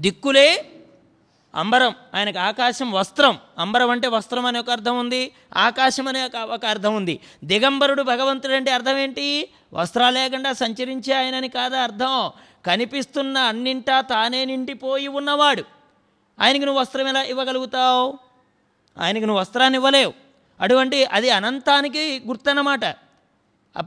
దిక్కులే 0.00 0.66
అంబరం 1.54 1.94
ఆయనకు 2.14 2.38
ఆకాశం 2.38 2.92
వస్త్రం. 2.92 3.38
అంబరం 3.58 3.90
అంటే 3.90 4.08
వస్త్రం 4.08 4.46
అనే 4.46 4.58
ఒక 4.58 4.70
అర్థం 4.70 4.98
ఉంది 4.98 5.32
ఆకాశం 5.56 6.08
అనే 6.08 6.24
ఒక- 6.24 6.40
ఒక 6.40 6.66
అర్థం 6.66 6.96
ఉంది. 6.96 7.20
దిగంబరుడు 7.44 8.02
భగవంతుడు 8.02 8.52
అంటే 8.52 8.70
అర్థం 8.70 8.98
ఏంటి? 8.98 9.48
వస్త్రాలు 9.74 10.14
లేకుండా 10.14 10.52
సంచరించే 10.52 11.14
ఆయనని 11.14 11.48
కాదా 11.48 11.80
అర్థం? 11.80 12.30
కనిపిస్తున్న 12.66 13.38
అన్నింటా 13.38 14.00
తానే 14.00 14.44
నిండిపోయి 14.44 15.08
ఉన్నవాడు. 15.08 15.64
ఆయనకి 16.40 16.64
నువ్వు 16.64 16.80
వస్త్రం 16.80 17.08
ఎలా 17.08 17.22
ఇవ్వగలుగుతావు? 17.22 18.18
ఆయనకి 19.00 19.26
నువ్వు 19.26 19.40
వస్త్రాన్ని 19.40 19.76
ఇవ్వలేవు. 19.76 20.12
అటువంటి 20.60 21.04
అది 21.04 21.30
అనంతానికి 21.30 22.22
గుర్తన్నమాట. 22.26 22.84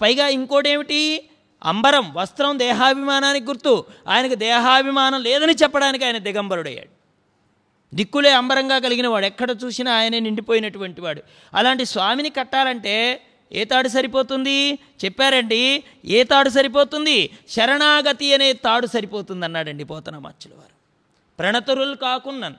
పైగా 0.02 0.28
ఇంకోటి 0.28 0.70
ఏమిటి 0.70 1.30
అంబరం 1.64 2.14
వస్త్రం 2.14 2.60
దేహాభిమానానికి 2.60 3.46
గుర్తు. 3.46 3.86
ఆయనకు 4.10 4.34
దేహాభిమానం 4.34 5.24
లేదని 5.24 5.54
చెప్పడానికి 5.54 6.06
ఆయన 6.06 6.18
దిగంబరుడయ్యాడు. 6.18 7.03
దిక్కులే 7.94 8.32
అంబరంగా 8.32 8.80
కలిగిన 8.80 9.08
వాడు. 9.08 9.26
ఎక్కడ 9.26 9.52
చూసినా 9.66 9.94
ఆయనే 9.94 10.20
నిండిపోయినటువంటి 10.20 11.02
వాడు. 11.02 11.24
అలాంటి 11.54 11.86
స్వామిని 11.86 12.30
కట్టాలంటే 12.30 13.22
ఏ 13.52 13.64
తాడు 13.64 13.88
సరిపోతుంది? 13.88 14.80
చెప్పారండి 15.06 15.84
ఏ 16.06 16.24
తాడు 16.24 16.50
సరిపోతుంది? 16.50 17.30
శరణాగతి 17.50 18.34
అనే 18.34 18.54
తాడు 18.54 18.88
సరిపోతుంది 18.88 19.46
అన్నాడండి 19.46 19.84
పోతనమాచుల 19.84 20.52
వారు. 20.56 20.74
ప్రణతురులు 21.40 21.96
కాకున్నాను. 21.96 22.56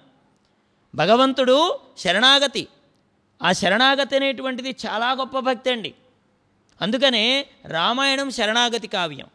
భగవంతుడు 0.95 1.79
శరణాగతి. 1.99 2.69
ఆ 3.43 3.53
శరణాగతి 3.53 4.17
అనేటువంటిది 4.17 4.77
చాలా 4.87 5.13
గొప్ప 5.13 5.39
భక్తి 5.39 5.71
అండి. 5.71 5.95
అందుకనే 6.81 7.47
రామాయణం 7.67 8.31
శరణాగతి 8.31 8.87
కావ్యం. 8.87 9.27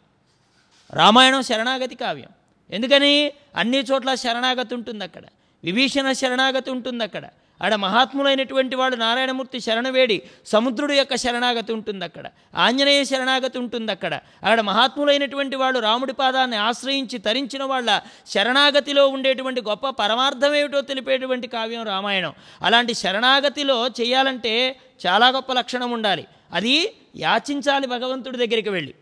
రామాయణం 0.94 1.42
శరణాగతి 1.42 1.96
కావ్యం. 1.96 2.30
ఎందుకని? 2.72 3.32
అన్ని 3.56 3.78
చోట్ల 3.78 4.16
శరణాగతి 4.16 4.76
ఉంటుంది 4.76 5.04
అక్కడ 5.04 5.24
విభీషణ 5.64 6.12
శరణాగతి 6.12 6.72
ఉంటుంది 6.72 7.04
అక్కడ 7.04 7.26
ఆడ 7.64 7.76
మహాత్ములైనటువంటి 7.76 8.76
వాడు 8.76 8.96
నారాయణమూర్తి 8.96 9.60
శరణవేడి 9.60 10.22
సముద్రుడు 10.46 10.94
యొక్క 10.94 11.16
శరణాగతి 11.16 11.74
ఉంటుంది 11.74 12.06
అక్కడ 12.06 12.26
ఆంజనేయ 12.56 13.04
శరణాగతి 13.04 13.58
ఉంటుంది 13.58 13.92
అక్కడ 13.92 14.20
ఆడ 14.44 14.62
మహాత్ములైనటువంటి 14.62 15.56
వాడు 15.56 15.80
రాముడి 15.80 16.14
పాదాన్ని 16.14 16.58
ఆశ్రయించి 16.58 17.18
తరించిన 17.18 17.64
వాళ్ళ 17.64 18.02
శరణాగతిలో 18.28 19.08
ఉండేటువంటి 19.08 19.62
గొప్ప 19.62 19.90
పరమార్థం 19.90 20.56
ఏమిటో 20.56 20.82
తెలిపేటువంటి 20.82 21.48
కావ్యం 21.48 21.84
రామాయణం. 21.84 22.34
అలాంటి 22.62 22.94
శరణాగతిలో 22.94 23.88
చేయాలంటే 23.88 24.76
చాలా 25.08 25.30
గొప్ప 25.30 25.54
లక్షణం 25.54 25.92
ఉండాలి. 25.92 26.26
అది 26.54 26.94
యాచించాలి 27.16 27.88
భగవంతుడి 27.88 28.38
దగ్గరికి 28.38 28.70
వెళ్ళి. 28.70 28.94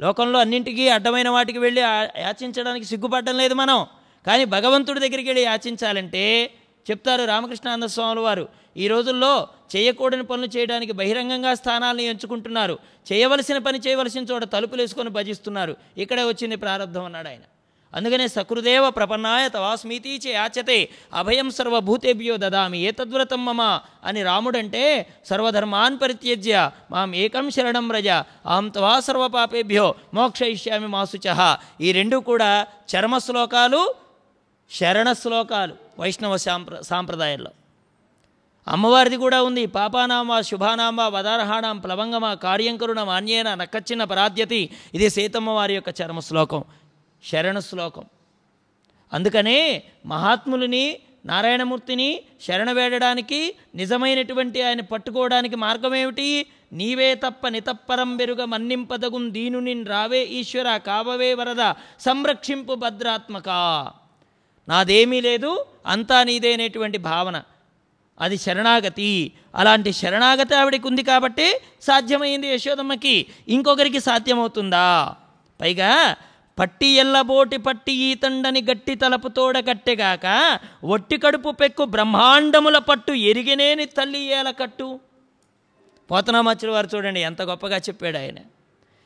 లోకంలో 0.00 0.38
అన్నింటికీ 0.38 0.88
అడ్డమైన 0.88 1.28
వాటికి 1.28 1.58
వెళ్ళి 1.58 1.80
యాచించడానికి 1.80 2.86
సిగ్గుపడడం 2.86 3.38
లేదు 3.38 3.54
మనం. 3.54 3.86
కానీ 4.26 4.44
భగవంతుడి 4.44 5.00
దగ్గరికి 5.00 5.28
వెళ్ళి 5.28 5.44
యాచించాలంటే 5.44 6.50
చెప్తారు 6.90 7.24
రామకృష్ణానంద 7.24 7.86
స్వాముల 7.94 8.20
వారు 8.20 8.48
ఈ 8.76 8.88
రోజుల్లో 8.88 9.48
చేయకూడని 9.76 10.22
పనులు 10.22 10.48
చేయడానికి 10.56 10.92
బహిరంగంగా 10.92 11.54
స్థానాలను 11.54 12.00
ఎంచుకుంటున్నారు. 12.00 12.78
చేయవలసిన 13.12 13.58
పని 13.58 13.78
చేయవలసిన 13.78 14.22
చోట 14.22 14.44
తలుపులు 14.44 14.82
వేసుకొని 14.82 15.10
భజిస్తున్నారు. 15.10 15.76
ఇక్కడే 15.98 16.22
వచ్చింది 16.22 16.56
ప్రారంభం 16.56 17.04
అన్నాడు 17.04 17.28
ఆయన. 17.28 17.44
అందుకనే 17.94 18.28
సకృదేవ 18.28 18.90
ప్రపన్నాయ 18.90 19.48
తవాస్మీతి 19.48 20.20
చే 20.26 20.32
యాచతే 20.32 20.88
అభయం 21.14 21.50
సర్వభూతేభ్యో 21.50 22.36
దదామి 22.36 22.78
ఏతద్వ్రతం 22.78 23.44
మమ 23.44 23.80
అని 24.04 24.22
రాముడంటే 24.22 25.06
సర్వధర్మాన్ 25.26 25.98
పరిత్యజ్య 26.02 26.70
మాం 26.90 27.14
ఏకం 27.14 27.50
శరణం 27.50 27.92
రజ 27.92 28.08
అహం 28.08 28.68
తవా 28.68 29.00
సర్వపాపేభ్యో 29.00 29.94
మోక్షయిష్యామి 30.14 30.86
మాసుచ. 30.86 31.56
ఈ 31.80 31.92
రెండు 31.92 32.16
కూడా 32.16 32.66
చర్మ 32.92 33.18
శ్లోకాలు 33.18 34.03
శరణ 34.76 35.12
శ్లోకాలు 35.12 35.74
వైష్ణవ 36.00 36.36
సాంప్ర 36.36 36.80
సాంప్రదాయంలో. 36.82 37.50
అమ్మవారిది 38.68 39.16
కూడా 39.16 39.42
ఉంది. 39.42 39.66
పాపానామ 39.66 40.40
శుభానామ 40.40 41.00
వదార్హాణం 41.00 41.78
ప్లవంగమ 41.78 42.34
కార్యంకరుణ 42.34 43.02
మాన్యేన 43.02 43.54
నక్కచ్చిన 43.54 44.04
పరాధ్యతి. 44.04 44.70
ఇది 44.94 45.10
సీతమ్మ 45.10 45.50
వారి 45.50 45.74
యొక్క 45.74 45.90
చర్మ 46.02 46.20
శ్లోకం 46.20 46.64
శరణ 47.24 47.58
శ్లోకం 47.58 48.04
అందుకనే 49.12 49.82
మహాత్ములని 50.06 50.98
నారాయణమూర్తిని 51.26 52.22
శరణ 52.46 52.72
వేడడానికి 52.72 53.54
నిజమైనటువంటి 53.74 54.62
ఆయన 54.62 54.80
పట్టుకోవడానికి 54.80 55.56
మార్గం 55.56 55.94
ఏమిటి 55.94 56.46
నీవే 56.72 57.14
తప్ప 57.14 57.48
నితప్పరం 57.48 58.16
బెరుగ 58.16 58.44
మన్నింపదగుం 58.44 59.32
దీనుని 59.32 59.82
రావే 59.84 60.24
ఈశ్వర 60.24 60.76
కావవే 60.76 61.34
వరద 61.34 61.74
సంరక్షింపు 62.00 62.74
భద్రాత్మక. 62.74 63.48
నాదేమీ 64.68 65.20
లేదు 65.20 65.64
అంతా 65.86 66.24
నీదే 66.24 66.54
అనేటువంటి 66.54 66.98
భావన. 66.98 67.42
అది 68.20 68.38
శరణాగతి. 68.38 69.32
అలాంటి 69.54 69.92
శరణాగతి 69.92 70.54
ఆవిడకి 70.54 70.86
ఉంది 70.86 71.02
కాబట్టి 71.02 71.60
సాధ్యమైంది 71.82 72.48
యశోదమ్మకి. 72.48 73.26
ఇంకొకరికి 73.48 74.00
సాధ్యమవుతుందా? 74.00 75.14
పైగా 75.60 76.16
పట్టి 76.58 76.86
ఎల్లబోటి 76.86 77.56
పట్టి 77.56 77.92
ఈతండని 77.92 78.62
గట్టి 78.62 78.94
తలపు 78.94 79.28
తోడగట్టెగాక 79.28 80.58
ఒట్టి 80.84 81.18
కడుపు 81.18 81.50
పెక్కు 81.50 81.84
బ్రహ్మాండముల 81.84 82.78
పట్టు 82.78 83.12
ఎరిగినేని 83.12 83.84
తల్లి 83.84 84.20
ఏల 84.20 84.50
కట్టు. 84.50 85.00
పోతనామాచుల 86.10 86.70
వారు 86.70 86.88
చూడండి 86.94 87.20
ఎంత 87.20 87.42
గొప్పగా 87.42 87.76
చెప్పాడు 87.76 88.16
ఆయన. 88.18 88.34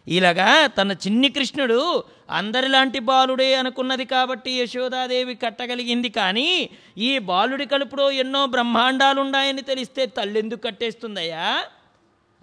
ఇలాగా 0.08 0.66
తన 0.66 0.92
చిన్ని 0.92 1.28
కృష్ణుడు 1.28 2.04
అందరిలాంటి 2.30 2.98
బాలుడే 2.98 3.54
అనుకున్నది 3.54 4.04
కాబట్టి 4.04 4.50
యశోదాదేవి 4.50 5.34
కట్టగలిగింది 5.34 6.08
కానీ 6.08 6.70
ఈ 6.98 7.18
బాలుడి 7.18 7.66
కలుపులో 7.66 8.10
ఎన్నో 8.10 8.46
బ్రహ్మాండాలున్నాయని 8.46 9.62
తెలిస్తే 9.62 10.06
తల్లెందుకు 10.06 10.60
కట్టేస్తుందయ్యా? 10.60 11.64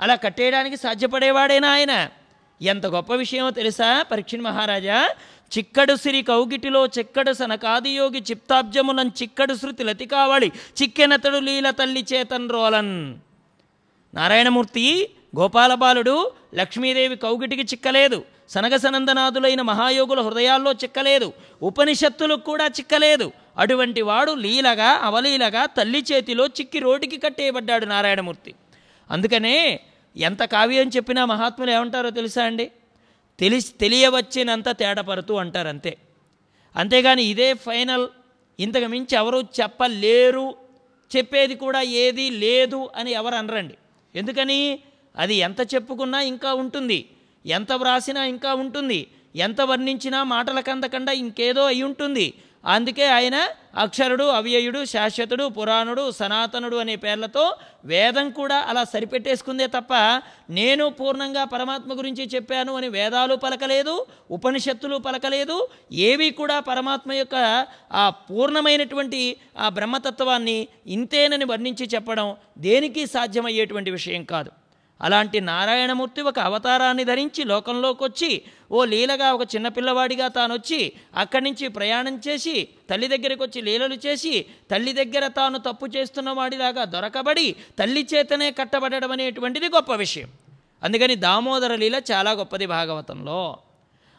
అలా 0.02 0.16
కట్టేయడానికి 0.16 0.78
సాధ్యపడేవాడేనా 0.78 1.70
ఆయన? 1.72 2.10
ఎంత 2.62 2.86
గొప్ప 2.86 3.14
విషయమో 3.14 3.52
తెలుసా 3.52 4.04
పరీక్షణ 4.12 4.42
మహారాజా? 4.42 5.10
చిక్కడు 5.58 5.96
సిరి 5.96 6.22
కౌగిటిలో 6.22 6.86
చిక్కడు 6.86 7.34
సనకాదియోగి 7.34 8.24
చిప్తాబ్జమున 8.32 9.10
చిక్కడు 9.22 9.54
శృతి 9.54 9.84
లతి 9.84 10.06
కావాలి 10.06 10.52
చిక్కెనతడు 10.82 11.38
లీల 11.38 11.70
తల్లి 11.70 12.06
చేతన్ 12.14 12.50
రోలన్. 12.50 13.14
నారాయణమూర్తి 14.16 15.10
గోపాలబాలుడు 15.38 16.16
లక్ష్మీదేవి 16.56 17.16
కౌగిటికి 17.16 17.64
చిక్కలేదు 17.64 18.20
సనగసనందనాథులైన 18.50 19.62
మహాయోగుల 19.62 20.20
హృదయాల్లో 20.22 20.72
చిక్కలేదు 20.72 21.34
ఉపనిషత్తులకు 21.62 22.44
కూడా 22.50 22.66
చిక్కలేదు. 22.68 23.32
అటువంటి 23.58 24.02
వాడు 24.02 24.32
లీలగా 24.32 24.90
అవలీలగా 25.08 25.66
తల్లి 25.78 26.02
చేతిలో 26.12 26.46
చిక్కి 26.48 26.80
రోటికి 26.80 27.18
కట్టేయబడ్డాడు 27.18 27.86
నారాయణమూర్తి. 27.86 28.54
అందుకనే 29.12 29.80
ఎంత 30.18 30.44
కావ్యం 30.44 30.88
చెప్పినా 30.96 31.26
మహాత్ములు 31.26 31.72
ఏమంటారో 31.72 32.10
తెలుసా 32.10 32.44
అండి? 32.46 32.72
తెలిసి 33.40 33.72
తెలియవచ్చినంత 33.82 34.70
తేడపరుతూ 34.80 35.36
అంటారు 35.36 35.68
అంతే 35.68 35.94
అంతేగాని 36.76 37.24
ఇదే 37.24 37.54
ఫైనల్. 37.54 38.08
ఇంతకు 38.60 38.86
మించి 38.86 39.16
ఎవరు 39.18 39.40
చెప్పలేరు 39.60 40.48
చెప్పేది 41.16 41.56
కూడా 41.56 41.82
ఏది 41.82 42.30
లేదు 42.30 42.90
అని 42.96 43.12
ఎవరు 43.12 43.36
అనరండి. 43.36 43.76
ఎందుకని? 44.16 44.80
అది 45.18 45.36
ఎంత 45.36 45.62
చెప్పుకున్నా 45.74 46.22
ఇంకా 46.22 46.54
ఉంటుంది. 46.54 47.06
ఎంత 47.46 47.74
వ్రాసినా 47.74 48.26
ఇంకా 48.26 48.54
ఉంటుంది. 48.54 49.08
ఎంత 49.36 49.62
వర్ణించినా 49.62 50.24
మాటల 50.24 50.60
కందకుండా 50.60 51.12
ఇంకేదో 51.12 51.64
అయి 51.64 51.84
ఉంటుంది. 51.84 52.34
అందుకే 52.66 53.06
ఆయన 53.06 53.48
అక్షరుడు 53.78 54.24
అవ్యయుడు 54.24 54.86
శాశ్వతుడు 54.86 55.46
పురాణుడు 55.48 56.12
సనాతనుడు 56.12 56.76
అనే 56.76 56.96
పేర్లతో 56.96 57.58
వేదం 57.86 58.30
కూడా 58.30 58.58
అలా 58.58 58.84
సరిపెట్టేసుకుందే 58.84 59.68
తప్ప 59.68 59.94
నేను 60.50 60.90
పూర్ణంగా 60.90 61.44
పరమాత్మ 61.44 61.98
గురించి 61.98 62.26
చెప్పాను 62.36 62.74
అని 62.76 62.88
వేదాలు 62.88 63.36
పలకలేదు 63.36 64.06
ఉపనిషత్తులు 64.32 64.98
పలకలేదు 64.98 65.68
ఏవి 65.92 66.32
కూడా 66.32 66.60
పరమాత్మ 66.60 67.14
యొక్క 67.14 67.36
ఆ 67.92 68.10
పూర్ణమైనటువంటి 68.10 69.38
ఆ 69.58 69.70
బ్రహ్మతత్వాన్ని 69.70 70.68
ఇంతేనని 70.88 71.46
వర్ణించి 71.46 71.88
చెప్పడం 71.96 72.36
దేనికి 72.58 73.06
సాధ్యమయ్యేటువంటి 73.08 73.92
విషయం 73.92 74.24
కాదు. 74.24 74.65
అలాంటి 75.02 75.42
నారాయణమూర్తి 75.42 76.22
ఒక 76.22 76.40
అవతారాన్ని 76.40 77.04
ధరించి 77.04 77.44
లోకంలోకి 77.44 78.04
వచ్చి 78.04 78.42
ఓ 78.72 78.86
లీలగా 78.86 79.34
ఒక 79.34 79.56
చిన్నపిల్లవాడిగా 79.56 80.28
తాను 80.28 80.54
వచ్చి 80.54 80.80
అక్కడి 81.16 81.44
నుంచి 81.44 81.68
ప్రయాణం 81.68 82.16
చేసి 82.28 82.68
తల్లి 82.90 83.08
దగ్గరికి 83.08 83.44
వచ్చి 83.44 83.62
లీలలు 83.62 83.96
చేసి 83.96 84.46
తల్లి 84.72 84.94
దగ్గర 84.94 85.28
తాను 85.28 85.58
తప్పు 85.58 85.88
చేస్తున్న 85.88 86.30
వాడిలాగా 86.30 86.86
దొరకబడి 86.86 87.56
తల్లి 87.80 88.08
చేతనే 88.14 88.52
కట్టబడడం 88.52 89.12
అనేటువంటిది 89.12 89.70
గొప్ప 89.70 89.94
విషయం. 89.96 90.30
అందుకని 90.84 91.16
దామోదర 91.16 91.76
లీల 91.76 92.02
చాలా 92.12 92.32
గొప్పది 92.32 92.66
భాగవతంలో. 92.66 93.58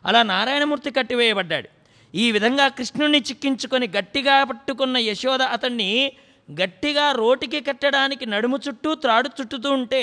అలా 0.05 0.23
నారాయణమూర్తి 0.23 0.91
కట్టివేయబడ్డాడు. 0.91 1.69
ఈ 2.15 2.33
విధంగా 2.33 2.69
కృష్ణుణ్ణి 2.69 3.19
చిక్కించుకొని 3.19 3.87
గట్టిగా 3.89 4.45
పట్టుకున్న 4.45 4.97
యశోద 4.97 5.43
అతన్ని 5.43 6.13
గట్టిగా 6.49 7.13
రోటికి 7.13 7.61
కట్టడానికి 7.61 8.27
నడుము 8.27 8.59
చుట్టూ 8.69 8.95
త్రాడు 8.95 9.29
చుట్టుతూ 9.41 9.71
ఉంటే 9.71 10.03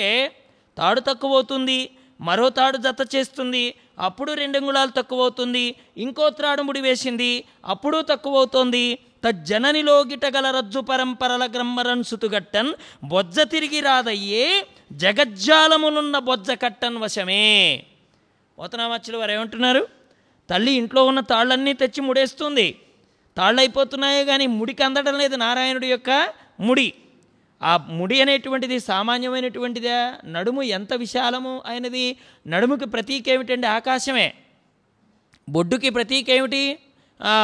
తాడు 0.78 1.00
తక్కువ 1.00 1.34
అవుతుంది 1.34 1.90
మరో 2.20 2.48
తాడు 2.48 2.76
జత 2.76 3.14
చేస్తుంది 3.14 3.74
అప్పుడు 3.98 4.32
రెండు 4.32 4.58
అంగుళాలు 4.58 4.90
తక్కువ 4.90 5.22
అవుతుంది 5.22 5.74
ఇంకో 5.96 6.30
త్రాడు 6.30 6.62
ముడి 6.62 6.80
వేసింది 6.80 7.44
అప్పుడు 7.66 8.02
తక్కువవుతోంది. 8.10 8.98
తజ్జననిలో 9.24 10.00
గిటగల 10.00 10.50
రజ్జు 10.50 10.80
పరంపరల 10.80 11.46
గ్రహ్మరన్ 11.46 12.04
సుతుగట్టన్ 12.04 12.72
బొజ్జ 13.04 13.40
తిరిగి 13.40 13.80
రాదయ్యే 13.80 14.66
జగజ్జాలమునున్న 14.92 16.18
బొజ్జ 16.18 16.50
కట్టన్ 16.50 16.96
వశమే. 16.96 17.84
పోతనామచ్చులు 18.58 19.18
వారు 19.18 19.30
ఏమంటున్నారు? 19.30 19.88
తల్లి 20.50 20.72
ఇంట్లో 20.72 21.04
ఉన్న 21.06 21.20
తాళ్ళన్నీ 21.20 21.72
తెచ్చి 21.72 22.00
ముడేస్తుంది. 22.00 22.78
తాళ్ళు 23.36 23.60
అయిపోతున్నాయే 23.60 24.24
కానీ 24.24 24.46
ముడికి 24.46 24.82
అందడం 24.84 25.18
లేదు 25.18 25.36
నారాయణుడి 25.36 25.86
యొక్క 25.86 26.10
ముడి. 26.60 26.92
ఆ 27.62 27.72
ముడి 27.98 28.16
అనేటువంటిది 28.20 28.76
సామాన్యమైనటువంటిదా? 28.80 29.98
నడుము 30.34 30.62
ఎంత 30.76 30.92
విశాలము 31.02 31.52
అయినది? 31.66 32.06
నడుముకి 32.46 32.86
ప్రతీక 32.94 33.28
ఏమిటండి? 33.28 33.66
ఆకాశమే. 33.66 34.26
బొడ్డుకి 35.48 35.90
ప్రతీక 35.90 36.28
ఏమిటి? 36.30 36.64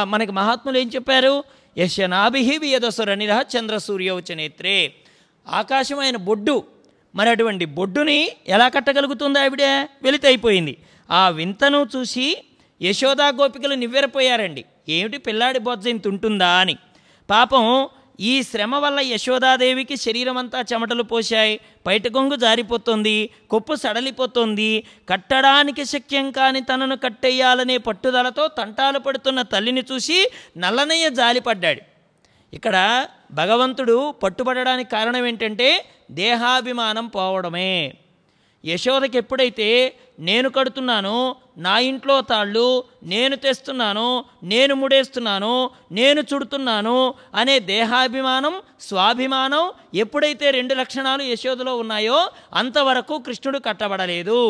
మనకి 0.03 0.31
మహాత్ములు 0.31 0.77
ఏం 0.77 0.89
చెప్పారు? 0.95 1.33
యశనాభి 1.77 2.41
వియదసురనిర 2.63 3.33
చంద్ర 3.53 3.75
సూర్యోచ 3.87 4.33
నేత్రే. 4.39 4.77
ఆకాశమైన 5.47 6.17
బొడ్డు 6.27 6.55
మరి 7.15 7.29
అటువంటి 7.29 7.65
బొడ్డుని 7.77 8.19
ఎలా 8.47 8.67
కట్టగలుగుతుంది 8.75 9.39
ఆవిడ? 9.39 9.63
వెలితి 10.03 10.27
అయిపోయింది 10.27 10.73
ఆ 11.09 11.21
వింతను 11.29 11.79
చూసి 11.95 12.27
యశోదా 12.81 13.27
గోపికలు 13.39 13.75
నివ్వెరపోయారండి. 13.83 14.63
ఏమిటి 14.89 15.17
పిల్లాడి 15.25 15.59
బొజ్జ 15.59 15.87
ఇంత 15.87 16.07
ఉంటుందా 16.07 16.51
అని. 16.61 16.75
పాపం 17.29 17.65
ఈ 18.19 18.43
శ్రమ 18.43 18.75
వల్ల 18.75 18.99
యశోదాదేవికి 18.99 19.95
శరీరం 19.97 20.37
అంతా 20.37 20.61
చెమటలు 20.61 21.03
పోశాయి. 21.03 21.59
బయట 21.87 22.07
కొంగు 22.07 22.35
జారిపోతుంది 22.35 23.29
కొప్పు 23.49 23.75
సడలిపోతుంది. 23.75 24.83
కట్టడానికి 25.09 25.85
శక్యం 25.85 26.31
కాని 26.31 26.61
తనను 26.61 26.95
కట్టేయాలనే 26.97 27.77
పట్టుదలతో 27.77 28.47
తంటాలు 28.47 28.99
పడుతున్న 28.99 29.41
తల్లిని 29.41 29.83
చూసి 29.91 30.31
నల్లనయ్య 30.57 31.09
జాలిపడ్డాడు. 31.09 31.81
ఇక్కడ 32.55 33.07
భగవంతుడు 33.31 34.11
పట్టుబడడానికి 34.11 34.91
కారణం 34.91 35.25
ఏంటంటే 35.25 35.85
దేహాభిమానం 36.11 37.07
పోవడమే. 37.07 37.93
యశోదకి 38.65 39.17
ఎప్పుడైతే 39.17 39.93
నేను 40.21 40.49
కడుతున్నాను 40.49 41.15
నా 41.57 41.75
ఇంట్లో 41.89 42.15
తాళ్ళు 42.21 42.67
నేను 43.03 43.35
తెస్తున్నాను 43.35 44.07
నేను 44.43 44.73
ముడేస్తున్నాను 44.75 45.53
నేను 45.91 46.21
చుడుతున్నాను 46.21 46.97
అనే 47.35 47.55
దేహాభిమానం 47.73 48.55
స్వాభిమానం 48.89 49.65
ఎప్పుడైతే 49.95 50.51
రెండు 50.51 50.73
లక్షణాలు 50.73 51.23
యశోదలో 51.23 51.73
ఉన్నాయో 51.77 52.19
అంతవరకు 52.53 53.17
కృష్ణుడు 53.27 53.59
కట్టబడలేదు. 53.59 54.41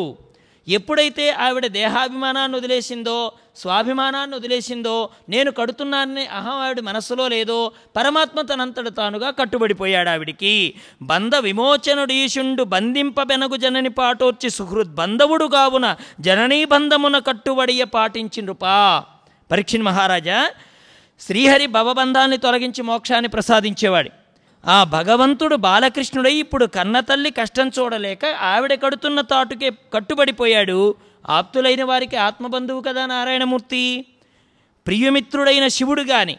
ఎప్పుడైతే 0.67 1.30
ఆవిడ 1.30 1.67
దేహాభిమానాన్ని 1.67 2.58
వదిలేసిందో 2.58 3.32
స్వాభిమానాన్ని 3.56 4.36
వదిలేసిందో 4.36 5.10
నేను 5.30 5.52
కడుతున్నానని 5.52 6.26
అహం 6.26 6.52
ఆవిడ 6.52 6.80
మనస్సులో 6.80 7.28
లేదో 7.28 7.71
పరమాత్మ 7.95 8.41
తనంతడు 8.41 8.89
తానుగా 8.89 9.30
కట్టుబడిపోయాడు 9.30 10.10
ఆవిడికి. 10.10 10.74
బంధ 11.02 11.36
విమోచనుడీశుండు 11.36 12.63
బంధింపబెనగు 12.63 13.56
జనని 13.56 13.89
పాటోర్చి 13.89 14.50
సుహృద్ 14.50 14.95
బంధవుడు 14.95 15.45
కావున 15.45 15.95
జననీ 16.19 16.65
బంధమున 16.65 17.19
కట్టుబడియ 17.19 17.84
పాటించిండ్రుపా 17.84 19.06
పరీక్షిన్ 19.52 19.84
మహారాజా 19.84 20.52
శ్రీహరి 21.19 21.67
భవబంధాన్ని 21.67 22.38
తొలగించి 22.38 22.84
మోక్షాన్ని 22.84 23.30
ప్రసాదించేవాడు. 23.30 24.20
ఆ 24.65 24.84
భగవంతుడు 24.84 25.56
బాలకృష్ణుడై 25.56 26.34
ఇప్పుడు 26.34 26.65
కన్నతల్లి 26.65 27.32
కష్టం 27.32 27.71
చూడలేక 27.80 28.26
ఆవిడ 28.26 28.74
కడుతున్న 28.74 29.21
తాటుకే 29.21 29.71
కట్టుబడిపోయాడు. 29.93 30.95
ఆప్తులైన 31.30 31.84
వారికి 31.84 32.15
ఆత్మబంధువు 32.15 32.82
కదా 32.82 33.06
నారాయణమూర్తి? 33.06 34.06
ప్రియమిత్రుడైన 34.88 35.67
శివుడు 35.67 36.02
గాని 36.02 36.38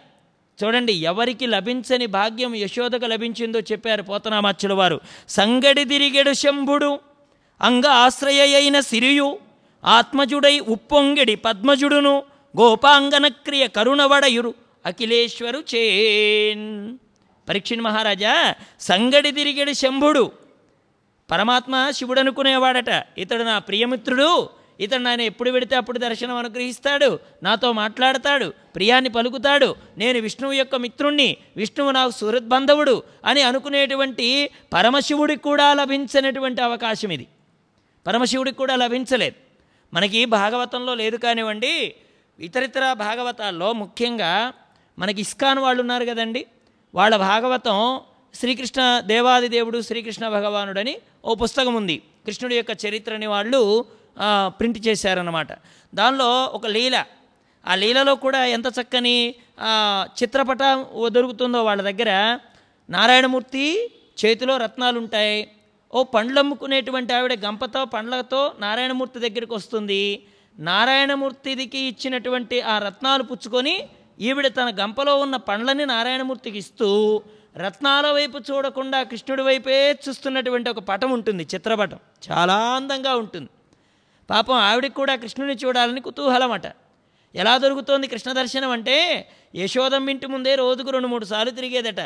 చూడండి 0.64 0.92
ఎవరికి 0.92 1.46
లభించని 1.46 2.06
భాగ్యం 2.06 2.54
యశోదకు 2.54 3.04
లభించిందో 3.04 3.60
చెప్పారు 3.60 4.02
పోతనామాచ్యుల 4.02 4.72
వారు. 4.72 5.00
సంగడి 5.28 5.84
తిరిగెడు 5.84 6.32
శంభుడు 6.32 6.98
అంగ 7.62 7.86
ఆశ్రయైన 7.86 8.80
సిరియు 8.80 9.38
ఆత్మజుడై 9.84 10.60
ఉప్పొంగిడి 10.60 11.34
పద్మజుడును 11.34 12.22
గోపాంగనక్రియ 12.60 13.66
కరుణవడయురు 13.66 14.54
అఖిలేశ్వరు 14.86 15.64
చేన్. 15.74 16.98
పరీక్షిణ్ 17.48 17.80
మహారాజా 17.80 18.54
సంగడి 18.80 19.30
తిరిగెడు 19.30 19.72
శంభుడు. 19.72 20.32
పరమాత్మ 21.30 21.90
శివుడు 21.90 22.20
అనుకునేవాడట 22.20 23.04
ఇతడు 23.18 23.42
నా 23.42 23.58
ప్రియమిత్రుడు. 23.58 24.48
ఇతడు 24.80 25.08
ఆయన 25.08 25.20
ఎప్పుడు 25.20 25.50
పెడితే 25.50 25.76
అప్పుడు 25.76 25.98
దర్శనం 25.98 26.36
అనుగ్రహిస్తాడు. 26.36 27.18
నాతో 27.42 27.72
మాట్లాడతాడు. 27.72 28.52
ప్రియాన్ని 28.74 29.10
పలుకుతాడు. 29.10 29.76
నేను 29.98 30.20
విష్ణువు 30.20 30.52
యొక్క 30.52 30.76
మిత్రుణ్ణి. 30.76 31.36
విష్ణువు 31.56 31.90
నాకు 31.90 32.10
సుహృద్బంధవుడు 32.10 33.02
అని 33.24 33.42
అనుకునేటువంటి 33.42 34.50
పరమశివుడికి 34.72 35.42
కూడా 35.42 35.74
లభించినటువంటి 35.74 36.62
అవకాశం 36.62 37.12
ఇది 37.12 37.26
పరమశివుడికి 38.06 38.56
కూడా 38.56 38.76
లభించలేదు. 38.76 39.36
మనకి 39.94 40.24
భాగవతంలో 40.24 40.94
లేదు 40.94 41.16
కానివ్వండి 41.16 41.94
ఇతరితర 42.40 42.92
భాగవతాల్లో 42.92 43.72
ముఖ్యంగా 43.72 44.52
మనకి 44.98 45.20
ఇస్కాన్ 45.20 45.58
వాళ్ళు 45.58 45.80
ఉన్నారు 45.80 46.04
కదండి. 46.04 46.46
వాళ్ళ 46.94 47.14
భాగవతం 47.28 47.76
శ్రీకృష్ణ 48.38 48.80
దేవాది 49.10 49.48
దేవుడు 49.54 49.78
శ్రీకృష్ణ 49.88 50.24
భగవానుడని 50.34 50.94
ఓ 51.24 51.34
పుస్తకం 51.42 51.74
ఉంది. 51.80 51.96
కృష్ణుడి 52.26 52.54
యొక్క 52.56 52.72
చరిత్రని 52.84 53.28
వాళ్ళు 53.34 53.60
ప్రింట్ 54.58 54.80
చేశారన్నమాట. 54.86 55.52
దానిలో 55.98 56.28
ఒక 56.56 56.66
లీల. 56.76 56.96
ఆ 57.66 57.74
లీలలో 57.82 58.14
కూడా 58.24 58.40
ఎంత 58.56 58.68
చక్కని 58.78 59.16
చిత్రపటం 60.20 60.78
దొరుకుతుందో 61.14 61.60
వాళ్ళ 61.68 61.80
దగ్గర. 61.90 62.10
నారాయణమూర్తి 62.90 63.66
చేతిలో 64.20 64.54
రత్నాలు 64.64 64.96
ఉంటాయి 65.02 65.38
ఓ 65.94 66.02
పండ్లు 66.14 66.38
అమ్ముకునేటువంటి 66.42 67.12
ఆవిడ 67.16 67.34
గంపతో 67.46 67.80
పండ్లతో 67.94 68.42
నారాయణమూర్తి 68.64 69.18
దగ్గరికి 69.24 69.54
వస్తుంది. 69.54 70.04
నారాయణమూర్తికి 70.68 71.80
ఇచ్చినటువంటి 71.90 72.56
ఆ 72.72 72.76
రత్నాలు 72.86 73.22
పుచ్చుకొని 73.30 73.74
ఈవిడ 74.22 74.46
తన 74.46 74.68
గంపలో 74.80 75.12
ఉన్న 75.24 75.36
పండ్లని 75.48 75.84
నారాయణమూర్తికి 75.86 76.58
ఇస్తూ 76.58 76.88
రత్నాల 77.56 78.06
వైపు 78.16 78.38
చూడకుండా 78.38 78.98
కృష్ణుడి 79.02 79.42
వైపే 79.42 79.78
చూస్తున్నటువంటి 80.04 80.68
ఒక 80.70 80.80
పటం 80.90 81.10
ఉంటుంది 81.16 81.42
చిత్రపటం. 81.54 81.98
చాలా 82.30 82.58
అందంగా 82.76 83.12
ఉంటుంది. 83.22 83.50
పాపం 84.30 84.56
ఆవిడకి 84.68 84.94
కూడా 84.94 85.14
కృష్ణుని 85.22 85.56
చూడాలని 85.64 86.00
కుతూహలం 86.00 86.52
అట 86.52 86.66
ఎలా 87.34 87.54
దొరుకుతోంది 87.58 88.06
కృష్ణ 88.06 88.30
దర్శనం 88.32 88.70
అంటే 88.70 88.96
యశోదం 89.56 90.06
ఇంటి 90.10 90.26
ముందే 90.26 90.54
రోజుకు 90.54 90.90
రెండు 90.90 91.08
మూడు 91.08 91.24
సార్లు 91.24 91.52
తిరిగేదట. 91.58 92.00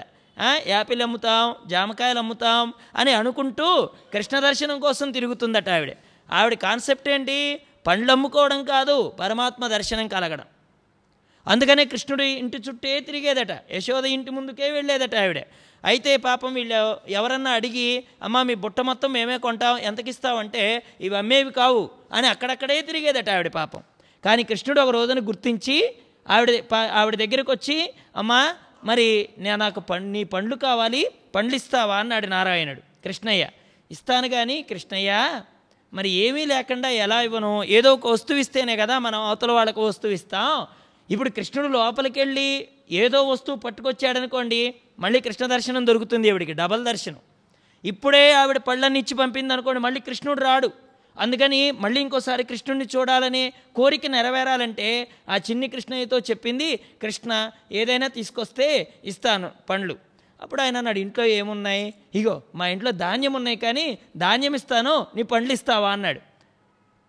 యాపిల్ 0.67 1.03
అమ్ముతాం 1.03 1.55
జామకాయలు 1.67 2.19
అమ్ముతాం 2.19 2.67
అని 2.97 3.13
అనుకుంటూ 3.21 3.69
కృష్ణ 4.15 4.39
దర్శనం 4.39 4.77
కోసం 4.81 5.11
తిరుగుతుందట 5.11 5.69
ఆవిడ. 5.77 5.93
ఆవిడ 6.33 6.55
కాన్సెప్ట్ 6.67 7.09
ఏంటి? 7.09 7.39
పండ్లు 7.87 8.13
అమ్ముకోవడం 8.13 8.61
కాదు 8.65 8.97
పరమాత్మ 9.21 9.67
దర్శనం 9.67 10.09
కలగడం. 10.09 10.47
అందుకనే 11.53 11.85
కృష్ణుడి 11.93 12.27
ఇంటి 12.43 12.59
చుట్టే 12.67 12.93
తిరిగేదట. 13.09 13.53
యశోద 13.77 14.05
ఇంటి 14.17 14.31
ముందుకే 14.37 14.69
వెళ్ళేదట 14.77 15.15
ఆవిడ. 15.25 15.41
అయితే 15.85 16.13
పాపం 16.27 16.51
వీళ్ళు 16.59 16.79
ఎవరన్నా 17.19 17.51
అడిగి 17.59 17.89
అమ్మ 18.27 18.43
మీ 18.49 18.55
బుట్ట 18.63 18.81
మొత్తం 18.91 19.11
మేమే 19.17 19.37
కొంటాం 19.47 19.77
ఎంతకిస్తావంటే 19.89 20.63
ఇవి 21.07 21.17
అమ్మేవి 21.23 21.53
కావు 21.61 21.83
అని 22.17 22.27
అక్కడక్కడే 22.33 22.79
తిరిగేదట 22.89 23.29
ఆవిడ 23.37 23.51
పాపం. 23.61 23.83
కానీ 24.25 24.43
కృష్ణుడు 24.51 24.81
ఒక 24.85 24.93
రోజున 24.99 25.21
గుర్తించి 25.29 25.77
ఆవిడ 26.35 26.51
ఆవిడ 27.01 27.15
దగ్గరకు 27.23 27.51
వచ్చి 27.57 27.77
అమ్మా 28.23 28.41
మరి 28.89 29.07
నేను 29.45 29.59
నాకు 29.65 29.81
పండ్ 29.91 30.09
నీ 30.15 30.23
పండ్లు 30.33 30.57
కావాలి 30.65 31.03
పండ్లు 31.35 31.57
ఇస్తావా 31.61 31.97
అన్నాడు 32.03 32.27
నారాయణుడు. 32.35 32.83
కృష్ణయ్య 33.05 33.45
ఇస్తాను 33.91 34.29
కానీ 34.29 34.57
కృష్ణయ్య 34.71 35.13
మరి 35.93 36.09
ఏమీ 36.25 36.43
లేకుండా 36.53 36.89
ఎలా 37.05 37.19
ఇవ్వను? 37.27 37.53
ఏదో 37.77 37.91
ఒక 37.97 38.07
వస్తువు 38.15 38.41
ఇస్తేనే 38.45 38.75
కదా 38.83 38.95
మనం 39.07 39.21
అవతల 39.29 39.53
వాళ్ళకు 39.59 39.81
వస్తువు 39.89 40.15
ఇస్తాం. 40.19 40.51
ఇప్పుడు 41.11 41.31
కృష్ణుడు 41.31 41.69
లోపలికి 41.69 42.19
వెళ్ళి 42.21 42.49
ఏదో 43.03 43.19
వస్తువు 43.29 43.59
పట్టుకొచ్చాడనుకోండి 43.59 44.61
మళ్ళీ 45.01 45.19
కృష్ణ 45.21 45.47
దర్శనం 45.47 45.87
దొరుకుతుంది 45.87 46.31
ఆవిడికి 46.31 46.53
డబల్ 46.53 46.83
దర్శనం. 46.85 47.21
ఇప్పుడే 47.85 48.25
ఆవిడ 48.33 48.59
పళ్ళని 48.69 48.99
ఇచ్చి 48.99 49.15
పంపింది 49.15 49.53
అనుకోండి 49.53 49.81
మళ్ళీ 49.81 50.01
కృష్ణుడు 50.01 50.41
రాడు. 50.41 50.71
అందుకని 51.17 51.61
మళ్ళీ 51.83 52.01
ఇంకోసారి 52.01 52.43
కృష్ణుడిని 52.45 52.87
చూడాలని 52.95 53.53
కోరిక 53.77 54.07
నెరవేరాలంటే 54.07 54.89
ఆ 55.29 55.37
చిన్ని 55.37 55.69
కృష్ణయ్యతో 55.69 56.19
చెప్పింది 56.31 56.69
కృష్ణ 57.03 57.51
ఏదైనా 57.73 58.09
తీసుకొస్తే 58.17 58.67
ఇస్తాను 59.05 59.51
పండ్లు. 59.71 59.97
అప్పుడు 60.43 60.61
ఆయన 60.63 60.77
అన్నాడు 60.77 60.99
ఇంట్లో 60.99 61.25
ఏమున్నాయి? 61.25 61.95
ఇగో 62.15 62.35
మా 62.55 62.65
ఇంట్లో 62.69 62.91
ధాన్యం 63.05 63.33
ఉన్నాయి 63.33 63.57
కానీ 63.57 63.99
ధాన్యం 64.17 64.55
ఇస్తాను 64.55 65.07
నీ 65.17 65.23
పండ్లు 65.23 65.53
ఇస్తావా 65.53 65.91
అన్నాడు. 65.93 66.21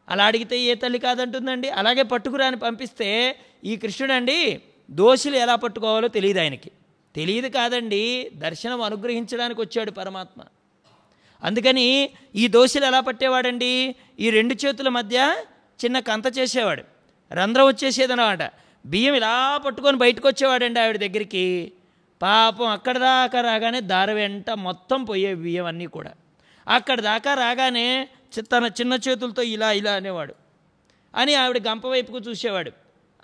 అలా 0.09 0.25
అడిగితే 0.25 0.59
ఏ 0.59 0.73
తల్లి 0.73 0.99
కాదంటుందండి? 0.99 1.69
అలాగే 1.69 2.03
పట్టుకురాని 2.03 2.55
పంపిస్తే 2.55 3.35
ఈ 3.63 3.75
కృష్ణుడండి 3.75 4.61
దోషులు 4.91 5.35
ఎలా 5.35 5.55
పట్టుకోవాలో 5.55 6.07
తెలియదు 6.07 6.39
ఆయనకి. 6.39 6.71
తెలియదు 7.15 7.47
కాదండి 7.47 8.31
దర్శనం 8.35 8.81
అనుగ్రహించడానికి 8.81 9.61
వచ్చాడు 9.61 9.91
పరమాత్మ. 9.91 10.41
అందుకని 11.43 12.09
ఈ 12.35 12.47
దోషులు 12.47 12.85
ఎలా 12.85 12.99
పట్టేవాడండి? 12.99 13.95
ఈ 14.19 14.29
రెండు 14.29 14.53
చేతుల 14.53 14.89
మధ్య 14.89 15.35
చిన్న 15.85 15.99
కంత 15.99 16.37
చేసేవాడు. 16.37 16.83
రంధ్రం 17.33 17.67
వచ్చేసేదనమాట 17.67 18.43
బియ్యం 18.85 19.15
ఇలా 19.15 19.57
పట్టుకొని 19.57 19.97
బయటకు 19.97 20.27
వచ్చేవాడండి 20.27 20.79
ఆవిడ 20.79 20.97
దగ్గరికి. 20.97 21.71
పాపం 22.21 22.67
అక్కడ 22.67 22.97
దాకా 22.97 23.41
రాగానే 23.41 23.81
దారి 23.81 24.13
వెంట 24.13 24.49
మొత్తం 24.49 25.03
పోయే 25.03 25.35
బియ్యం 25.35 25.65
అన్నీ 25.65 25.85
కూడా. 25.85 26.11
అక్కడ 26.67 27.01
దాకా 27.01 27.33
రాగానే 27.33 28.07
తన 28.39 28.65
చిన్న 28.65 28.93
చేతులతో 28.93 29.41
ఇలా 29.41 29.71
ఇలా 29.71 29.91
అనేవాడు. 29.91 30.35
అని 31.15 31.35
ఆవిడ 31.35 31.67
గంప 31.67 31.87
వైపుకు 31.87 32.17
చూసేవాడు. 32.17 32.71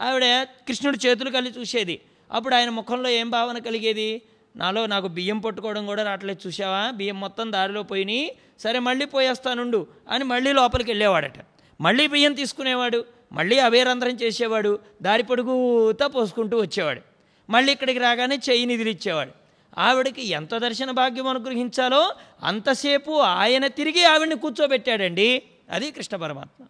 ఆవిడ 0.01 0.43
కృష్ణుడి 0.43 1.07
చేతులు 1.07 1.29
కలిసి 1.29 1.59
చూసేది. 1.59 1.99
అప్పుడు 2.31 2.55
ఆయన 2.55 2.69
ముఖంలో 2.69 3.09
ఏం 3.09 3.29
భావన 3.29 3.59
కలిగేది? 3.59 4.21
నాలో 4.55 4.85
నాకు 4.85 5.07
బియ్యం 5.07 5.39
పట్టుకోవడం 5.39 5.85
కూడా 5.85 6.03
రావట్లేదు 6.03 6.47
చూసావా 6.47 6.91
బియ్యం 6.91 7.19
మొత్తం 7.19 7.51
దారిలో 7.51 7.83
పోయినాయి 7.83 8.35
సరే 8.59 8.79
మళ్ళీ 8.79 9.05
పోయేస్తానుండు 9.05 9.87
అని 10.09 10.23
మళ్ళీ 10.23 10.53
లోపలికి 10.53 10.91
వెళ్ళేవాడట. 10.91 11.33
మళ్ళీ 11.81 12.07
బియ్యం 12.07 12.33
తీసుకునేవాడు. 12.33 13.05
మళ్ళీ 13.31 13.59
అవే 13.59 13.83
రంధ్రం 13.83 14.11
చేసేవాడు. 14.11 14.79
దారి 15.01 15.23
పొడుగుతా 15.23 16.07
పోసుకుంటూ 16.07 16.61
వచ్చేవాడు. 16.61 17.01
మళ్ళీ 17.49 17.71
ఇక్కడికి 17.71 17.99
రాగానే 17.99 18.39
చెయ్యి 18.49 18.65
నిధులు 18.65 18.89
ఇచ్చేవాడు 18.89 19.31
ఆవిడకి 19.77 20.27
ఎంత 20.27 20.55
దర్శన 20.57 20.91
భాగ్యం 20.91 21.27
అనుగ్రహించాలో 21.27 22.15
అంతసేపు 22.43 23.19
ఆయన 23.19 23.67
తిరిగి 23.67 24.03
ఆవిడని 24.03 24.35
కూర్చోబెట్టాడండి. 24.35 25.43
అది 25.69 25.91
కృష్ణ 25.91 26.17
పరమాత్మ. 26.17 26.65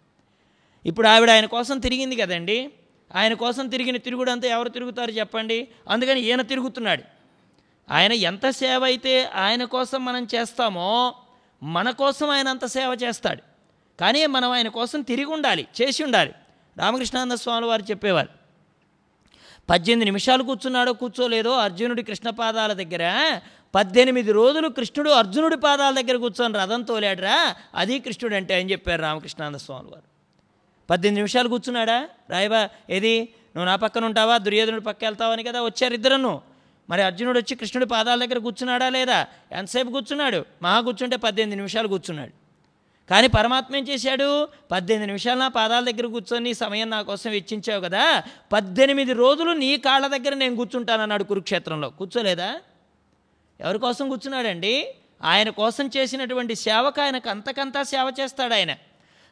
ఇప్పుడు 0.86 1.08
ఆవిడ 1.08 1.30
ఆయన 1.30 1.46
కోసం 1.46 1.78
తిరిగింది 1.78 2.16
కదండి. 2.16 2.70
ఆయన 3.14 3.34
కోసం 3.34 3.68
తిరిగిన 3.68 3.96
తిరుగుడు 3.96 4.30
అంతా 4.30 4.48
ఎవరు 4.48 4.68
తిరుగుతారు 4.68 5.10
చెప్పండి. 5.10 5.68
అందుకని 5.88 6.20
ఈయన 6.20 6.42
తిరుగుతున్నాడు. 6.42 7.02
ఆయన 7.90 8.12
ఎంత 8.12 8.50
సేవ 8.50 8.84
అయితే 8.84 9.24
ఆయన 9.24 9.64
కోసం 9.64 10.04
మనం 10.04 10.26
చేస్తామో 10.34 11.14
మన 11.62 11.90
కోసం 11.90 12.30
ఆయన 12.30 12.48
అంత 12.48 12.64
సేవ 12.64 12.98
చేస్తాడు. 13.02 13.42
కానీ 14.00 14.26
మనం 14.26 14.50
ఆయన 14.50 14.68
కోసం 14.68 15.02
తిరిగి 15.02 15.26
ఉండాలి 15.26 15.66
చేసి 15.82 16.04
ఉండాలి. 16.04 16.32
రామకృష్ణానంద 16.78 17.32
స్వామి 17.32 17.66
వారు 17.66 17.82
చెప్పేవారు 17.82 18.43
పద్దెనిమిది 19.70 20.04
నిమిషాలు 20.04 20.42
కూర్చున్నాడో 20.42 20.92
కూర్చోలేదో 20.92 21.52
అర్జునుడి 21.52 22.02
కృష్ణ 22.02 22.30
పాదాల 22.30 22.72
దగ్గర 22.72 23.40
పద్దెనిమిది 23.74 24.32
రోజులు 24.32 24.68
కృష్ణుడు 24.68 25.10
అర్జునుడి 25.10 25.56
పాదాల 25.56 25.94
దగ్గర 25.94 26.16
కూర్చొని 26.16 26.54
రథం 26.54 26.82
తోలాడరా? 26.82 27.56
అది 27.74 27.98
కృష్ణుడు 27.98 28.34
అంటే 28.34 28.54
అని 28.54 28.70
చెప్పారు 28.70 29.02
రామకృష్ణానంద 29.02 29.56
స్వామి 29.56 29.88
వారు. 29.88 30.02
పద్దెనిమిది 30.90 31.18
నిమిషాలు 31.20 31.48
కూర్చున్నాడా? 31.48 32.08
రాయబా 32.30 32.68
ఏది? 32.90 33.20
నువ్వు 33.56 33.64
నా 33.64 33.76
పక్కన 33.76 34.04
ఉంటావా? 34.04 34.38
దుర్యోధనుడి 34.38 34.84
పక్క 34.84 35.04
వెళ్తావని 35.04 35.44
కదా 35.44 35.62
వచ్చారు 35.62 35.94
ఇద్దరును. 35.94 36.42
మరి 36.90 37.02
అర్జునుడు 37.02 37.38
వచ్చి 37.38 37.56
కృష్ణుడి 37.56 37.86
పాదాల 37.86 38.24
దగ్గర 38.24 38.38
కూర్చున్నాడా 38.38 38.88
లేదా? 38.88 39.26
ఎంతసేపు 39.52 39.90
కూర్చున్నాడు? 39.90 40.44
మహా 40.62 40.80
కూర్చుంటే 40.80 41.16
పద్దెనిమిది 41.16 41.56
నిమిషాలు 41.56 41.88
కూర్చున్నాడు. 41.88 42.43
కానీ 43.10 43.28
పరమాత్మ 43.28 43.76
ఏం 43.76 43.88
చేశాడు? 43.88 44.48
పద్దెనిమిది 44.70 45.06
నిమిషాలు 45.06 45.38
నా 45.38 45.48
పాదాల 45.48 45.90
దగ్గర 45.90 46.06
కూర్చొని 46.06 46.54
సమయం 46.54 46.90
నా 46.90 47.02
కోసం 47.02 47.30
వెచ్చించావు 47.30 47.80
కదా? 47.80 48.22
పద్దెనిమిది 48.52 49.12
రోజులు 49.12 49.50
నీ 49.50 49.76
కాళ్ళ 49.76 50.06
దగ్గర 50.06 50.34
నేను 50.34 50.56
కూర్చుంటానన్నాడు 50.56 51.24
కురుక్షేత్రంలో. 51.24 51.90
కూర్చోలేదా? 51.90 52.60
ఎవరి 53.60 53.78
కోసం 53.78 54.08
కూర్చున్నాడండి? 54.08 54.94
ఆయన 55.22 55.50
కోసం 55.50 55.90
చేసినటువంటి 55.96 56.54
సేవకు 56.54 57.00
ఆయనకు 57.00 57.30
అంతకంతా 57.30 57.82
సేవ 57.82 58.12
చేస్తాడు 58.20 58.54
ఆయన. 58.54 58.76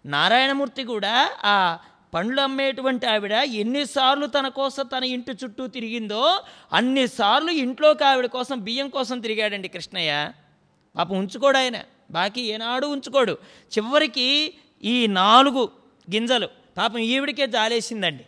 నారాయణమూర్తి 0.07 0.85
కూడా 0.85 1.31
ఆ 1.45 1.79
పండ్లు 2.15 2.41
అమ్మేటువంటి 2.41 3.07
ఆవిడ 3.07 3.33
ఎన్నిసార్లు 3.33 4.27
తన 4.27 4.49
కోసం 4.49 4.87
తన 4.87 5.05
ఇంటి 5.05 5.33
చుట్టూ 5.33 5.67
తిరిగిందో 5.67 6.41
అన్నిసార్లు 6.73 7.51
ఇంట్లోకి 7.51 8.05
ఆవిడ 8.05 8.27
కోసం 8.27 8.61
బియ్యం 8.61 8.89
కోసం 8.89 9.21
తిరిగాడండి 9.21 9.69
కృష్ణయ్య. 9.69 10.33
పాపం 10.97 11.19
ఉంచుకోడు 11.19 11.59
ఆయన. 11.59 11.75
బాకీ 12.11 12.43
ఏనాడు 12.43 12.87
ఉంచుకోడు. 12.87 13.39
చివరికి 13.75 14.55
ఈ 14.85 15.07
నాలుగు 15.07 15.71
గింజలు 16.15 16.49
పాపం 16.79 16.99
ఈవిడికే 16.99 17.47
జాలేసిందండి. 17.47 18.25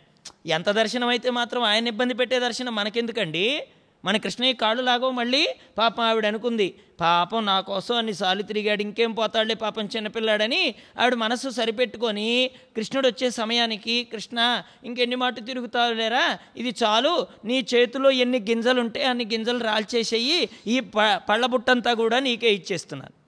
ఎంత 0.47 0.69
దర్శనం 0.69 1.07
అయితే 1.07 1.29
మాత్రం 1.29 1.63
ఆయన 1.63 1.87
ఇబ్బంది 1.87 2.13
పెట్టే 2.13 2.39
దర్శనం 2.39 2.75
మనకెందుకండి? 2.75 3.63
మన 4.05 4.17
కృష్ణయ్య 4.17 4.53
కాళ్ళు 4.53 4.83
లాగో 4.83 5.11
మళ్ళీ 5.11 5.47
పాపం 5.77 6.03
ఆవిడ 6.03 6.25
అనుకుంది 6.25 6.75
పాపం 7.01 7.45
నా 7.45 7.59
కోసం 7.59 7.95
అన్నిసార్లు 7.95 8.43
తిరిగాడు 8.43 8.81
ఇంకేం 8.81 9.11
పోతాడులే 9.11 9.53
పాపం 9.53 9.85
చిన్నపిల్లాడని. 9.85 10.75
ఆవిడ 10.99 11.13
మనసు 11.13 11.49
సరిపెట్టుకొని 11.49 12.51
కృష్ణుడు 12.75 13.07
వచ్చే 13.07 13.29
సమయానికి 13.29 14.03
కృష్ణ 14.03 14.63
ఇంకెన్ని 14.83 15.15
మాట 15.15 15.45
తిరుగుతావు 15.45 15.93
లేరా 15.93 16.39
ఇది 16.57 16.75
చాలు 16.83 17.27
నీ 17.45 17.65
చేతిలో 17.73 18.11
ఎన్ని 18.11 18.39
గింజలు 18.39 18.81
ఉంటే 18.81 19.03
అన్ని 19.03 19.25
గింజలు 19.25 19.63
రాల్చేసేయి 19.63 20.49
ఈ 20.67 20.79
ప 20.79 20.97
పళ్ళబుట్టంతా 21.29 21.93
కూడా 21.93 22.19
నీకే 22.19 22.53
ఇచ్చేస్తున్నాను. 22.53 23.24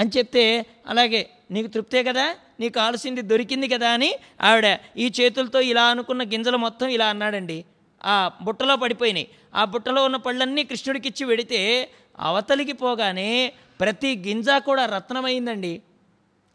అని 0.00 0.10
చెప్తే 0.18 0.66
అలాగే 0.86 1.30
నీకు 1.50 1.66
తృప్తే 1.66 2.02
కదా? 2.02 2.34
నీకు 2.60 2.74
కావాల్సింది 2.74 3.22
దొరికింది 3.22 3.68
కదా? 3.68 3.90
అని 3.90 4.14
ఆవిడ 4.40 4.78
ఈ 4.96 5.12
చేతులతో 5.20 5.60
ఇలా 5.60 5.84
అనుకున్న 5.84 6.22
గింజలు 6.22 6.56
మొత్తం 6.56 6.88
ఇలా 6.88 7.06
అన్నాడండి. 7.06 7.64
ఆ 8.04 8.30
బుట్టలో 8.42 8.76
పడిపోయినాయి. 8.76 9.28
ఆ 9.54 9.64
బుట్టలో 9.64 10.04
ఉన్న 10.04 10.16
పళ్ళన్నీ 10.16 10.64
కృష్ణుడికి 10.64 11.08
ఇచ్చి 11.08 11.26
వెడితే 11.26 11.90
అవతలికి 12.20 12.72
పోగానే 12.72 13.52
ప్రతి 13.80 14.24
గింజ 14.26 14.46
కూడా 14.50 14.86
రత్నమైందండి. 14.86 15.82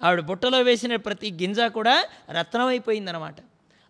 ఆవిడ 0.04 0.20
బుట్టలో 0.20 0.62
వేసిన 0.62 0.96
ప్రతి 0.96 1.32
గింజ 1.32 1.60
కూడా 1.60 2.06
రత్నమైపోయిందనమాట. 2.32 3.36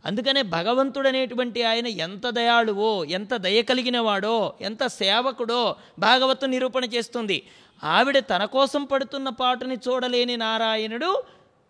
అందుకనే 0.05 0.41
భగవంతుడు 0.41 1.07
అనేటువంటి 1.07 1.63
ఆయన 1.63 1.87
ఎంత 1.87 2.29
దయాళువో 2.29 3.05
ఎంత 3.05 3.35
దయ 3.35 3.61
కలిగిన 3.61 3.99
వాడో 3.99 4.53
ఎంత 4.61 4.87
సేవకుడో 4.87 5.75
భాగవతం 5.99 6.51
నిరూపణ 6.51 6.85
చేస్తుంది. 6.85 7.47
ఆవిడ 7.83 8.19
తన 8.19 8.45
కోసం 8.45 8.83
పడుతున్న 8.83 9.29
పాటుని 9.29 9.77
చూడలేని 9.87 10.37
నారాయణుడు 10.37 11.23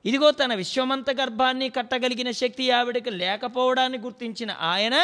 ఇదిగో 0.06 0.32
తన 0.32 0.54
విశ్వమంత 0.54 1.12
గర్భాన్ని 1.12 1.70
కట్టగలిగిన 1.70 2.32
శక్తి 2.32 2.72
ఆవిడకి 2.72 3.12
లేకపోవడాన్ని 3.12 3.98
గుర్తించిన 3.98 4.52
ఆయన 4.62 4.96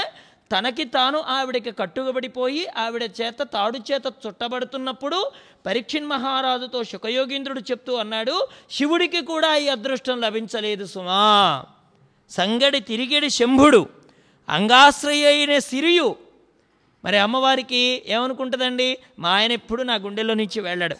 తనకి 0.51 0.83
తాను 0.83 1.19
ఆవిడకి 1.19 1.71
కట్టుబడిపోయి 1.71 2.67
ఆవిడ 2.67 3.03
చేత 3.21 3.41
తాడు 3.41 3.79
చేత 3.91 4.01
చుట్టబడుతున్నప్పుడు 4.27 5.31
పరీక్షిన్ 5.65 6.05
మహారాజుతో 6.05 6.83
శుకయోగీంద్రుడు 6.83 7.59
చెప్తూ 7.59 7.93
అన్నాడు 7.95 8.47
శివుడికి 8.71 9.21
కూడా 9.25 9.55
ఈ 9.55 9.67
అదృష్టం 9.67 10.21
లభించలేదు 10.21 10.85
సుమా. 10.85 11.65
సంగడి 12.31 12.79
తిరిగిడి 12.79 13.29
శంభుడు 13.29 13.89
అంగాశ్రయైన 14.49 15.59
సిరియు. 15.59 16.15
మరి 17.05 17.17
అమ్మవారికి 17.17 18.03
ఏమనుకుంటుందండి? 18.05 18.97
మా 19.19 19.29
ఆయన 19.29 19.51
ఎప్పుడు 19.51 19.83
నా 19.83 19.95
గుండెలో 19.95 20.33
నుంచి 20.33 20.59
వెళ్ళాడు. 20.59 20.95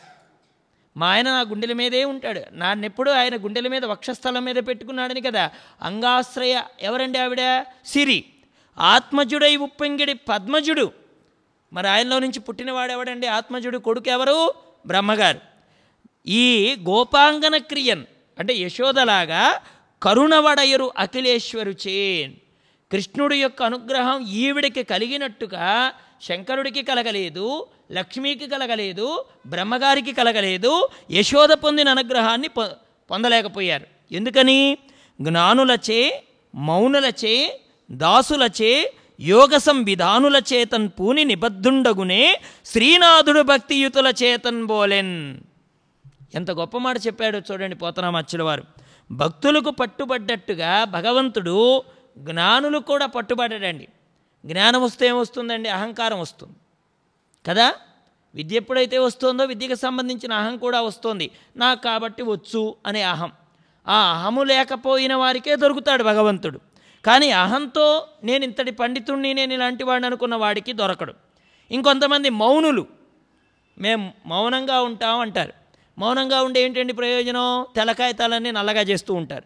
మా 0.98 1.08
ఆయన 1.08 1.30
నా 1.30 1.42
గుండెల 1.42 1.74
మీదే 1.74 2.06
ఉంటాడు. 2.06 2.42
నాన్నెప్పుడు 2.52 3.12
ఆయన 3.12 3.36
గుండెల 3.36 3.68
మీద 3.68 3.86
వక్షస్థలం 3.86 4.46
మీద 4.46 4.56
పెట్టుకున్నాడని 4.56 5.22
కదా? 5.22 5.52
అంగాశ్రయ 5.82 6.62
ఎవరండి 6.82 7.20
ఆవిడ? 7.20 7.66
సిరి. 7.86 8.26
ఆత్మజుడై 8.78 9.56
ఉప్పొంగిడి 9.56 10.14
పద్మజుడు. 10.14 10.92
మరి 11.74 11.88
ఆయనలో 11.88 12.20
నుంచి 12.20 12.40
పుట్టినవాడు 12.40 12.92
ఎవడండి? 12.92 13.28
ఆత్మజుడు 13.28 13.78
కొడుకు 13.78 14.10
ఎవరు? 14.10 14.54
బ్రహ్మగారు. 14.88 15.40
ఈ 16.28 16.76
గోపాంగన 16.84 17.58
క్రియన్ 17.58 18.06
అంటే 18.40 18.54
యశోదలాగా 18.54 19.62
కరుణవడయరు 20.04 20.92
అఖిలేశ్వరు 20.98 21.72
చేన్. 21.88 22.34
కృష్ణుడి 22.92 23.38
యొక్క 23.42 23.64
అనుగ్రహం 23.64 24.28
ఈవిడికి 24.28 24.84
కలిగినట్టుగా 24.84 25.94
శంకరుడికి 26.22 26.82
కలగలేదు 26.84 27.66
లక్ష్మికి 27.92 28.48
కలగలేదు 28.48 29.26
బ్రహ్మగారికి 29.48 30.14
కలగలేదు 30.14 30.90
యశోద 31.12 31.50
పొందిన 31.50 31.90
అనుగ్రహాన్ని 31.90 32.48
పొ 32.48 32.64
పొందలేకపోయారు. 33.12 33.88
ఎందుకని? 34.12 34.78
జ్ఞానులచే 35.22 36.24
మౌనులచే 36.56 37.60
దాసులచే 37.92 38.94
యోగ 39.20 39.58
సంవిధానుల 39.58 40.42
చేతన్ 40.54 40.90
పూని 41.00 41.24
నిబద్ధుండగునే 41.24 42.42
శ్రీనాథుడు 42.66 43.42
భక్తియుతుల 43.42 44.14
చేతన్ 44.24 44.66
బోలెన్. 44.66 45.40
ఎంత 46.36 46.52
గొప్ప 46.52 46.78
మాట 46.78 46.98
చెప్పాడో 47.08 47.40
చూడండి 47.40 47.76
పోతనామచ్చుల 47.76 48.44
వారు 48.44 48.81
భక్తులకు 49.12 49.72
పట్టుబడ్డట్టుగా 49.72 50.84
భగవంతుడు 50.84 51.84
జ్ఞానులు 52.18 52.80
కూడా 52.80 53.06
పట్టుబడ్డాడండి. 53.06 53.88
జ్ఞానం 54.46 54.84
వస్తే 54.84 55.08
ఏమొస్తుందండి? 55.08 55.70
అహంకారం 55.70 56.20
వస్తుంది. 56.20 56.56
కదా? 57.48 57.74
విద్య 58.36 58.56
ఎప్పుడైతే 58.56 58.98
వస్తుందో 58.98 59.46
విద్యకు 59.46 59.76
సంబంధించిన 59.76 60.34
అహం 60.34 60.58
కూడా 60.58 60.82
వస్తుంది. 60.82 61.32
నాకు 61.58 61.84
కాబట్టి 61.84 62.24
వచ్చు 62.24 62.76
అనే 62.86 63.02
అహం. 63.02 63.32
ఆ 63.88 64.12
అహము 64.12 64.44
లేకపోయిన 64.44 65.16
వారికే 65.16 65.56
దొరుకుతాడు 65.56 66.04
భగవంతుడు. 66.04 66.60
కానీ 67.06 67.32
అహంతో 67.32 68.08
నేను 68.24 68.44
ఇంతటి 68.44 68.72
పండితుణ్ణి 68.72 69.34
నేను 69.34 69.54
ఇలాంటి 69.54 69.84
వాడిని 69.84 70.08
అనుకున్న 70.08 70.36
వాడికి 70.36 70.74
దొరకడు. 70.74 71.14
ఇంకొంతమంది 71.72 72.30
మౌనులు. 72.30 72.88
మేము 73.78 74.14
మౌనంగా 74.26 74.82
ఉంటాం 74.82 75.20
అంటారు. 75.20 75.61
మౌనంగా 75.98 76.44
ఉండే 76.44 76.64
ఏంటండి 76.64 76.94
ప్రయోజనం? 76.94 77.66
తెలకాయతాలన్నీ 77.76 78.52
నల్లగా 78.52 78.82
చేస్తూ 78.82 79.14
ఉంటారు. 79.14 79.44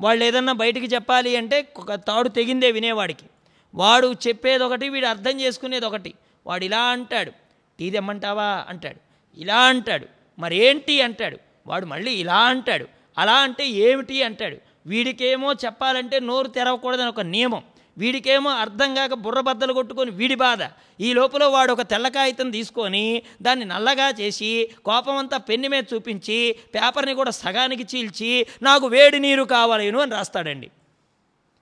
వాళ్ళు 0.00 0.24
ఏదన్నా 0.24 0.52
బయటికి 0.52 0.86
చెప్పాలి 0.86 1.36
అంటే 1.36 1.72
ఒక 1.76 1.94
తాడు 1.94 2.28
తెగిందే 2.28 2.70
వినేవాడికి. 2.70 3.26
వాడు 3.74 4.14
చెప్పేది 4.28 4.64
ఒకటి 4.64 4.88
వీడు 4.88 5.06
అర్థం 5.06 5.40
చేసుకునేది 5.40 5.86
ఒకటి 5.86 6.14
వాడు 6.46 6.64
ఇలా 6.64 6.80
అంటాడు 6.80 7.32
టీ 7.78 7.90
తెమ్మంటావా? 7.90 8.64
అంటాడు. 8.68 9.00
ఇలా 9.40 9.58
అంటాడు 9.58 10.06
మరేంటి? 10.38 11.02
అంటాడు. 11.02 11.38
వాడు 11.66 11.86
మళ్ళీ 11.86 12.12
ఇలా 12.12 12.38
అంటాడు 12.38 12.86
అలా 13.18 13.32
అంటే 13.32 13.68
ఏమిటి? 13.68 14.22
అంటాడు. 14.22 14.56
వీడికేమో 14.86 15.52
చెప్పాలంటే 15.52 16.20
నోరు 16.20 16.48
తెరవకూడదని 16.48 17.08
ఒక 17.08 17.20
నియమం. 17.20 17.62
వీడికేమో 17.98 18.50
అర్థం 18.50 18.94
కాక 18.94 19.14
బుర్రబద్దలు 19.14 19.72
కొట్టుకొని 19.72 20.10
వీడి 20.10 20.34
బాధ. 20.34 20.58
ఈ 21.00 21.12
లోపల 21.12 21.44
వాడు 21.44 21.72
ఒక 21.72 21.82
తెల్ల 21.82 22.08
కాగితం 22.08 22.50
తీసుకొని 22.50 23.22
దాన్ని 23.42 23.64
నల్లగా 23.64 24.08
చేసి 24.20 24.70
కోపమంతా 24.84 25.36
పెన్ను 25.36 25.68
మీద 25.68 25.84
చూపించి 25.94 26.56
పేపర్ని 26.74 27.14
కూడా 27.14 27.30
సగానికి 27.30 27.96
చీల్చి 27.96 28.46
నాకు 28.62 28.86
వేడి 28.86 29.18
నీరు 29.18 29.42
కావాలేను 29.42 29.98
అని 30.00 30.10
రాస్తాడండి. 30.10 30.70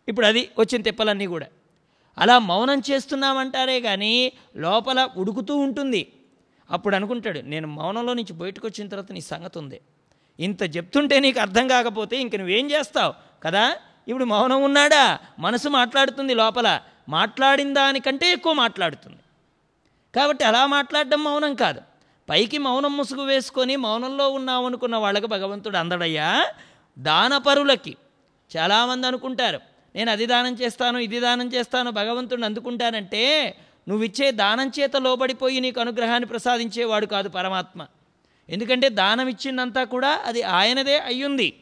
ఇప్పుడు 0.09 0.27
అది 0.27 0.51
వచ్చిన 0.59 0.83
తిప్పలన్నీ 0.83 1.27
కూడా. 1.27 1.47
అలా 2.19 2.39
మౌనం 2.39 2.83
చేస్తున్నామంటారే 2.91 3.81
కానీ 3.81 4.33
లోపల 4.57 5.09
ఉడుకుతూ 5.17 5.57
ఉంటుంది. 5.57 6.13
అప్పుడు 6.71 6.97
అనుకుంటాడు 6.97 7.39
నేను 7.39 7.69
మౌనంలో 7.69 8.15
నుంచి 8.15 8.33
బయటకు 8.33 8.67
వచ్చిన 8.67 8.89
తర్వాత 8.89 9.13
నీ 9.13 9.21
సంగతి 9.21 9.59
ఉంది. 9.59 9.81
ఇంత 10.41 10.77
చెప్తుంటే 10.77 11.21
నీకు 11.21 11.41
అర్థం 11.41 11.69
కాకపోతే 11.69 12.17
ఇంక 12.17 12.37
నువ్వేం 12.37 12.71
చేస్తావు? 12.71 13.15
కదా? 13.43 13.77
ఇప్పుడు 14.09 14.25
మౌనం 14.25 14.63
ఉన్నాడా? 14.63 15.19
మనసు 15.39 15.69
మాట్లాడుతుంది 15.69 16.35
లోపల. 16.35 16.81
మాట్లాడిన 17.09 17.73
దానికంటే 17.73 18.33
ఎక్కువ 18.33 18.53
మాట్లాడుతుంది. 18.53 19.19
కాబట్టి 20.17 20.45
అలా 20.45 20.67
మాట్లాడడం 20.67 21.25
మౌనం 21.25 21.55
కాదు. 21.55 21.81
పైకి 22.31 22.59
మౌనం 22.59 22.97
ముసుగు 22.97 23.23
వేసుకొని 23.23 23.77
మౌనంలో 23.77 24.29
ఉన్నామనుకున్న 24.29 24.97
వాళ్ళకి 24.97 25.27
భగవంతుడు 25.27 25.77
అందడయ్యా? 25.77 26.47
దానపరులకి 26.99 27.97
చాలామంది 28.57 29.07
అనుకుంటారు 29.07 29.61
నేను 29.97 30.11
అది 30.11 30.27
దానం 30.27 30.55
చేస్తాను 30.55 30.99
ఇది 30.99 31.21
దానం 31.21 31.49
చేస్తాను 31.49 31.91
భగవంతుడిని 31.91 32.47
అందుకుంటానంటే 32.47 33.57
నువ్వు 33.89 34.05
ఇచ్చే 34.05 34.31
దానం 34.31 34.71
చేత 34.81 34.97
లోబడిపోయి 34.97 35.61
నీకు 35.61 35.81
అనుగ్రహాన్ని 35.81 36.27
ప్రసాదించేవాడు 36.27 37.07
కాదు 37.07 37.29
పరమాత్మ. 37.29 37.87
ఎందుకంటే 38.49 38.89
దానం 38.89 39.29
ఇచ్చిందంతా 39.29 39.85
కూడా 39.85 40.21
అది 40.25 40.43
ఆయనదే 40.43 40.99
అయ్యుంది. 40.99 41.55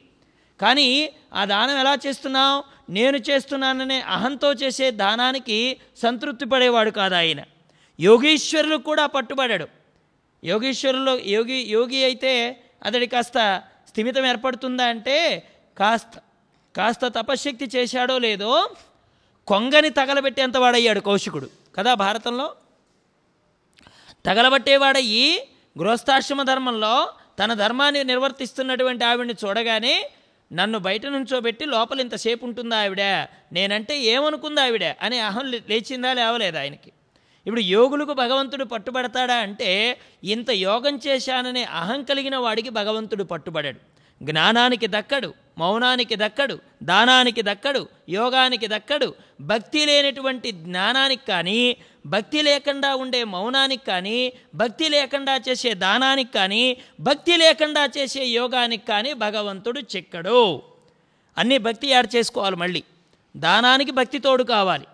కానీ 0.61 0.89
ఆ 1.35 1.45
దానం 1.45 1.79
ఎలా 1.79 1.95
చేస్తున్నావు? 2.07 2.65
నేను 2.91 3.17
చేస్తున్నాననే 3.17 4.01
అహంతో 4.01 4.53
చేసే 4.53 4.91
దానానికి 4.91 5.59
సంతృప్తి 6.03 6.45
పడేవాడు 6.45 6.91
కాదు 6.91 7.15
ఆయన. 7.15 7.41
యోగీశ్వరులు 8.01 8.77
కూడా 8.77 9.07
పట్టుబడాడు. 9.07 9.67
యోగీశ్వరులు 10.45 11.11
యోగి 11.11 11.59
యోగి 11.77 12.05
అయితే 12.05 12.63
అతడి 12.83 13.07
కాస్త 13.07 13.63
స్థిమితం 13.89 14.27
ఏర్పడుతుందా 14.27 14.85
అంటే 14.85 15.17
కాస్త 15.79 16.15
కాస్త 16.77 17.07
తపశ్శక్తి 17.07 17.67
చేశాడో 17.77 18.19
లేదో 18.19 18.71
కొంగని 19.47 19.91
తగలబెట్టేంత 19.91 20.57
వాడయ్యాడు 20.57 21.01
కౌశికుడు. 21.01 21.49
కదా 21.77 21.95
భారతంలో? 21.95 22.47
తగలబట్టేవాడయ్యి 24.27 25.49
గృహస్థాశ్రమ 25.79 26.43
ధర్మంలో 26.43 26.95
తన 27.45 27.55
ధర్మాన్ని 27.55 28.05
నిర్వర్తిస్తున్నటువంటి 28.05 29.05
ఆవిడ్ని 29.05 29.35
చూడగానే 29.45 30.11
నన్ను 30.53 30.79
బయట 30.79 31.07
నుంచోబెట్టి 31.07 31.65
లోపల 31.67 32.01
ఇంతసేపు 32.01 32.47
ఉంటుందా 32.47 32.81
ఆవిడ? 32.81 33.03
నేనంటే 33.53 34.01
ఏమనుకుందా 34.01 34.63
ఆవిడ? 34.63 34.85
అనే 34.85 35.19
అహం 35.19 35.47
లే- 35.47 35.61
లేచిందా 35.69 36.13
లేవలేదు 36.13 36.59
ఆయనకి. 36.59 36.93
ఇప్పుడు 37.47 37.61
యోగులకు 37.61 38.13
భగవంతుడు 38.13 38.65
పట్టుబడతాడా 38.65 39.35
అంటే 39.35 39.99
ఇంత 40.25 40.51
యోగం 40.51 41.01
చేశాననే 41.07 41.65
అహం 41.65 42.03
కలిగిన 42.03 42.37
వాడికి 42.37 42.69
భగవంతుడు 42.69 43.25
పట్టుబడాడు. 43.25 43.97
జ్ఞానానికి 44.23 44.87
దక్కడు 44.87 45.35
మౌనానికి 45.59 46.17
దక్కడు 46.17 46.59
దానానికి 46.83 47.43
దక్కడు 47.43 47.89
యోగానికి 48.09 48.69
దక్కడు 48.69 49.15
భక్తి 49.41 49.87
లేనటువంటి 49.87 50.53
జ్ఞానానికి 50.53 51.27
కానీ 51.29 51.77
భక్తి 52.07 52.43
లేకుండా 52.43 52.95
ఉండే 52.95 53.25
మౌనానికి 53.25 53.85
కానీ 53.87 54.33
భక్తి 54.55 54.89
లేకుండా 54.89 55.35
చేసే 55.49 55.75
దానానికి 55.75 56.33
కానీ 56.33 56.63
భక్తి 57.01 57.37
లేకుండా 57.37 57.83
చేసే 57.99 58.25
యోగానికి 58.25 58.87
కానీ 58.87 59.13
భగవంతుడు 59.13 59.81
చిక్కడు. 59.81 60.63
అన్నీ 61.39 61.59
భక్తి 61.59 61.89
యాడ్ 61.89 62.17
చేసుకోవాలి 62.17 62.57
మళ్ళీ. 62.57 62.83
దానానికి 63.37 63.91
భక్తి 63.91 64.19
తోడు 64.19 64.45
కావాలి. 64.45 64.87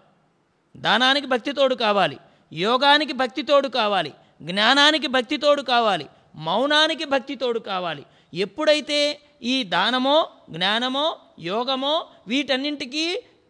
దానానికి 0.77 1.27
భక్తి 1.27 1.53
తోడు 1.53 1.75
కావాలి. 1.75 2.17
యోగానికి 2.53 3.13
భక్తి 3.13 3.43
తోడు 3.43 3.69
కావాలి. 3.69 4.13
జ్ఞానానికి 4.43 5.07
భక్తి 5.07 5.37
తోడు 5.37 5.63
కావాలి. 5.63 6.07
మౌనానికి 6.35 7.05
భక్తి 7.05 7.35
తోడు 7.35 7.59
కావాలి. 7.59 8.05
ఎప్పుడైతే 8.35 9.21
ఈ 9.43 9.63
దానమో 9.63 10.17
జ్ఞానమో 10.51 11.17
యోగమో 11.41 12.07
వీటన్నింటికీ 12.29 13.07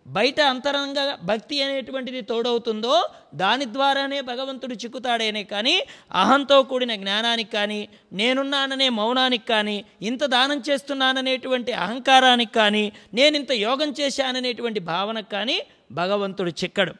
బయట 0.06 0.40
అంతరంగ 0.40 1.00
భక్తి 1.22 1.62
అనేటువంటిది 1.62 2.20
తోడవుతుందో 2.20 2.94
దాని 3.34 3.64
ద్వారానే 3.64 4.20
భగవంతుడు 4.20 4.74
చిక్కుతాడేనే 4.74 5.44
కానీ 5.44 5.74
అహంతో 6.12 6.62
కూడిన 6.62 6.94
జ్ఞానానికి 6.94 7.50
కానీ 7.52 7.88
నేనున్నాననే 8.12 8.88
మౌనానికి 8.88 9.46
కానీ 9.46 9.84
ఇంత 10.02 10.24
దానం 10.24 10.62
చేస్తున్నాననేటువంటి 10.70 11.72
అహంకారానికి 11.72 12.52
కానీ 12.52 12.92
నేను 13.14 13.36
ఇంత 13.36 13.52
యోగం 13.52 13.94
చేశాననేటువంటి 14.00 14.80
భావనకు 14.80 15.30
కానీ 15.30 15.62
భగవంతుడు 15.92 16.50
చిక్కడు. 16.50 16.94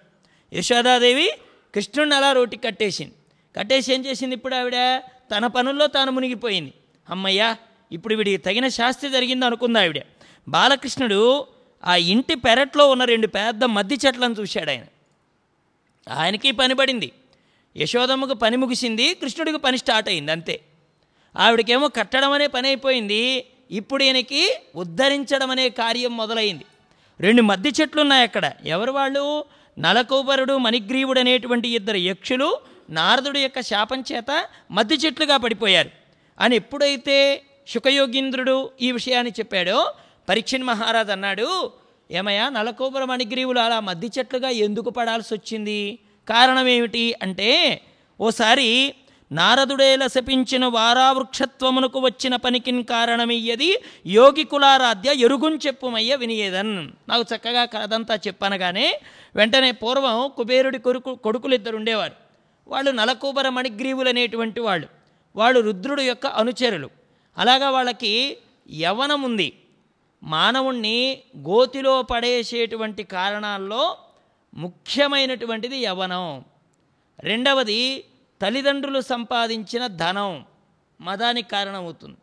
యశోదాదేవి 0.53 1.29
కృష్ణుడిని 1.75 2.15
అలా 2.15 2.33
రోటి 2.33 2.57
కట్టేసింది. 2.57 3.15
కట్టేసి 3.57 3.95
ఏం 3.95 4.01
చేసింది 4.07 4.35
ఇప్పుడు 4.35 4.55
ఆవిడ? 4.55 5.03
తన 5.33 5.47
పనుల్లో 5.47 5.87
తాను 5.87 6.11
మునిగిపోయింది. 6.13 6.73
అమ్మయ్యా 7.11 7.57
ఇప్పుడు 7.93 8.15
వీడికి 8.15 8.37
తగిన 8.37 8.69
శాస్తి 8.69 9.09
జరిగింది 9.11 9.45
అనుకుంది 9.47 9.79
ఆవిడ. 9.79 10.01
బాలకృష్ణుడు 10.49 11.47
ఆ 11.85 11.97
ఇంటి 11.97 12.35
పెరట్లో 12.35 12.91
ఉన్న 12.91 13.05
రెండు 13.05 13.27
పెద్ద 13.27 13.65
మద్ది 13.65 13.99
చెట్లను 14.07 14.35
చూశాడు 14.41 14.71
ఆయన. 14.71 14.85
ఆయనకి 16.13 16.53
పని 16.53 16.75
పడింది. 16.75 17.13
యశోదమ్మకు 17.77 18.35
పని 18.35 18.57
ముగిసింది 18.57 19.15
కృష్ణుడికి 19.15 19.59
పని 19.59 19.79
స్టార్ట్ 19.79 20.09
అయింది 20.09 20.33
అంతే. 20.33 20.61
ఆవిడకేమో 21.39 21.89
కట్టడం 21.89 22.33
అనే 22.33 22.47
పని 22.47 22.69
అయిపోయింది 22.69 23.45
ఇప్పుడు 23.71 24.05
ఈయనకి 24.05 24.59
ఉద్ధరించడం 24.77 25.51
అనే 25.51 25.69
కార్యం 25.69 26.17
మొదలైంది. 26.17 26.65
రెండు 27.21 27.43
మద్ది 27.43 27.69
చెట్లు 27.81 28.01
ఉన్నాయి 28.01 28.23
అక్కడ. 28.23 28.53
ఎవరు 28.65 28.93
వాళ్ళు? 28.93 29.45
నలకూబరుడు 29.79 30.57
మణిగ్రీవుడు 30.57 31.21
అనేటువంటి 31.21 31.69
ఇద్దరు 31.69 31.97
యక్షులు 31.97 32.59
నారదుడు 32.91 33.39
యొక్క 33.39 33.61
శాపం 33.61 34.05
చేత 34.13 34.47
మద్ది 34.71 34.95
చెట్లుగా 34.95 35.37
పడిపోయారు. 35.37 35.91
అని 36.41 36.57
ఎప్పుడైతే 36.57 37.43
శుకయోగీంద్రుడు 37.69 38.71
ఈ 38.81 38.93
విషయాన్ని 38.93 39.33
చెప్పాడో 39.39 39.95
పరీక్షణ్ 40.29 40.63
మహారాజ్ 40.63 41.11
అన్నాడు 41.11 41.73
ఏమయ్యా 42.11 42.49
నలకూబర 42.49 43.05
మణిగ్రీవులు 43.05 43.61
అలా 43.61 43.81
మద్ది 43.81 44.11
చెట్లుగా 44.19 44.49
ఎందుకు 44.49 44.91
పడాల్సి 44.91 45.35
వచ్చింది? 45.35 45.99
కారణం 46.29 46.69
ఏమిటి 46.69 47.15
అంటే 47.23 47.81
ఓసారి 48.21 48.95
నారదుడేల 49.33 50.07
శపించిన 50.07 50.67
వారావృక్షత్వమునకు 50.67 51.99
వచ్చిన 51.99 52.37
పనికిన్ 52.37 52.85
కారణమయ్యది 52.85 53.77
యోగి 54.07 54.45
కులారాధ్య 54.45 55.15
ఎరుగుని 55.15 55.57
చెప్పుమయ్య 55.57 56.17
వినియేదన్. 56.17 56.91
నాకు 57.09 57.23
చక్కగా 57.23 57.65
కథంతా 57.65 58.15
చెప్పనగానే 58.27 59.01
వెంటనే 59.37 59.71
పూర్వం 59.71 60.31
కుబేరుడి 60.37 60.79
కొడుకు 60.79 61.15
కొడుకులు 61.15 61.55
ఇద్దరు 61.55 61.77
ఉండేవారు. 61.77 62.13
వాళ్ళు 62.69 62.91
నలకూబర 62.91 63.49
మణిగ్రీవులు 63.49 64.09
అనేటువంటి 64.09 64.61
వాళ్ళు. 64.61 64.87
వాళ్ళు 65.37 65.61
రుద్రుడు 65.61 66.03
యొక్క 66.03 66.27
అనుచరులు. 66.27 66.91
అలాగా 67.39 67.71
వాళ్ళకి 67.71 68.39
యవనం 68.71 69.23
ఉంది 69.23 69.53
మానవుణ్ణి 70.23 71.23
గోతిలో 71.39 72.03
పడేసేటువంటి 72.03 73.05
కారణాల్లో 73.05 73.97
ముఖ్యమైనటువంటిది 74.55 75.79
యవనం. 75.79 76.45
రెండవది 77.21 78.05
తల్లిదండ్రులు 78.43 79.01
సంపాదించిన 79.01 79.87
ధనం. 79.87 80.45
మదానికి 81.01 81.49
కారణమవుతుంది. 81.51 82.17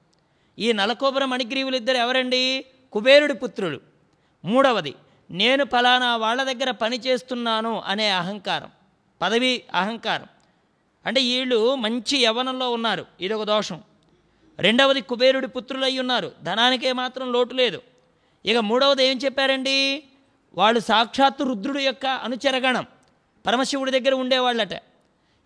ఈ 0.59 0.73
నలకోబర 0.73 1.25
మణిగ్రీవులు 1.25 1.75
ఇద్దరు 1.75 1.97
ఎవరండి? 1.97 2.65
కుబేరుడి 2.91 3.33
పుత్రులు. 3.33 3.79
మూడవది 4.45 4.95
నేను 5.31 5.65
ఫలానా 5.65 6.17
వాళ్ళ 6.17 6.43
దగ్గర 6.43 6.71
పని 6.71 6.97
చేస్తున్నాను 6.99 7.81
అనే 7.85 8.09
అహంకారం. 8.09 8.71
పదవి 9.21 9.63
అహంకారం. 9.73 10.27
అంటే 11.05 11.21
వీళ్ళు 11.21 11.75
మంచి 11.75 12.17
యవనంలో 12.17 12.71
ఉన్నారు. 12.71 13.05
ఇదొక 13.21 13.43
దోషం. 13.43 13.81
రెండవది 14.59 15.01
కుబేరుడి 15.01 15.47
పుత్రులై 15.47 15.97
ఉన్నారు. 15.97 16.31
ధనానికే 16.43 16.93
మాత్రం 16.93 17.31
లోటు 17.31 17.53
లేదు. 17.53 17.81
ఇక 18.45 18.57
మూడవది 18.57 19.05
ఏం 19.05 19.17
చెప్పారండి? 19.17 20.03
వాళ్ళు 20.53 20.79
సాక్షాత్తు 20.79 21.43
రుద్రుడు 21.43 21.79
యొక్క 21.79 22.05
అనుచరగణం. 22.05 22.85
పరమశివుడి 23.45 23.91
దగ్గర 23.91 24.13
ఉండేవాళ్ళట. 24.13 24.81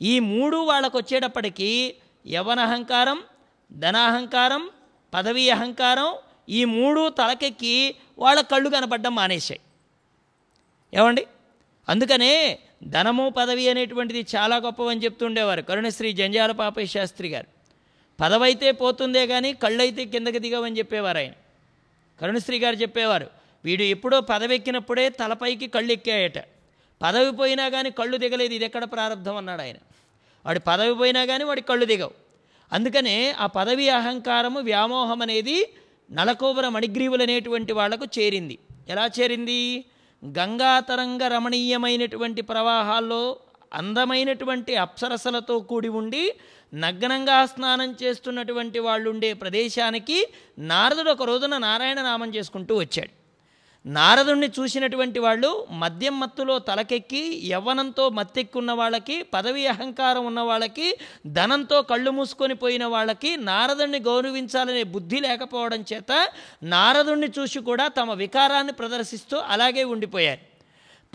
ఈ 0.01 0.19
మూడు 0.19 0.57
వాళ్ళకు 0.57 0.97
వచ్చేటప్పటికీ 0.97 1.95
యవన 2.27 2.59
అహంకారం 2.59 3.23
ధనాహంకారం 3.71 4.69
పదవీ 5.13 5.49
అహంకారం 5.49 6.15
ఈ 6.49 6.65
మూడు 6.65 7.09
తలకెక్కి 7.09 7.95
వాళ్ళ 8.19 8.41
కళ్ళు 8.41 8.69
కనపడడం 8.69 9.15
మానేశాయి. 9.15 9.61
ఏమండి? 10.93 11.27
అందుకనే 11.89 12.59
ధనము 12.83 13.29
పదవి 13.29 13.69
అనేటువంటిది 13.69 14.25
చాలా 14.35 14.55
గొప్పవని 14.55 15.03
చెప్తుండేవారు. 15.03 15.61
కరుణశ్రీ 15.61 16.13
జంజాల 16.13 16.51
పాపయ్య 16.51 16.87
శాస్త్రి 16.87 17.27
గారు. 17.27 17.52
పదవైతే 18.19 18.71
పోతుందే 18.71 19.27
కానీ 19.27 19.53
కళ్ళైతే 19.53 20.05
కిందకి 20.05 20.39
దిగవని 20.39 20.77
చెప్పేవారు 20.77 21.17
ఆయన. 21.17 21.31
కరుణశ్రీ 22.21 22.59
గారు 22.59 22.75
చెప్పేవారు 22.75 23.27
వీడు 23.65 23.83
ఎప్పుడో 23.83 24.21
పదవెక్కినప్పుడే 24.21 25.09
తలపైకి 25.09 25.67
కళ్ళు 25.67 25.91
ఎక్కాయట 25.91 26.37
పదవి 27.01 27.31
పోయినా 27.31 27.69
కానీ 27.69 27.91
కళ్ళు 27.91 28.17
దిగలేదు 28.17 28.53
ఇది 28.53 28.65
ఎక్కడ 28.65 28.83
ప్రారంభం 28.83 29.35
అన్నాడు 29.35 29.61
ఆయన. 29.61 29.75
వాడి 30.45 30.59
పదవి 30.59 30.95
పోయినా 30.95 31.25
కానీ 31.25 31.43
వాడి 31.43 31.61
కళ్ళు 31.61 31.85
దిగవు. 31.85 32.11
అందుకనే 32.73 33.31
ఆ 33.31 33.45
పదవి 33.45 33.89
అహంకారము 33.89 34.59
వ్యామోహం 34.59 35.21
అనేది 35.21 35.73
నలకోబర 36.11 36.67
మణిగ్రీవులు 36.67 37.23
అనేటువంటి 37.23 37.73
వాళ్ళకు 37.73 38.05
చేరింది. 38.19 38.59
ఎలా 38.89 39.09
చేరింది? 39.19 39.85
గంగాతరంగ 40.25 41.27
రమణీయమైనటువంటి 41.27 42.41
ప్రవాహాల్లో 42.41 43.37
అందమైనటువంటి 43.73 44.75
అప్సరసలతో 44.75 45.59
కూడి 45.59 45.89
ఉండి 45.89 46.23
నగ్నంగా 46.73 47.45
స్నానం 47.45 47.95
చేస్తున్నటువంటి 48.03 48.79
వాళ్ళు 48.79 49.09
ఉండే 49.09 49.33
ప్రదేశానికి 49.33 50.19
నారదుడు 50.59 51.09
ఒక 51.09 51.23
రోజున 51.23 51.57
నారాయణ 51.57 52.01
నామం 52.01 52.29
చేసుకుంటూ 52.35 52.75
వచ్చాడు. 52.75 53.11
నారదుణ్ణి 53.85 54.47
చూసినటువంటి 54.59 55.19
వాళ్ళు 55.19 55.67
మద్యం 55.71 56.19
మత్తులో 56.19 56.59
తలకెక్కి 56.59 57.23
యవ్వనంతో 57.45 58.09
మత్తెక్కున్న 58.09 58.71
వాళ్ళకి 58.71 59.23
పదవి 59.33 59.67
అహంకారం 59.67 60.25
ఉన్న 60.25 60.39
వాళ్ళకి 60.39 60.87
ధనంతో 61.27 61.81
కళ్ళు 61.81 62.11
మూసుకొని 62.11 62.53
పోయిన 62.53 62.85
వాళ్ళకి 62.85 63.37
నారదుణ్ణి 63.49 63.99
గౌరవించాలనే 63.99 64.83
బుద్ధి 64.83 65.19
లేకపోవడం 65.19 65.85
చేత 65.93 66.11
నారదుణ్ణి 66.63 67.29
చూసి 67.39 67.59
కూడా 67.59 67.87
తమ 67.87 68.13
వికారాన్ని 68.13 68.73
ప్రదర్శిస్తూ 68.73 69.37
అలాగే 69.37 69.83
ఉండిపోయారు. 69.83 70.52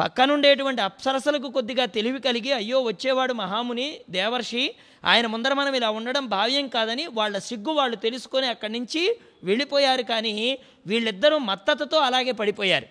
పక్కనుండేటువంటి 0.00 0.82
అప్సరసలకు 0.82 1.50
కొద్దిగా 1.50 1.84
తెలివి 1.84 2.20
కలిగి 2.20 2.52
అయ్యో 2.52 2.80
వచ్చేవాడు 2.80 3.32
మహాముని 3.32 4.00
దేవర్షి 4.10 4.74
ఆయన 5.04 5.26
ముందర 5.26 5.52
మనం 5.52 5.74
ఇలా 5.74 5.90
ఉండడం 5.90 6.26
భావ్యం 6.26 6.68
కాదని 6.68 7.06
వాళ్ళ 7.06 7.38
సిగ్గు 7.38 7.72
వాళ్ళు 7.72 7.96
తెలుసుకొని 7.96 8.46
అక్కడి 8.46 8.72
నుంచి 8.72 9.02
వెళ్ళిపోయారు 9.44 10.02
కానీ 10.02 10.58
వీళ్ళిద్దరూ 10.86 11.38
మత్తతతో 11.38 11.98
అలాగే 11.98 12.32
పడిపోయారు. 12.32 12.86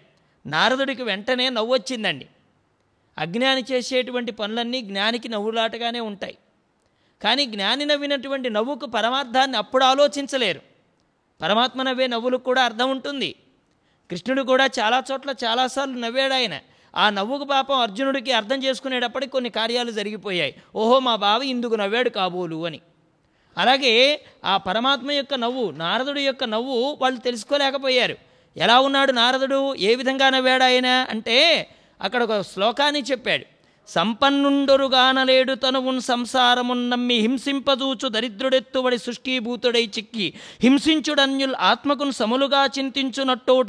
నారదుడికి 0.48 1.04
వెంటనే 1.04 1.50
నవ్వు 1.50 1.74
వచ్చిందండి 1.74 2.28
అజ్ఞాని 3.18 3.64
చేసేటువంటి 3.72 4.32
పనులన్నీ 4.32 4.82
జ్ఞానికి 4.82 5.30
నవ్వులాటగానే 5.30 6.00
ఉంటాయి. 6.00 6.38
కానీ 7.24 7.46
జ్ఞాని 7.46 7.86
నవ్వినటువంటి 7.86 8.50
నవ్వుకు 8.50 8.86
పరమార్థాన్ని 8.86 9.58
అప్పుడు 9.58 9.84
ఆలోచించలేరు. 9.84 10.62
పరమాత్మ 11.42 11.84
నవ్వే 11.84 12.08
నవ్వులకు 12.08 12.44
కూడా 12.44 12.64
అర్థం 12.64 12.90
ఉంటుంది. 12.90 13.36
కృష్ణుడు 14.10 14.42
కూడా 14.42 14.66
చాలా 14.80 15.04
చోట్ల 15.12 15.34
చాలాసార్లు 15.46 16.00
నవ్వాడు 16.00 16.34
ఆయన. 16.34 16.56
ఆ 16.98 17.10
నవ్వుకు 17.10 17.44
పాపం 17.44 17.80
అర్జునుడికి 17.80 18.32
అర్థం 18.32 18.64
చేసుకునేటప్పటికి 18.64 19.32
కొన్ని 19.32 19.50
కార్యాలు 19.50 19.92
జరిగిపోయాయి. 19.92 20.56
ఓహో 20.76 21.00
మా 21.00 21.16
బావ 21.16 21.44
ఇందుకు 21.44 21.76
నవ్వాడు 21.76 22.10
కాబోలు 22.10 22.66
అని. 22.66 22.80
అలాగే 23.58 24.22
ఆ 24.46 24.58
పరమాత్మ 24.58 25.12
యొక్క 25.12 25.34
నవ్వు 25.34 25.72
నారదుడి 25.72 26.22
యొక్క 26.22 26.44
నవ్వు 26.44 26.98
వాళ్ళు 27.02 27.20
తెలుసుకోలేకపోయారు. 27.20 28.16
ఎలా 28.58 28.80
ఉన్నాడు 28.80 29.12
నారదుడు? 29.12 29.76
ఏ 29.76 29.96
విధంగా 29.96 30.30
నవ్వాడు 30.30 30.64
ఆయన? 30.64 30.88
అంటే 30.88 31.70
అక్కడ 32.02 32.24
ఒక 32.24 32.42
శ్లోకాన్ని 32.42 33.02
చెప్పాడు. 33.02 33.57
సంపన్నుండొరుగానలేడు 33.88 35.54
తనువున్ 35.54 36.02
సంసారమున్ 36.02 36.90
నమ్మి 36.90 37.16
హింసింపదూచు 37.16 38.08
దరిద్రుడెత్తువడి 38.08 38.98
శుష్కీభూతుడై 38.98 39.86
చిక్కి 39.86 40.34
హింసించుడన్యుల్ 40.64 41.56
ఆత్మకున్ 41.60 42.12
సములుగా 42.12 42.66
చింతించునట్టోట 42.66 43.68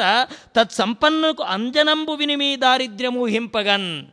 తత్సంపన్నుకు 0.56 1.42
అంజనంబు 1.42 2.12
వినిమి 2.12 2.56
దారిద్ర్యము 2.56 3.26
హింపగన్. 3.26 4.06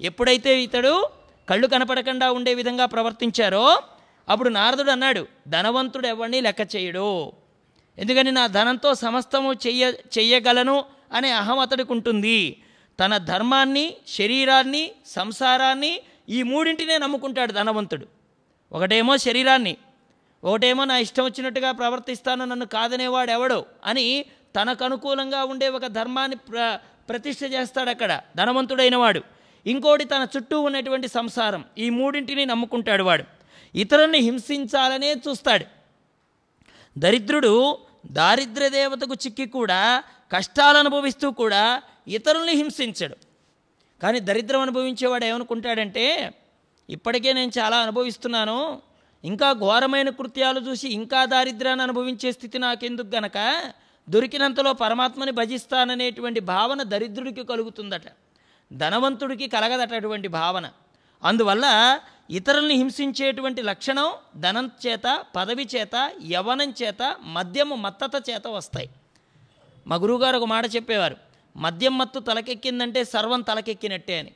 ఎప్పుడైతే 0.00 0.62
ఇతడు 0.62 1.08
కళ్ళు 1.50 1.66
కనపడకుండా 1.66 2.32
ఉండే 2.32 2.54
విధంగా 2.54 2.84
ప్రవర్తించారో 2.86 3.78
అప్పుడు 4.28 4.48
నారదుడు 4.48 4.90
అన్నాడు 4.90 5.26
ధనవంతుడు 5.48 6.06
ఎవరిని 6.06 6.40
లెక్క 6.40 6.76
చేయడు? 6.76 7.32
ఎందుకని 7.98 8.32
నా 8.32 8.46
ధనంతో 8.46 8.94
సమస్తము 8.94 9.52
చెయ్య 9.52 9.92
చెయ్యగలను? 10.18 10.84
అనే 11.12 11.30
అహం 11.30 11.58
అతడికి 11.58 11.92
ఉంటుంది 11.92 12.56
తన 13.00 13.16
ధర్మాన్ని 13.16 13.96
శరీరాన్ని 14.08 14.90
సంసారాన్ని 15.06 16.00
ఈ 16.28 16.42
మూడింటినే 16.42 16.98
నమ్ముకుంటాడు 16.98 17.52
ధనవంతుడు. 17.52 18.06
ఒకటేమో 18.72 19.16
శరీరాన్ని 19.16 19.76
ఒకటేమో 20.44 20.84
నా 20.84 20.98
ఇష్టం 20.98 21.24
వచ్చినట్టుగా 21.24 21.72
ప్రవర్తిస్తాను 21.72 22.44
నన్ను 22.44 22.66
కాదనేవాడు 22.66 23.30
ఎవడో 23.30 23.66
అని 23.84 24.24
తనకు 24.60 24.84
అనుకూలంగా 24.84 25.44
ఉండే 25.44 25.68
ఒక 25.68 25.86
ధర్మాన్ని 25.86 26.36
ప్ర 26.36 26.78
ప్రతిష్ఠ 27.08 27.44
చేస్తాడు 27.44 27.90
అక్కడ 27.90 28.20
ధనవంతుడైన 28.36 28.96
వాడు 28.96 29.22
ఇంకోటి 29.66 30.04
తన 30.04 30.26
చుట్టూ 30.36 30.60
ఉన్నటువంటి 30.60 31.08
సంసారం 31.08 31.64
ఈ 31.78 31.90
మూడింటిని 31.90 32.46
నమ్ముకుంటాడు 32.46 33.02
వాడు. 33.02 33.24
ఇతరుల్ని 33.74 34.18
హింసించాలనే 34.18 35.14
చూస్తాడు. 35.28 35.64
దరిద్రుడు 36.98 37.78
దారిద్ర్య 38.06 38.68
దేవతకు 38.68 39.14
చిక్కి 39.14 39.46
కూడా 39.46 40.04
కష్టాలు 40.34 40.78
అనుభవిస్తూ 40.78 41.30
కూడా 41.30 41.82
ఇతరుల్ని 42.08 42.52
హింసించడు. 42.52 43.16
కానీ 44.02 44.20
దరిద్రం 44.20 44.60
అనుభవించేవాడు 44.60 45.24
ఏమనుకుంటాడంటే 45.24 46.34
ఇప్పటికే 46.90 47.32
నేను 47.32 47.52
చాలా 47.58 47.76
అనుభవిస్తున్నాను 47.76 48.82
ఇంకా 49.24 49.52
ఘోరమైన 49.52 50.10
కృత్యాలు 50.10 50.60
చూసి 50.60 50.88
ఇంకా 50.88 51.24
దారిద్ర్యాన్ని 51.24 51.82
అనుభవించే 51.82 52.32
స్థితి 52.32 52.58
నాకెందుకు 52.58 53.16
గనక 53.16 53.62
దొరికినంతలో 54.08 54.72
పరమాత్మని 54.72 55.32
భజిస్తాననేటువంటి 55.32 56.40
భావన 56.40 56.82
దరిద్రుడికి 56.82 57.44
కలుగుతుందట. 57.44 58.02
ధనవంతుడికి 58.72 59.48
కలగదట 59.48 59.92
అటువంటి 59.92 60.28
భావన. 60.28 60.70
అందువల్ల 61.24 61.66
ఇతరుల్ని 62.30 62.74
హింసించేటువంటి 62.74 63.62
లక్షణం 63.62 64.12
ధనం 64.36 64.70
చేత 64.86 65.24
పదవి 65.36 65.68
చేత 65.76 66.12
యవనం 66.30 66.74
చేత 66.82 67.16
మద్యము 67.22 67.74
మత్తత 67.74 68.30
చేత 68.30 68.46
వస్తాయి. 68.46 68.90
మా 69.86 69.96
గురువుగారు 69.96 70.36
ఒక 70.36 70.44
మాట 70.44 70.64
చెప్పేవారు 70.76 71.16
మద్యం 71.56 71.98
మత్తు 71.98 72.18
తలకెక్కిందంటే 72.18 73.04
సర్వం 73.04 73.40
తలకెక్కినట్టే 73.40 74.18
అని. 74.18 74.32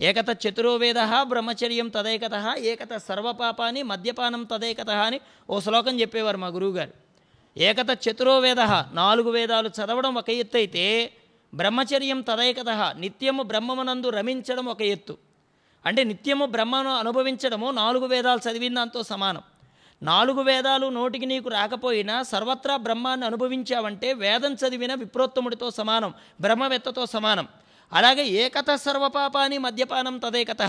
ఏకత 0.00 0.38
చతురోవేద 0.44 0.94
బ్రహ్మచర్యం 1.22 1.88
తదేకత 1.88 2.54
ఏకత 2.58 2.96
సర్వపాపాని 2.96 3.82
మద్యపానం 3.82 4.42
తదేకత 4.44 4.90
అని 4.90 5.20
ఓ 5.50 5.60
శ్లోకం 5.60 6.00
చెప్పేవారు 6.00 6.36
మా 6.36 6.46
గురువుగారు. 6.46 6.92
ఏకత 7.56 7.98
చతురోవేద 8.08 8.60
నాలుగు 8.92 9.30
వేదాలు 9.30 9.68
చదవడం 9.68 10.14
ఒక 10.14 10.30
ఎత్తు 10.30 10.56
అయితే 10.56 11.12
బ్రహ్మచర్యం 11.54 12.20
తదేకత 12.20 12.94
నిత్యము 12.98 13.42
బ్రహ్మమునందు 13.42 14.08
రమించడం 14.08 14.66
ఒక 14.66 14.82
ఎత్తు. 14.82 15.18
అంటే 15.86 16.04
నిత్యము 16.04 16.46
బ్రహ్మను 16.46 16.90
అనుభవించడము 16.94 17.70
నాలుగు 17.70 18.06
వేదాలు 18.06 18.40
చదివిన 18.50 18.74
దాంతో 18.74 19.02
సమానం. 19.02 19.42
నాలుగు 20.02 20.42
వేదాలు 20.42 20.86
నోటికి 20.86 21.26
నీకు 21.26 21.48
రాకపోయినా 21.48 22.22
సర్వత్రా 22.22 22.76
బ్రహ్మాన్ని 22.76 23.26
అనుభవించావంటే 23.26 24.12
వేదం 24.12 24.52
చదివిన 24.54 24.94
విప్రోత్తముడితో 24.94 25.70
సమానం 25.70 26.14
బ్రహ్మవేత్తతో 26.40 27.06
సమానం. 27.06 27.48
అలాగే 27.92 28.24
ఏకత 28.26 28.74
సర్వపాపాని 28.74 29.58
మద్యపానం 29.58 30.18
తదేకత. 30.18 30.62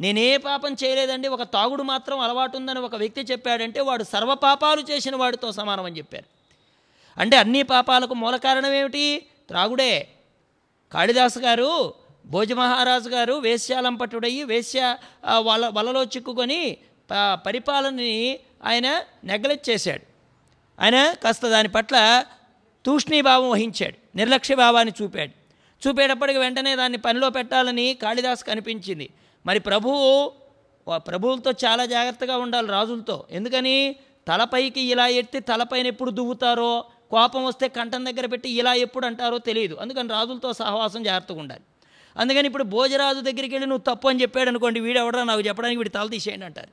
నేనే 0.00 0.36
పాపం 0.36 0.76
చేయలేదండి 0.84 1.28
ఒక 1.28 1.42
తాగుడు 1.42 1.82
మాత్రం 1.82 2.18
అలవాటు 2.20 2.56
ఉందని 2.56 2.80
ఒక 2.80 2.94
వ్యక్తి 2.94 3.20
చెప్పాడంటే 3.20 3.80
వాడు 3.80 4.04
సర్వపాపాలు 4.04 4.82
చేసిన 4.90 5.16
వాడితో 5.16 5.52
సమానం 5.52 5.84
అని 5.84 5.98
చెప్పారు. 5.98 6.24
అంటే 7.20 7.36
అన్ని 7.36 7.62
పాపాలకు 7.62 8.14
మూల 8.14 8.36
కారణం 8.36 8.72
ఏమిటి? 8.72 9.26
త్రాగుడే. 9.48 10.08
కాళిదాసు 10.92 11.38
గారు 11.38 11.94
భోజమహారాజు 12.26 13.08
గారు 13.08 13.34
వేశ్యాలంపటుడయ్యి 13.34 14.44
వేశ్య 14.44 14.80
వల 14.80 15.38
వాళ్ళ 15.38 15.68
వలలో 15.68 16.04
చిక్కుకొని 16.04 16.76
పరిపాలనని 17.32 18.38
ఆయన 18.64 19.02
నెగ్లెక్ట్ 19.24 19.70
చేశాడు. 19.70 20.02
ఆయన 20.82 21.12
కాస్త 21.12 21.48
దాని 21.48 21.68
పట్ల 21.68 22.24
తూష్ణీభావం 22.86 23.50
వహించాడు. 23.50 24.16
నిర్లక్ష్య 24.16 24.54
భావాన్ని 24.54 24.94
చూపాడు. 25.02 25.38
చూపేటప్పటికి 25.88 26.38
వెంటనే 26.38 26.76
దాన్ని 26.76 26.98
పనిలో 26.98 27.30
పెట్టాలని 27.30 27.98
కాళిదాస్ 28.02 28.44
కనిపించింది. 28.44 29.10
మరి 29.46 29.60
ప్రభువు 29.60 30.32
ప్రభువులతో 30.96 31.50
చాలా 31.50 31.86
జాగ్రత్తగా 31.86 32.36
ఉండాలి 32.36 32.68
రాజులతో. 32.68 33.26
ఎందుకని? 33.30 33.96
తలపైకి 34.28 34.80
ఇలా 34.80 35.06
ఎత్తి 35.06 35.40
తలపైన 35.40 35.86
ఎప్పుడు 35.86 36.10
దువ్వుతారో 36.10 36.84
కోపం 37.10 37.44
వస్తే 37.44 37.68
కంఠం 37.68 38.04
దగ్గర 38.04 38.26
పెట్టి 38.26 38.50
ఇలా 38.50 38.74
ఎప్పుడు 38.74 39.06
అంటారో 39.06 39.38
తెలియదు. 39.38 39.74
అందుకని 39.74 40.08
రాజులతో 40.08 40.52
సహవాసం 40.52 41.02
జాగ్రత్తగా 41.02 41.40
ఉండాలి. 41.40 41.60
అందుకని 42.16 42.46
ఇప్పుడు 42.46 42.62
భోజరాజు 42.62 43.20
దగ్గరికి 43.20 43.54
వెళ్ళి 43.54 43.68
నువ్వు 43.68 43.94
తప్పు 43.94 44.08
అని 44.08 44.22
చెప్పాడు 44.22 44.48
అనుకోండి 44.48 44.80
వీడెవడరా? 44.80 45.24
నాకు 45.24 45.40
చెప్పడానికి 45.40 45.78
వీడి 45.78 45.90
తల 45.90 46.06
తీసేయండి 46.06 46.46
అంటారు. 46.46 46.68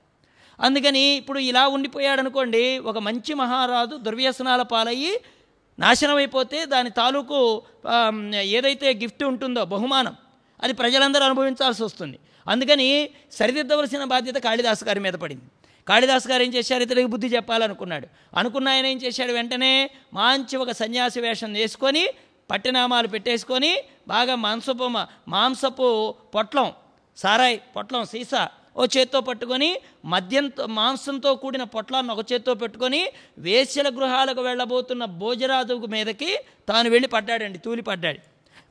అందుకని 0.59 1.03
ఇప్పుడు 1.15 1.39
ఇలా 1.39 1.67
ఉండిపోయాడు 1.67 2.19
అనుకోండి 2.19 2.63
ఒక 2.77 2.97
మంచి 2.97 3.33
మహారాజు 3.33 3.95
దుర్వ్యసనాల 3.95 4.61
పాలయ్యి 4.61 5.13
నాశనం 5.79 6.15
అయిపోతే 6.15 6.65
దాని 6.65 6.89
తాలూకు 6.89 7.39
ఏదైతే 8.57 8.93
గిఫ్ట్ 8.93 9.23
ఉంటుందో 9.23 9.65
బహుమానం 9.65 10.15
అది 10.63 10.73
ప్రజలందరూ 10.73 11.23
అనుభవించాల్సి 11.25 11.83
వస్తుంది. 11.83 12.19
అందుకని 12.47 13.09
సరిదిద్దవలసిన 13.31 14.03
బాధ్యత 14.03 14.35
కాళిదాసు 14.35 14.85
గారి 14.85 14.99
మీద 14.99 15.13
పడింది. 15.13 15.45
కాళిదాసు 15.87 16.27
గారు 16.27 16.43
ఏం 16.43 16.53
చేశారు? 16.53 16.83
ఇతడికి 16.83 17.07
బుద్ధి 17.07 17.27
చెప్పాలనుకున్నాడు. 17.27 18.07
అనుకున్న 18.37 18.69
ఆయన 18.69 18.85
ఏం 18.85 18.97
చేశాడు? 18.97 19.31
వెంటనే 19.31 19.89
మంచి 20.13 20.57
ఒక 20.57 20.71
సన్యాసి 20.71 21.19
వేషం 21.21 21.53
వేసుకొని 21.53 22.09
పట్టినామాలు 22.51 23.07
పెట్టేసుకొని 23.07 23.83
బాగా 24.07 24.35
మాంసపు 24.35 24.87
మాంసపు 25.27 26.15
పొట్లం 26.35 26.73
సారాయి 27.17 27.61
పొట్లం 27.75 28.05
సీసా 28.05 28.49
ఓ 28.75 28.85
చేత్తో 28.85 29.19
పట్టుకొని 29.21 29.69
మద్యంతో 30.13 30.65
మాంసంతో 30.77 31.35
కూడిన 31.35 31.63
పొట్లాన్ని 31.75 32.11
ఒక 32.13 32.23
చేత్తో 32.31 32.53
పెట్టుకొని 32.53 33.01
వేశ్యల 33.37 33.89
గృహాలకు 33.89 34.41
వెళ్ళబోతున్న 34.41 35.05
భోజరాజు 35.05 35.75
మీదకి 35.95 36.31
తాను 36.69 36.89
వెళ్ళి 36.89 37.07
పడ్డాడండి 37.07 37.57
తూలి 37.57 37.81
పడ్డాడు. 37.81 38.19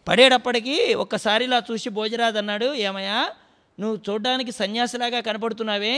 పడేటప్పటికీ 0.08 0.94
ఒక్కసారి 0.94 1.44
ఇలా 1.44 1.62
చూసి 1.70 1.88
భోజరాజు 1.90 2.38
అన్నాడు 2.38 2.66
ఏమయ్యా 2.88 3.20
నువ్వు 3.80 3.96
చూడడానికి 4.06 4.52
సన్యాసిలాగా 4.52 5.20
కనపడుతున్నావే. 5.20 5.96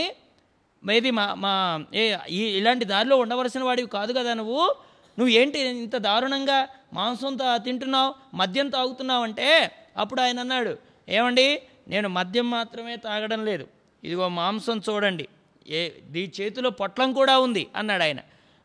మేది 0.84 1.10
మా 1.10 1.34
మా 1.34 1.52
ఏ 2.00 2.02
ఈ 2.30 2.40
ఇలాంటి 2.58 2.84
దారిలో 2.84 3.16
ఉండవలసిన 3.16 3.62
వాడివి 3.62 3.88
కాదు 3.88 4.12
కదా 4.18 4.34
నువ్వు. 4.34 4.62
నువ్వు 5.18 5.32
ఏంటి 5.34 5.58
ఇంత 5.68 5.96
దారుణంగా 5.96 6.58
మాంసంతా 6.92 7.56
తింటున్నావు 7.56 8.10
మద్యం 8.40 8.68
తాగుతున్నావు 8.68 9.22
అంటే? 9.28 9.48
అప్పుడు 9.96 10.20
ఆయన 10.20 10.38
అన్నాడు 10.40 10.72
ఏమండి 11.08 11.46
నేను 11.88 12.08
మద్యం 12.08 12.50
మాత్రమే 12.50 12.96
తాగడం 12.96 13.44
లేదు. 13.44 13.66
ఇదిగో 14.06 14.28
మాంసం 14.28 14.82
చూడండి. 14.90 15.28
ఏ 15.68 15.90
దీ 16.10 16.32
చేతిలో 16.40 16.70
పొట్లం 16.70 17.12
కూడా 17.12 17.38
ఉంది 17.38 17.66
అన్నాడు 17.76 18.02
ఆయన. 18.02 18.16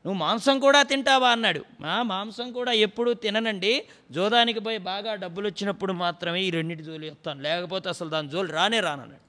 నువ్వు 0.05 0.13
మాంసం 0.13 0.59
కూడా 0.59 0.83
తింటావా 0.83 1.29
అన్నాడు. 1.29 1.65
మా 1.81 2.03
మాంసం 2.03 2.51
కూడా 2.51 2.71
ఎప్పుడూ 2.71 3.13
తిననండి. 3.13 3.85
జోదానికి 4.11 4.59
పోయి 4.59 4.77
బాగా 4.77 5.15
డబ్బులు 5.15 5.47
వచ్చినప్పుడు 5.47 5.93
మాత్రమే 5.93 6.41
ఈ 6.41 6.49
రెండింటి 6.49 6.83
జోలు 6.83 7.05
ఇస్తాను. 7.05 7.41
లేకపోతే 7.41 7.89
అసలు 7.89 8.09
దాని 8.09 8.29
జోలు 8.29 8.51
రానే 8.53 8.79
రానన్నాడు. 8.79 9.21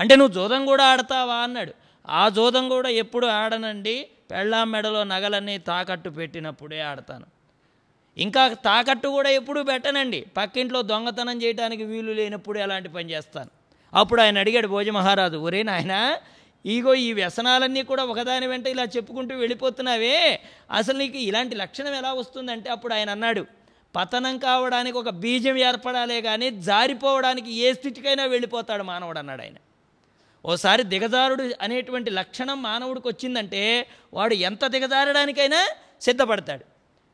అంటే 0.00 0.16
నువ్వు 0.16 0.34
జోదం 0.34 0.66
కూడా 0.66 0.84
ఆడతావా 0.84 1.34
అన్నాడు. 1.34 1.74
ఆ 2.08 2.28
జోదం 2.28 2.68
కూడా 2.68 2.88
ఎప్పుడు 2.88 3.26
ఆడనండి? 3.26 4.08
పెళ్ళాం 4.30 4.70
మెడలో 4.70 5.04
నగలన్నీ 5.04 5.58
తాకట్టు 5.58 6.10
పెట్టినప్పుడే 6.10 6.80
ఆడతాను. 6.80 7.26
ఇంకా 8.18 8.48
తాకట్టు 8.48 9.08
కూడా 9.08 9.30
ఎప్పుడూ 9.30 9.62
పెట్టనండి. 9.62 10.26
పక్కింట్లో 10.36 10.82
దొంగతనం 10.82 11.42
చేయడానికి 11.42 11.84
వీలు 11.84 12.12
లేనప్పుడు 12.12 12.58
ఎలాంటి 12.58 12.88
పని 12.88 13.10
చేస్తాను. 13.10 13.50
అప్పుడు 13.94 14.20
ఆయన 14.20 14.38
అడిగాడు 14.38 14.68
భోజమహారాజు 14.68 15.36
ఒరే 15.36 15.62
నాయన 15.62 16.16
ఈగో 16.66 16.94
ఈ 16.94 17.12
వ్యసనాలన్నీ 17.12 17.82
కూడా 17.82 18.04
ఒకదాని 18.04 18.46
వెంట 18.46 18.66
ఇలా 18.66 18.82
చెప్పుకుంటూ 18.82 19.36
వెళ్ళిపోతున్నావే. 19.36 20.40
అసలు 20.70 20.98
నీకు 20.98 21.18
ఇలాంటి 21.18 21.56
లక్షణం 21.56 21.94
ఎలా 21.94 22.12
వస్తుందంటే 22.12 22.70
అప్పుడు 22.70 22.94
ఆయన 22.94 23.10
అన్నాడు 23.10 23.46
పతనం 23.96 24.38
కావడానికి 24.38 24.98
ఒక 24.98 25.08
బీజం 25.08 25.56
ఏర్పడాలే 25.56 26.20
కానీ 26.20 26.50
జారిపోవడానికి 26.50 27.52
ఏ 27.52 27.72
స్థితికైనా 27.72 28.24
వెళ్ళిపోతాడు 28.24 28.82
మానవుడు 28.82 29.18
అన్నాడు 29.18 29.42
ఆయన. 29.42 29.54
ఓసారి 30.46 30.82
దిగజారుడు 30.82 31.50
అనేటువంటి 31.62 32.10
లక్షణం 32.10 32.62
మానవుడికి 32.62 33.08
వచ్చిందంటే 33.08 33.86
వాడు 34.14 34.34
ఎంత 34.34 34.66
దిగజారడానికైనా 34.66 35.68
సిద్ధపడతాడు. 36.02 36.64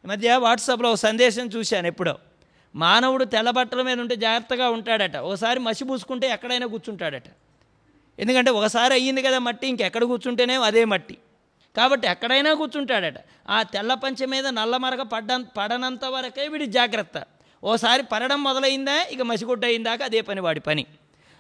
ఈ 0.05 0.09
మధ్య 0.09 0.37
వాట్సాప్లో 0.37 0.91
ఒక 0.91 0.97
సందేశం 0.97 1.47
చూశాను 1.47 1.87
ఎప్పుడో. 1.87 2.18
మానవుడు 2.75 3.25
తెల్ల 3.25 3.51
బట్టల 3.51 3.83
మీద 3.83 4.01
ఉంటే 4.01 4.16
జాగ్రత్తగా 4.16 4.71
ఉంటాడట. 4.71 5.16
ఓసారి 5.16 5.61
మసి 5.61 5.85
పూసుకుంటే 5.85 6.27
ఎక్కడైనా 6.31 6.66
కూర్చుంటాడట. 6.66 7.29
ఎందుకంటే 8.18 8.51
ఒకసారి 8.51 8.95
అయ్యింది 8.95 9.23
కదా 9.23 9.39
మట్టి 9.39 9.66
ఇంకెక్కడ 9.66 10.05
కూర్చుంటేనే 10.05 10.55
అదే 10.55 10.85
మట్టి. 10.85 11.18
కాబట్టి 11.77 12.07
ఎక్కడైనా 12.09 12.55
కూర్చుంటాడట. 12.55 13.14
ఆ 13.51 13.62
తెల్ల 13.62 13.95
పంచ 13.95 14.25
మీద 14.25 14.47
నల్ల 14.47 14.77
మరక 14.77 15.03
పడ్డ 15.03 15.45
పడనంత 15.59 16.05
వరకే 16.05 16.49
వీడి 16.49 16.66
జాగ్రత్త. 16.66 17.25
ఓసారి 17.64 18.03
పడడం 18.03 18.43
మొదలైందా 18.43 19.03
ఇక 19.11 19.23
మసిగుడ్డ 19.23 19.64
అయిందాక 19.64 20.03
అదే 20.03 20.21
పని 20.21 20.41
వాడి 20.41 20.61
పని. 20.61 20.87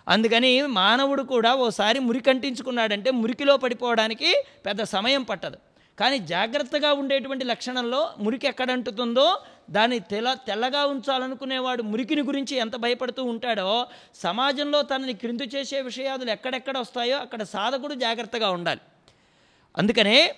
అందుకని 0.08 0.62
మానవుడు 0.62 1.22
కూడా 1.22 1.54
ఓసారి 1.54 1.98
మురికంటించుకున్నాడంటే 1.98 3.10
మురికిలో 3.10 3.56
పడిపోవడానికి 3.56 4.44
పెద్ద 4.66 4.82
సమయం 4.82 5.22
పట్టదు. 5.22 5.58
కానీ 6.00 6.18
జాగ్రత్తగా 6.18 6.92
ఉండేటువంటి 6.92 7.44
లక్షణంలో 7.44 8.14
మురికి 8.18 8.46
ఎక్కడంటుతుందో 8.46 9.38
దాన్ని 9.70 9.98
తెల 10.00 10.34
తెల్లగా 10.34 10.86
ఉంచాలనుకునేవాడు 10.86 11.82
మురికిని 11.82 12.22
గురించి 12.22 12.56
ఎంత 12.56 12.76
భయపడుతూ 12.76 13.24
ఉంటాడో 13.24 13.86
సమాజంలో 14.14 14.82
తనని 14.82 15.14
క్రిందు 15.14 15.42
చేసే 15.42 15.80
విషయాలు 15.80 16.30
ఎక్కడెక్కడ 16.30 16.78
వస్తాయో 16.78 17.18
అక్కడ 17.18 17.42
సాధకుడు 17.42 17.94
జాగ్రత్తగా 17.94 18.50
ఉండాలి. 18.50 18.80
అందుకనే 19.76 20.34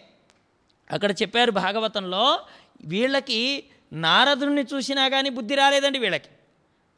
అక్కడ 0.91 1.11
చెప్పారు 1.23 1.51
భాగవతంలో 1.51 2.41
వీళ్ళకి 2.85 3.65
నారదుడిని 3.93 4.65
చూసినా 4.75 5.09
కానీ 5.09 5.31
బుద్ధి 5.31 5.55
రాలేదండి 5.55 5.99
వీళ్ళకి. 5.99 6.29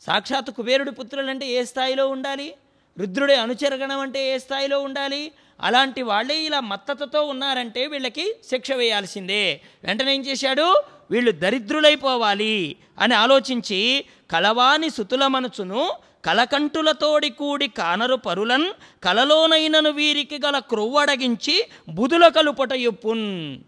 సాక్షాత్ 0.00 0.50
కుబేరుడి 0.50 0.90
పుత్రులంటే 0.90 1.46
ఏ 1.46 1.64
స్థాయిలో 1.64 2.08
ఉండాలి? 2.08 2.54
రుద్రుడి 2.98 3.34
అనుచరగణం 3.34 4.00
అంటే 4.00 4.34
ఏ 4.34 4.38
స్థాయిలో 4.38 4.80
ఉండాలి? 4.80 5.32
అలాంటి 5.60 6.02
వాళ్ళే 6.02 6.36
ఇలా 6.38 6.60
మత్తతతో 6.60 7.22
ఉన్నారంటే 7.22 7.86
వీళ్ళకి 7.86 8.36
శిక్ష 8.50 8.72
వేయాల్సిందే. 8.72 9.60
వెంటనే 9.84 10.14
ఏం 10.14 10.22
చేశాడు? 10.26 10.82
వీళ్ళు 11.10 11.30
దరిద్రులైపోవాలి 11.32 12.76
అని 12.98 13.14
ఆలోచించి 13.14 14.04
కలవాని 14.30 14.90
సుతుల 14.90 15.26
మనసును 15.26 15.90
కలకంటులతోడి 16.24 17.30
కూడి 17.30 17.68
కానరు 17.68 18.14
పరులన్ 18.14 18.72
కలలోనైనను 19.04 19.90
వీరికి 19.90 20.40
గల 20.46 20.58
క్రొవ్వడగించి 20.58 21.66
బుధుల 21.88 22.28
కలుపట 22.28 22.72
ఎప్పున్. 22.72 23.58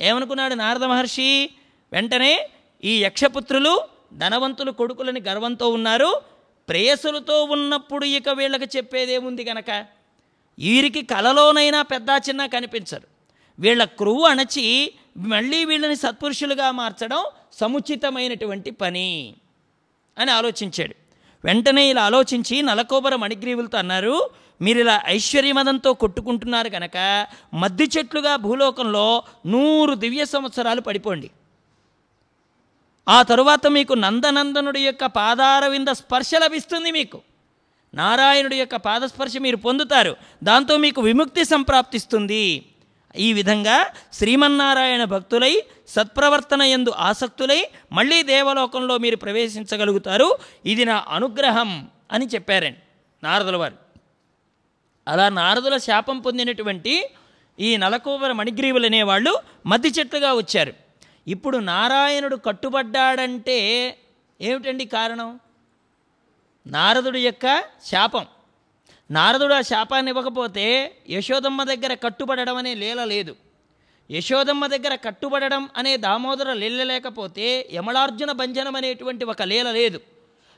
ఏమనుకున్నాడు 0.00 0.54
నారద 0.54 0.84
మహర్షి? 0.84 1.50
వెంటనే 1.92 2.50
ఈ 2.84 3.02
యక్షపుత్రులు 3.02 3.82
ధనవంతులు 4.14 4.70
కొడుకులని 4.70 5.20
గర్వంతో 5.20 5.68
ఉన్నారు. 5.68 6.22
ప్రేయసులతో 6.68 7.44
ఉన్నప్పుడు 7.44 8.04
ఇక 8.04 8.28
వీళ్ళకి 8.28 8.76
చెప్పేదేముంది 8.76 9.44
గనక? 9.44 10.01
వీరికి 10.62 11.02
కలలోనైనా 11.02 11.82
పెద్ద 11.82 12.06
చిన్న 12.28 12.46
కనిపించరు 12.46 13.06
వీళ్ళ 13.58 13.84
క్రువు 13.84 14.22
అణచి 14.22 14.94
మళ్ళీ 15.16 15.64
వీళ్ళని 15.64 15.96
సత్పురుషులుగా 15.96 16.70
మార్చడం 16.70 17.24
సముచితమైనటువంటి 17.52 18.70
పని 18.70 19.34
అని 20.18 20.30
ఆలోచించాడు. 20.30 20.94
వెంటనే 21.44 21.90
ఇలా 21.90 22.02
ఆలోచించి 22.02 22.62
నలకోబర 22.62 23.14
మణిగ్రీవులతో 23.16 23.78
అన్నారు 23.78 24.30
మీరు 24.60 24.78
ఇలా 24.78 25.02
ఐశ్వర్యమదంతో 25.06 25.94
కొట్టుకుంటున్నారు 25.94 26.68
కనుక 26.68 27.26
మద్ది 27.54 27.88
చెట్లుగా 27.98 28.36
భూలోకంలో 28.36 29.22
నూరు 29.46 29.94
దివ్య 29.94 30.24
సంవత్సరాలు 30.24 30.80
పడిపోండి. 30.80 31.30
ఆ 33.08 33.22
తరువాత 33.22 33.66
మీకు 33.66 33.94
నందనందనుడి 33.94 34.80
యొక్క 34.80 35.06
పాదారవింద 35.06 35.88
స్పర్శ 35.88 36.30
లభిస్తుంది 36.34 36.90
మీకు. 36.90 37.20
నారాయణుడి 37.94 38.56
యొక్క 38.56 38.76
పాదస్పర్శ 38.76 39.36
మీరు 39.36 39.56
పొందుతారు. 39.56 40.16
దాంతో 40.42 40.76
మీకు 40.76 41.00
విముక్తి 41.02 41.44
సంప్రాప్తిస్తుంది. 41.44 42.64
ఈ 43.16 43.32
విధంగా 43.32 43.86
శ్రీమన్నారాయణ 44.12 45.04
భక్తులై 45.04 45.62
సత్ప్రవర్తన 45.88 46.62
ఎందు 46.62 46.90
ఆసక్తులై 46.90 47.68
మళ్ళీ 47.92 48.22
దేవలోకంలో 48.22 48.98
మీరు 48.98 49.16
ప్రవేశించగలుగుతారు. 49.16 50.36
ఇది 50.66 50.84
నా 50.84 51.04
అనుగ్రహం 51.08 51.88
అని 52.12 52.26
చెప్పారండి 52.26 52.78
నారదుల 53.22 53.56
వారు. 53.56 53.76
అలా 55.08 55.28
నారదుల 55.28 55.76
శాపం 55.76 56.18
పొందినటువంటి 56.18 57.10
ఈ 57.60 57.76
నలకోవర 57.76 58.32
మణిగ్రీవులు 58.32 58.86
అనేవాళ్ళు 58.86 59.38
మద్ది 59.66 59.88
చెట్లుగా 59.88 60.32
వచ్చారు. 60.34 60.72
ఇప్పుడు 61.28 61.58
నారాయణుడు 61.58 62.36
కట్టుబడ్డాడంటే 62.36 63.58
ఏమిటండి 64.40 64.84
కారణం? 64.84 65.40
నారదుడి 66.66 67.20
యొక్క 67.20 67.64
శాపం. 67.86 68.26
నారదుడు 69.10 69.54
ఆ 69.54 69.60
శాపాన్ని 69.60 70.10
ఇవ్వకపోతే 70.10 70.96
యశోదమ్మ 71.10 71.62
దగ్గర 71.62 71.94
కట్టుబడడం 71.94 72.56
అనే 72.56 72.74
లీల 72.74 73.04
లేదు. 73.04 73.36
యశోదమ్మ 74.10 74.66
దగ్గర 74.66 74.94
కట్టుబడడం 74.94 75.68
అనే 75.76 75.96
దామోదర 75.96 76.52
లీల 76.52 76.82
లేకపోతే 76.82 77.68
యమలార్జున 77.72 78.32
భంజనం 78.32 78.76
అనేటువంటి 78.76 79.24
ఒక 79.24 79.42
లీల 79.42 79.70
లేదు. 79.70 80.00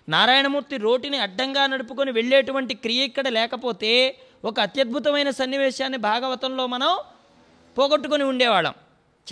నారాయణమూర్తి 0.08 0.76
రోటిని 0.76 1.18
అడ్డంగా 1.18 1.66
నడుపుకొని 1.66 2.12
వెళ్ళేటువంటి 2.12 2.74
క్రియ 2.74 3.04
ఇక్కడ 3.04 3.28
లేకపోతే 3.28 4.18
ఒక 4.44 4.60
అత్యద్భుతమైన 4.60 5.30
సన్నివేశాన్ని 5.30 5.98
భాగవతంలో 5.98 6.66
మనం 6.66 6.98
పోగొట్టుకొని 7.78 8.24
ఉండేవాళ్ళం. 8.24 8.74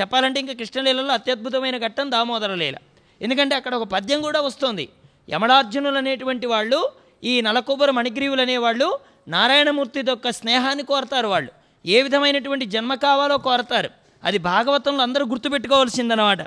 చెప్పాలంటే 0.01 0.41
ఇంకా 0.41 0.53
కృష్ణలీలలో 0.53 1.13
అత్యద్భుతమైన 1.13 1.79
ఘట్టం 1.79 2.11
దామోదర 2.11 2.55
లీల. 2.55 2.77
ఎందుకంటే 3.23 3.55
అక్కడ 3.55 3.75
ఒక 3.75 3.83
పద్యం 3.83 4.23
కూడా 4.23 4.41
వస్తుంది. 4.41 4.89
యమలార్జునులు 5.31 5.99
అనేటువంటి 5.99 6.47
వాళ్ళు 6.47 6.91
ఈ 7.25 7.41
నలకొబ్బర 7.41 7.91
మణిగ్రీవులు 7.91 8.43
అనేవాళ్ళు 8.43 8.99
నారాయణమూర్తి 9.29 10.05
యొక్క 10.09 10.31
స్నేహాన్ని 10.31 10.85
కోరతారు 10.85 11.27
వాళ్ళు. 11.27 11.53
ఏ 11.87 12.03
విధమైనటువంటి 12.03 12.67
జన్మ 12.67 12.95
కావాలో 12.95 13.39
కోరతారు. 13.39 13.91
అది 14.25 14.39
భాగవతంలో 14.39 15.03
అందరూ 15.03 15.27
గుర్తుపెట్టుకోవాల్సిందనమాట. 15.27 16.39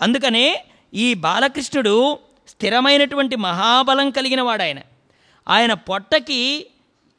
అందుకనే 0.00 0.64
ఈ 0.94 1.14
బాలకృష్ణుడు 1.14 2.18
స్థిరమైనటువంటి 2.48 3.36
మహాబలం 3.36 4.10
కలిగిన 4.10 4.42
వాడాయన 4.42 4.78
ఆయన 4.78 4.88
ఆయన 5.48 5.72
పొట్టకి 5.72 6.66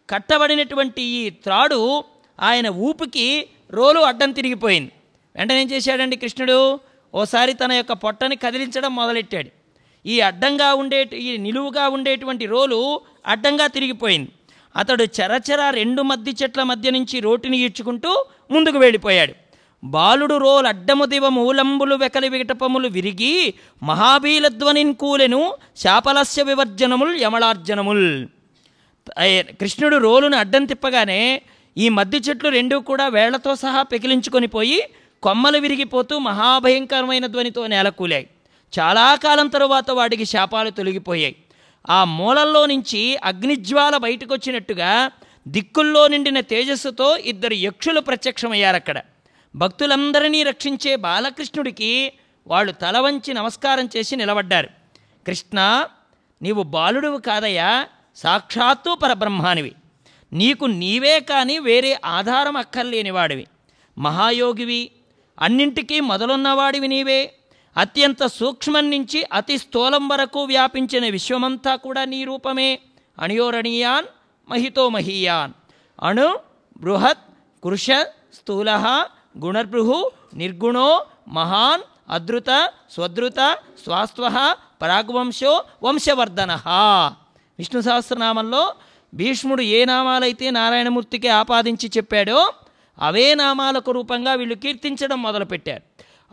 కట్టబడినటువంటి 0.09 1.01
ఈ 1.01 1.29
త్రాడు 1.29 2.03
ఆయన 2.39 2.69
ఊపికి 2.69 3.49
రోలు 3.71 3.99
అడ్డం 3.99 4.31
తిరిగిపోయింది. 4.31 4.91
వెంటనే 5.35 5.61
ఏం 5.61 5.71
చేశాడండి 5.71 6.15
కృష్ణుడు? 6.15 6.79
ఓసారి 7.15 7.53
తన 7.53 7.71
యొక్క 7.71 7.93
పొట్టని 7.93 8.35
కదిలించడం 8.35 8.95
మొదలెట్టాడు. 8.95 9.64
ఈ 10.05 10.15
అడ్డంగా 10.29 10.69
ఉండే 10.81 10.99
ఈ 11.27 11.31
నిలువుగా 11.45 11.85
ఉండేటువంటి 11.95 12.45
రోలు 12.53 12.79
అడ్డంగా 13.33 13.67
తిరిగిపోయింది. 13.75 14.29
అతడు 14.75 15.03
చరచర 15.17 15.61
రెండు 15.79 16.01
మద్ది 16.01 16.33
చెట్ల 16.41 16.61
మధ్య 16.71 16.91
నుంచి 16.97 17.17
రోటిని 17.25 17.57
ఈడ్చుకుంటూ 17.65 18.11
ముందుకు 18.53 18.77
వెళ్ళిపోయాడు. 18.77 19.33
బాలుడు 19.83 20.35
రోల్ 20.43 20.67
అడ్డము 20.71 21.05
దివ 21.05 21.25
మూలంబులు 21.37 21.95
వెకలి 21.95 22.29
వికటపములు 22.33 22.87
విరిగి 22.87 23.33
మహాబీలధ్వనిన్ 23.89 24.93
కూలెను 25.01 25.41
శాపలస్య 25.83 26.43
వివర్జనముల్ 26.43 27.13
యమలార్జనముల్. 27.23 28.07
కృష్ణుడు 29.59 29.97
రోలును 30.05 30.37
అడ్డం 30.37 30.63
తిప్పగానే 30.65 31.21
ఈ 31.77 31.87
మద్ది 31.97 32.19
చెట్లు 32.25 32.49
రెండు 32.49 32.75
కూడా 32.89 33.05
వేళ్ళతో 33.15 33.51
సహా 33.63 33.81
పెకిలించుకొని 33.91 34.47
పోయి 34.47 34.79
కొమ్మలు 35.23 35.57
విరిగిపోతూ 35.57 36.15
మహాభయంకరమైన 36.29 37.25
ధ్వనితో 37.33 37.61
నేలకూలాయి. 37.67 38.25
చాలా 38.79 39.15
కాలం 39.15 39.47
తరువాత 39.47 39.91
వాడికి 39.91 40.25
శాపాలు 40.25 40.69
తొలగిపోయాయి. 40.69 41.35
ఆ 41.89 42.03
మూలల్లో 42.03 42.65
నుంచి 42.65 43.17
అగ్నిజ్వాల 43.23 43.97
బయటకు 43.97 44.33
వచ్చినట్టుగా 44.33 45.11
దిక్కుల్లో 45.47 46.07
నిండిన 46.07 46.39
తేజస్సుతో 46.39 47.17
ఇద్దరు 47.17 47.53
యక్షులు 47.53 47.99
ప్రత్యక్షమయ్యారు 47.99 48.75
అక్కడ 48.75 49.01
భక్తులందరినీ 49.55 50.43
రక్షించే 50.43 50.95
బాలకృష్ణుడికి 50.95 52.13
వాళ్ళు 52.47 52.71
తల 52.71 52.99
వంచి 52.99 53.33
నమస్కారం 53.33 53.89
చేసి 53.97 54.15
నిలబడ్డారు. 54.15 54.69
కృష్ణ 55.27 55.85
నీవు 56.41 56.63
బాలుడువు 56.63 57.17
కాదయ్యా 57.17 57.87
సాక్షాత్తు 58.15 58.95
పరబ్రహ్మానివి. 59.03 59.71
నీకు 60.33 60.65
నీవే 60.65 61.19
కానీ 61.19 61.59
వేరే 61.59 61.99
ఆధారం 62.05 62.57
అక్కర్లేనివాడివి 62.57 63.45
మహాయోగివి 63.97 64.91
అన్నింటికీ 65.41 65.99
మొదలున్నవాడివి 65.99 66.87
నీవే. 66.87 67.33
అత్యంత 67.77 68.25
సూక్ష్మం 68.25 68.91
నుంచి 68.91 69.25
అతి 69.33 69.57
స్థూలం 69.57 70.07
వరకు 70.07 70.43
వ్యాపించిన 70.43 71.09
విశ్వమంతా 71.09 71.75
కూడా 71.75 72.05
నీ 72.05 72.23
రూపమే. 72.23 72.79
అణయోరణీయాన్ 73.19 74.05
మహితో 74.49 74.89
మహీయాన్ 74.89 75.53
అణు 76.05 76.39
బృహత్ 76.77 77.23
కృష 77.63 77.87
స్థూల 78.37 78.71
గుణర్భృహు 79.39 80.11
నిర్గుణో 80.33 81.05
మహాన్ 81.27 81.81
అదృత 82.09 82.51
స్వదృత 82.91 83.57
స్వాస్వ 83.83 84.55
ప్రాగ్వంశో 84.81 85.63
వంశవర్ధన. 85.83 86.51
విష్ణు 87.59 87.81
సహస్రనామంలో 87.81 88.73
భీష్ముడు 89.13 89.61
ఏ 89.61 89.85
నామాలైతే 89.85 90.51
నారాయణమూర్తికి 90.51 91.27
ఆపాదించి 91.27 91.87
చెప్పాడో 91.97 92.53
అవే 92.99 93.35
నామాలకు 93.35 93.91
రూపంగా 93.91 94.33
వీళ్ళు 94.33 94.55
కీర్తించడం 94.55 95.21
మొదలుపెట్టారు. 95.21 95.83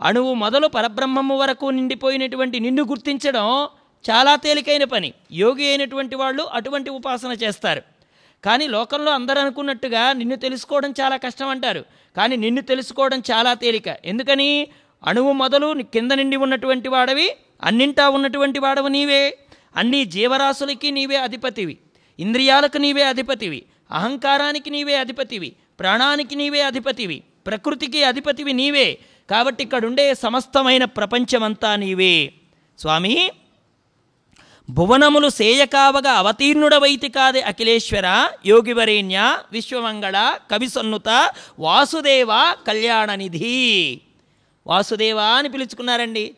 అణువు 0.03 0.33
మొదలు 0.33 0.67
పరబ్రహ్మము 0.67 1.37
వరకు 1.37 1.65
నిండిపోయినటువంటి 1.65 2.59
నిన్ను 2.59 2.83
గుర్తించడం 2.83 3.65
చాలా 4.11 4.35
తేలికైన 4.35 4.83
పని. 4.83 5.13
యోగి 5.31 5.67
అయినటువంటి 5.67 6.15
వాళ్ళు 6.15 6.43
అటువంటి 6.43 6.89
ఉపాసన 6.89 7.31
చేస్తారు. 7.31 7.81
కానీ 8.45 8.67
లోకంలో 8.67 9.11
అందరూ 9.11 9.41
అనుకున్నట్టుగా 9.41 10.13
నిన్ను 10.13 10.35
తెలుసుకోవడం 10.35 10.91
చాలా 10.91 11.17
కష్టం 11.17 11.47
అంటారు. 11.47 11.85
కానీ 12.17 12.35
నిన్ను 12.35 12.61
తెలుసుకోవడం 12.61 13.19
చాలా 13.19 13.53
తేలిక. 13.53 13.83
ఎందుకని? 14.05 14.67
అణువు 15.03 15.31
మొదలు 15.31 15.81
కింద 15.81 16.11
నిండి 16.11 16.35
ఉన్నటువంటి 16.35 16.89
వాడవి 16.89 17.35
అన్నింటా 17.63 18.09
ఉన్నటువంటి 18.09 18.59
వాడవు 18.59 18.87
నీవే. 18.87 19.37
అన్ని 19.75 20.05
జీవరాశులకి 20.05 20.91
నీవే 20.91 21.15
అధిపతివి. 21.15 21.77
ఇంద్రియాలకు 22.19 22.77
నీవే 22.77 23.03
అధిపతివి. 23.03 23.63
అహంకారానికి 23.91 24.69
నీవే 24.69 24.95
అధిపతివి. 24.95 25.53
ప్రాణానికి 25.79 26.35
నీవే 26.35 26.61
అధిపతివి. 26.61 27.23
ప్రకృతికి 27.47 28.03
అధిపతివి 28.03 28.53
నీవే. 28.53 28.97
కాబట్టి 29.29 29.63
ఇక్కడుండే 29.63 30.13
సమస్తమైన 30.13 30.85
ప్రపంచమంతా 30.85 31.75
నీవే. 31.75 32.33
స్వామి 32.79 33.31
భువనములు 34.69 35.29
సేయకావగా 35.29 36.11
అవతీర్ణుడవైతి 36.11 37.09
కాదే 37.09 37.41
అఖిలేశ్వర 37.41 38.29
యోగివరేణ్య 38.45 39.39
విశ్వమంగళ 39.51 40.37
కవిసన్నుత 40.51 41.31
వాసుదేవ 41.59 42.55
కళ్యాణనిధి. 42.67 44.01
వాసుదేవ 44.67 45.19
అని 45.19 45.49
పిలుచుకున్నారండి. 45.49 46.35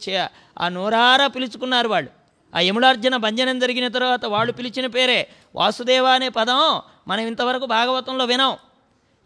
ఆ 0.59 0.69
నోరారా 0.69 1.27
పిలుచుకున్నారు 1.27 1.87
వాళ్ళు. 1.87 2.09
ఆ 2.55 2.59
యములార్జున 2.59 3.17
భంజనం 3.17 3.59
జరిగిన 3.59 3.87
తర్వాత 3.87 4.25
వాళ్ళు 4.25 4.53
పిలిచిన 4.53 4.85
పేరే 4.85 5.27
వాసుదేవ 5.55 6.05
అనే 6.05 6.29
పదం 6.29 6.81
మనం 7.07 7.27
ఇంతవరకు 7.27 7.65
భాగవతంలో 7.65 8.25
వినాం. 8.25 8.57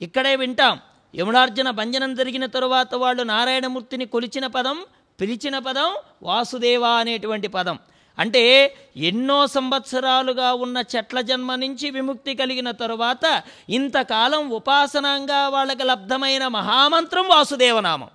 ఇక్కడే 0.02 0.36
వింటాం. 0.36 0.80
యమునార్జున 1.16 1.70
భంజనం 1.70 2.16
జరిగిన 2.16 2.46
తరువాత 2.46 2.96
వాళ్ళు 2.96 3.24
నారాయణమూర్తిని 3.24 4.06
కొలిచిన 4.06 4.48
పదం 4.48 4.84
పిలిచిన 5.22 5.58
పదం 5.58 5.96
వాసుదేవ 6.24 6.86
అనేటువంటి 6.86 7.48
పదం. 7.48 7.80
అంటే 8.20 8.76
ఎన్నో 8.98 9.48
సంవత్సరాలుగా 9.48 10.54
ఉన్న 10.54 10.84
చెట్ల 10.96 11.22
జన్మ 11.22 11.56
నుంచి 11.56 11.90
విముక్తి 11.90 12.36
కలిగిన 12.36 12.72
తరువాత 12.72 13.44
ఇంతకాలం 13.70 14.50
ఉపాసనంగా 14.50 15.50
వాళ్ళకి 15.50 15.84
లబ్ధమైన 15.84 16.48
మహామంత్రం 16.48 17.28
వాసుదేవనామం. 17.28 18.10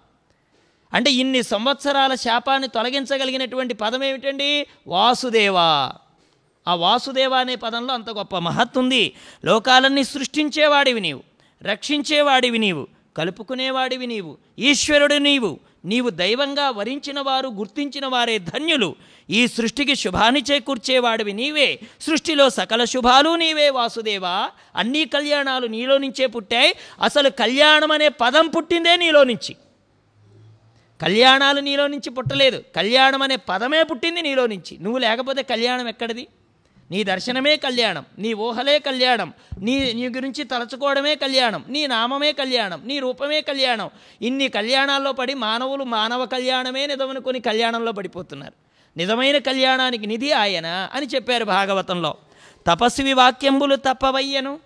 అంటే 0.94 1.12
ఇన్ని 1.12 1.42
సంవత్సరాల 1.42 2.14
శాపాన్ని 2.14 2.68
తొలగించగలిగినటువంటి 2.68 3.74
పదం 3.74 4.04
ఏమిటండి? 4.04 4.66
వాసుదేవ. 4.86 5.56
ఆ 6.68 6.74
వాసుదేవ 6.74 7.34
అనే 7.34 7.54
పదంలో 7.54 7.94
అంత 7.94 8.10
గొప్ప 8.10 8.38
మహత్తుంది 8.38 9.12
లోకాలన్నీ 9.44 10.04
సృష్టించేవాడివి 10.04 11.00
నీవు. 11.00 11.33
రక్షించేవాడివి 11.64 12.58
నీవు 12.58 12.86
కలుపుకునేవాడివి 13.16 14.06
నీవు 14.06 14.36
ఈశ్వరుడు 14.58 15.14
నీవు 15.14 15.60
నీవు 15.84 16.10
దైవంగా 16.10 16.70
వరించిన 16.70 17.20
వారు 17.20 17.48
గుర్తించిన 17.48 18.06
వారే 18.06 18.38
ధన్యులు. 18.38 18.96
ఈ 19.30 19.46
సృష్టికి 19.46 19.96
శుభాన్ని 19.96 20.42
చేకూర్చేవాడివి 20.50 21.32
నీవే. 21.32 21.80
సృష్టిలో 22.00 22.50
సకల 22.50 22.84
శుభాలు 22.84 23.36
నీవే 23.36 23.70
వాసుదేవా. 23.70 24.50
అన్ని 24.76 25.04
కళ్యాణాలు 25.04 25.66
నీలో 25.66 25.98
నుంచే 25.98 26.26
పుట్టాయి. 26.26 26.74
అసలు 27.02 27.30
కళ్యాణం 27.30 27.90
అనే 27.90 28.08
పదం 28.08 28.48
పుట్టిందే 28.48 28.96
నీలో 28.96 29.24
నుంచి. 29.24 29.56
కళ్యాణాలు 31.02 31.60
నీలో 31.60 31.86
నుంచి 31.86 32.10
పుట్టలేదు. 32.10 32.62
కళ్యాణం 32.76 33.22
అనే 33.22 33.36
పదమే 33.36 33.82
పుట్టింది 33.82 34.22
నీలో 34.22 34.46
నుంచి. 34.46 34.78
నువ్వు 34.80 34.98
లేకపోతే 34.98 35.42
కళ్యాణం 35.42 35.88
ఎక్కడిది? 35.88 36.26
నీ 36.90 37.04
దర్శనమే 37.04 37.56
కళ్యాణం 37.56 38.04
నీ 38.18 38.34
ఊహలే 38.34 38.78
కళ్యాణం 38.78 39.32
నీ 39.60 39.92
నీ 39.92 40.08
గురించి 40.08 40.44
తలచుకోవడమే 40.44 41.14
కళ్యాణం 41.14 41.64
నీ 41.68 41.86
నామమే 41.86 42.32
కళ్యాణం 42.32 42.82
నీ 42.84 42.98
రూపమే 42.98 43.40
కళ్యాణం. 43.40 43.90
ఇన్ని 44.22 44.48
కళ్యాణాల్లో 44.48 45.12
పడి 45.12 45.34
మానవులు 45.34 45.84
మానవ 45.84 46.26
కళ్యాణమే 46.26 46.86
నిజమనుకుని 46.86 47.40
కళ్యాణంలో 47.40 47.92
పడిపోతున్నారు. 47.92 48.52
నిజమైన 48.96 49.38
కళ్యాణానికి 49.38 50.06
నిధి 50.06 50.32
ఆయన 50.32 50.88
అని 50.92 51.06
చెప్పారు 51.06 51.44
భాగవతంలో. 51.44 52.14
తపస్వి 52.66 53.12
వాక్యంబులు 53.12 53.76
తప్పవయ్యను. 53.76 54.58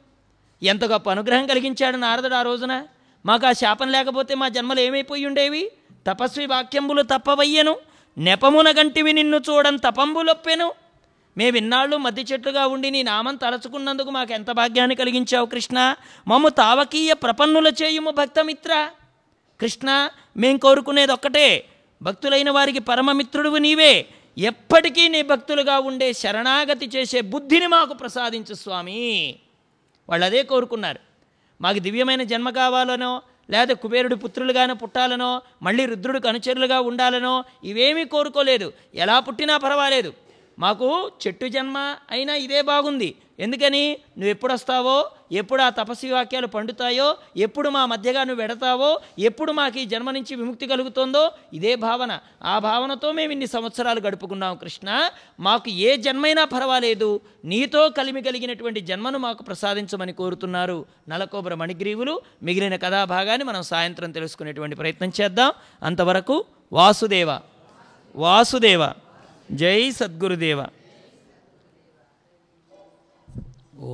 ఎంత 0.62 0.85
గొప్ప 0.85 1.11
అనుగ్రహం 1.11 1.47
కలిగించాడు 1.47 1.97
నారదుడు 1.97 2.35
ఆ 2.35 2.43
రోజున. 2.43 2.85
మాకు 3.27 3.47
ఆ 3.47 3.53
శాపం 3.53 3.89
లేకపోతే 3.89 4.35
మా 4.35 4.49
జన్మలు 4.49 4.81
ఏమైపోయి 4.81 5.27
ఉండేవి? 5.27 5.73
తపస్వి 6.07 6.47
వాక్యంబులు 6.47 7.03
తప్పవయ్యను. 7.03 7.77
నెపమున 8.19 8.71
గంటివి 8.71 9.12
నిన్ను 9.12 9.37
చూడం 9.37 9.77
తపంబులొప్పెను. 9.77 10.73
మేమిన్నాళ్ళు 11.39 11.97
మధ్య 11.97 12.22
చెట్లుగా 12.32 12.66
ఉండి 12.66 12.91
నీ 12.91 13.03
నామం 13.03 13.36
తలచుకున్నందుకు 13.36 14.11
మాకు 14.11 14.32
ఎంత 14.32 14.51
భాగ్యాన్ని 14.51 14.95
కలిగించావు 14.95 15.47
కృష్ణ? 15.47 15.95
మమ్ము 16.28 16.49
తావకీయ 16.49 17.12
ప్రపన్నుల 17.12 17.72
చేయుము 17.82 18.11
భక్తమిత్ర. 18.11 18.91
కృష్ణ 19.61 20.09
మేం 20.36 20.59
కోరుకునేది 20.59 21.12
ఒక్కటే. 21.12 21.64
భక్తులైన 22.03 22.51
వారికి 22.51 22.78
పరమమిత్రుడువు 22.78 23.57
నీవే. 23.57 24.07
ఎప్పటికీ 24.39 25.09
నీ 25.09 25.22
భక్తులుగా 25.22 25.78
ఉండే 25.78 26.12
శరణాగతి 26.12 26.86
చేసే 26.86 27.20
బుద్ధిని 27.20 27.66
మాకు 27.66 27.95
ప్రసాదించు 27.95 28.55
స్వామి. 28.55 29.36
వాళ్ళు 30.09 30.26
అదే 30.26 30.43
కోరుకున్నారు. 30.43 30.99
మాకు 31.61 31.78
దివ్యమైన 31.78 32.22
జన్మ 32.22 32.51
కావాలనో 32.51 33.22
లేదా 33.51 33.74
కుబేరుడి 33.74 34.16
పుత్రులుగానే 34.16 34.72
పుట్టాలనో 34.72 35.43
మళ్ళీ 35.62 35.86
రుద్రుడికి 35.86 36.28
అనుచరులుగా 36.28 36.80
ఉండాలనో 36.80 37.45
ఇవేమీ 37.64 38.05
కోరుకోలేదు. 38.05 38.72
ఎలా 38.95 39.20
పుట్టినా 39.20 39.57
పర్వాలేదు. 39.57 40.12
మాకు 40.59 41.13
చెట్టు 41.27 41.47
జన్మ 41.47 41.97
అయినా 42.11 42.35
ఇదే 42.35 42.63
బాగుంది. 42.63 43.15
ఎందుకని? 43.39 43.93
నువ్వు 43.93 44.31
ఎప్పుడు 44.31 44.53
వస్తావో 44.53 45.11
ఎప్పుడు 45.33 45.63
ఆ 45.63 45.69
తపస్వి 45.69 46.13
వాక్యాలు 46.13 46.47
పండుతాయో 46.47 47.17
ఎప్పుడు 47.37 47.69
మా 47.69 47.87
మధ్యగా 47.87 48.25
నువ్వు 48.25 48.43
వెడతావో 48.43 49.01
ఎప్పుడు 49.19 49.53
మాకు 49.53 49.79
ఈ 49.79 49.85
జన్మ 49.85 50.11
నుంచి 50.11 50.35
విముక్తి 50.35 50.67
కలుగుతుందో 50.67 51.31
ఇదే 51.53 51.75
భావన. 51.75 52.19
ఆ 52.45 52.59
భావనతో 52.59 53.13
మేము 53.13 53.33
ఇన్ని 53.33 53.47
సంవత్సరాలు 53.47 54.01
గడుపుకున్నాం 54.01 54.57
కృష్ణ. 54.57 55.11
మాకు 55.41 55.71
ఏ 55.71 55.97
జన్మైనా 55.97 56.45
పర్వాలేదు. 56.45 57.21
నీతో 57.45 57.89
కలిమి 57.89 58.23
కలిగినటువంటి 58.23 58.81
జన్మను 58.81 59.19
మాకు 59.19 59.43
ప్రసాదించమని 59.43 60.13
కోరుతున్నారు 60.13 60.87
నలకోబర 61.09 61.55
మణిగ్రీవులు. 61.55 62.21
మిగిలిన 62.43 62.77
కథాభాగాన్ని 62.77 63.45
మనం 63.45 63.63
సాయంత్రం 63.63 64.13
తెలుసుకునేటువంటి 64.13 64.77
ప్రయత్నం 64.77 65.13
చేద్దాం. 65.21 65.53
అంతవరకు 65.83 66.45
వాసుదేవ. 66.73 67.39
వాసుదేవ. 68.17 68.89
जय 69.51 69.91
सद्गुरुदेव। 69.93 70.65
ओ। 73.79 73.93